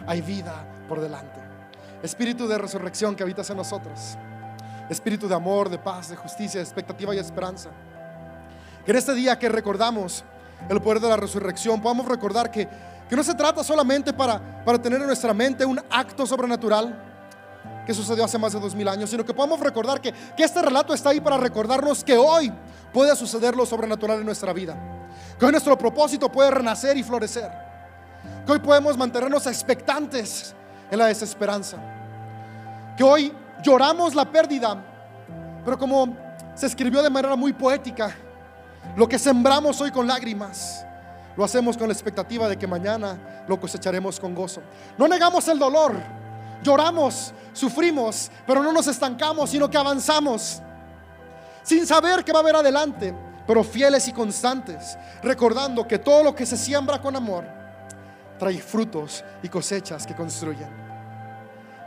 hay 0.07 0.21
vida 0.21 0.55
por 0.89 1.01
delante. 1.01 1.41
Espíritu 2.01 2.47
de 2.47 2.57
resurrección 2.57 3.17
que 3.17 3.25
habitas 3.25 3.51
en 3.51 3.57
nosotros. 3.57 4.17
Espíritu 4.89 5.27
de 5.27 5.35
amor, 5.35 5.69
de 5.69 5.79
paz, 5.79 6.11
de 6.11 6.15
justicia, 6.15 6.61
de 6.61 6.65
expectativa 6.65 7.13
y 7.13 7.19
esperanza. 7.19 7.71
Que 8.85 8.93
en 8.93 8.99
este 8.99 9.15
día 9.15 9.37
que 9.37 9.49
recordamos 9.49 10.23
el 10.69 10.81
poder 10.81 11.01
de 11.01 11.09
la 11.09 11.17
resurrección, 11.17 11.83
podamos 11.83 12.07
recordar 12.07 12.53
que, 12.53 12.69
que 13.09 13.17
no 13.17 13.25
se 13.25 13.35
trata 13.35 13.65
solamente 13.65 14.13
para, 14.13 14.63
para 14.65 14.81
tener 14.81 15.01
en 15.01 15.09
nuestra 15.09 15.35
mente 15.35 15.65
un 15.65 15.81
acto 15.91 16.25
sobrenatural 16.25 16.97
que 17.85 17.93
sucedió 17.93 18.25
hace 18.25 18.39
más 18.39 18.53
de 18.53 18.61
dos 18.61 18.77
mil 18.77 18.87
años, 18.87 19.11
sino 19.11 19.25
que 19.25 19.35
podamos 19.35 19.59
recordar 19.59 20.01
que, 20.01 20.15
que 20.37 20.45
este 20.45 20.63
relato 20.63 20.95
está 20.95 21.11
ahí 21.11 21.21
para 21.21 21.37
recordarnos 21.37 22.05
que 22.05 22.17
hoy 22.17 22.53
puede 22.93 23.17
suceder 23.17 23.57
lo 23.57 23.67
sobrenatural 23.67 24.21
en 24.21 24.27
nuestra 24.27 24.53
vida. 24.53 24.98
Que 25.39 25.47
hoy 25.47 25.53
nuestro 25.53 25.79
propósito 25.79 26.31
puede 26.31 26.51
renacer 26.51 26.97
y 26.97 27.03
florecer. 27.03 27.51
Que 28.45 28.53
hoy 28.53 28.59
podemos 28.59 28.97
mantenernos 28.97 29.47
expectantes 29.47 30.55
en 30.91 30.99
la 30.99 31.07
desesperanza. 31.07 31.77
Que 32.97 33.05
hoy 33.05 33.33
lloramos 33.63 34.15
la 34.15 34.25
pérdida, 34.25 34.83
pero 35.65 35.79
como 35.79 36.17
se 36.55 36.67
escribió 36.67 37.03
de 37.03 37.11
manera 37.11 37.37
muy 37.37 37.53
poética, 37.53 38.17
lo 38.97 39.09
que 39.09 39.19
sembramos 39.19 39.81
hoy 39.81 39.93
con 39.93 40.07
lágrimas, 40.09 40.85
lo 41.37 41.45
hacemos 41.45 41.77
con 41.77 41.87
la 41.87 41.93
expectativa 41.93 42.49
de 42.49 42.57
que 42.57 42.67
mañana 42.67 43.45
lo 43.47 43.61
cosecharemos 43.61 44.19
con 44.19 44.35
gozo. 44.35 44.61
No 44.97 45.07
negamos 45.07 45.47
el 45.47 45.59
dolor, 45.59 45.95
lloramos, 46.65 47.33
sufrimos, 47.53 48.29
pero 48.45 48.61
no 48.61 48.73
nos 48.73 48.89
estancamos, 48.89 49.51
sino 49.51 49.71
que 49.71 49.79
avanzamos, 49.79 50.61
sin 51.63 51.87
saber 51.87 52.25
que 52.25 52.33
va 52.33 52.41
a 52.41 52.43
haber 52.43 52.57
adelante 52.57 53.15
pero 53.49 53.65
fieles 53.65 54.07
y 54.07 54.13
constantes, 54.13 54.99
recordando 55.23 55.89
que 55.89 55.99
todo 55.99 56.23
lo 56.23 56.35
que 56.35 56.45
se 56.45 56.55
siembra 56.55 57.01
con 57.01 57.17
amor 57.17 57.47
trae 58.39 58.59
frutos 58.59 59.25
y 59.43 59.49
cosechas 59.49 60.07
que 60.07 60.15
construyen. 60.15 60.69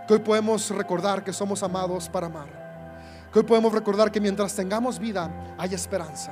Que 0.08 0.16
hoy 0.16 0.20
podemos 0.22 0.72
recordar 0.72 1.24
que 1.24 1.32
somos 1.32 1.62
amados 1.62 2.10
para 2.10 2.26
amar. 2.26 3.30
Que 3.32 3.38
hoy 3.38 3.46
podemos 3.46 3.72
recordar 3.72 4.12
que 4.12 4.20
mientras 4.20 4.56
tengamos 4.56 4.98
vida 4.98 5.30
hay 5.56 5.76
esperanza. 5.76 6.32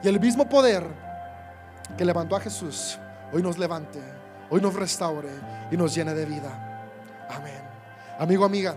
Y 0.00 0.06
el 0.06 0.20
mismo 0.20 0.48
poder 0.48 0.86
que 1.96 2.04
levantó 2.04 2.36
a 2.36 2.40
Jesús, 2.40 3.00
hoy 3.32 3.42
nos 3.42 3.58
levante, 3.58 4.00
hoy 4.48 4.60
nos 4.60 4.74
restaure 4.74 5.32
y 5.72 5.76
nos 5.76 5.92
llene 5.92 6.14
de 6.14 6.24
vida. 6.24 7.26
Amén. 7.28 7.64
Amigo, 8.16 8.44
amiga, 8.44 8.76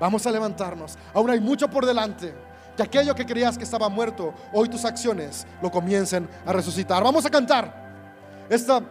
vamos 0.00 0.26
a 0.26 0.32
levantarnos. 0.32 0.98
Aún 1.14 1.30
hay 1.30 1.38
mucho 1.38 1.70
por 1.70 1.86
delante 1.86 2.34
que 2.76 2.82
aquello 2.82 3.14
que 3.14 3.26
creías 3.26 3.58
que 3.58 3.64
estaba 3.64 3.88
muerto, 3.88 4.32
hoy 4.52 4.68
tus 4.68 4.84
acciones 4.84 5.46
lo 5.60 5.70
comiencen 5.70 6.28
a 6.46 6.52
resucitar. 6.52 7.02
Vamos 7.02 7.24
a 7.26 7.30
cantar 7.30 7.72
esta 8.48 8.82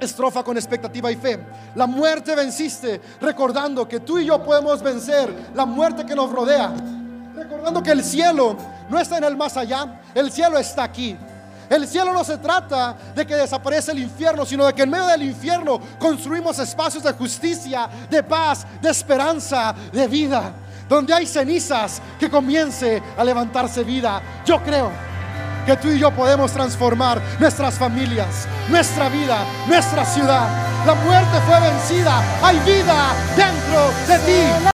estrofa 0.00 0.42
con 0.42 0.56
expectativa 0.56 1.10
y 1.10 1.16
fe. 1.16 1.38
La 1.74 1.86
muerte 1.86 2.34
venciste, 2.34 3.00
recordando 3.20 3.86
que 3.86 4.00
tú 4.00 4.18
y 4.18 4.26
yo 4.26 4.42
podemos 4.42 4.82
vencer 4.82 5.32
la 5.54 5.66
muerte 5.66 6.04
que 6.04 6.14
nos 6.14 6.30
rodea. 6.30 6.72
Recordando 7.34 7.82
que 7.82 7.92
el 7.92 8.02
cielo 8.02 8.56
no 8.88 8.98
está 8.98 9.18
en 9.18 9.24
el 9.24 9.36
más 9.36 9.56
allá, 9.56 10.00
el 10.14 10.30
cielo 10.30 10.58
está 10.58 10.84
aquí. 10.84 11.16
El 11.68 11.86
cielo 11.88 12.12
no 12.12 12.22
se 12.22 12.38
trata 12.38 12.96
de 13.14 13.26
que 13.26 13.34
desaparece 13.34 13.90
el 13.90 13.98
infierno, 13.98 14.46
sino 14.46 14.64
de 14.64 14.72
que 14.72 14.82
en 14.82 14.90
medio 14.90 15.06
del 15.06 15.24
infierno 15.24 15.80
construimos 15.98 16.58
espacios 16.60 17.02
de 17.02 17.12
justicia, 17.12 17.90
de 18.08 18.22
paz, 18.22 18.64
de 18.80 18.88
esperanza, 18.88 19.74
de 19.92 20.06
vida 20.06 20.52
donde 20.88 21.12
hay 21.14 21.26
cenizas, 21.26 22.00
que 22.18 22.30
comience 22.30 23.02
a 23.16 23.24
levantarse 23.24 23.82
vida. 23.84 24.22
Yo 24.44 24.62
creo 24.62 24.90
que 25.66 25.76
tú 25.76 25.88
y 25.88 25.98
yo 25.98 26.12
podemos 26.12 26.52
transformar 26.52 27.20
nuestras 27.40 27.74
familias, 27.74 28.46
nuestra 28.68 29.08
vida, 29.08 29.44
nuestra 29.66 30.04
ciudad. 30.04 30.48
La 30.86 30.94
muerte 30.94 31.40
fue 31.46 31.60
vencida, 31.60 32.22
hay 32.42 32.58
vida 32.60 33.14
dentro 33.36 33.90
de 34.06 34.18
ti. 34.20 34.64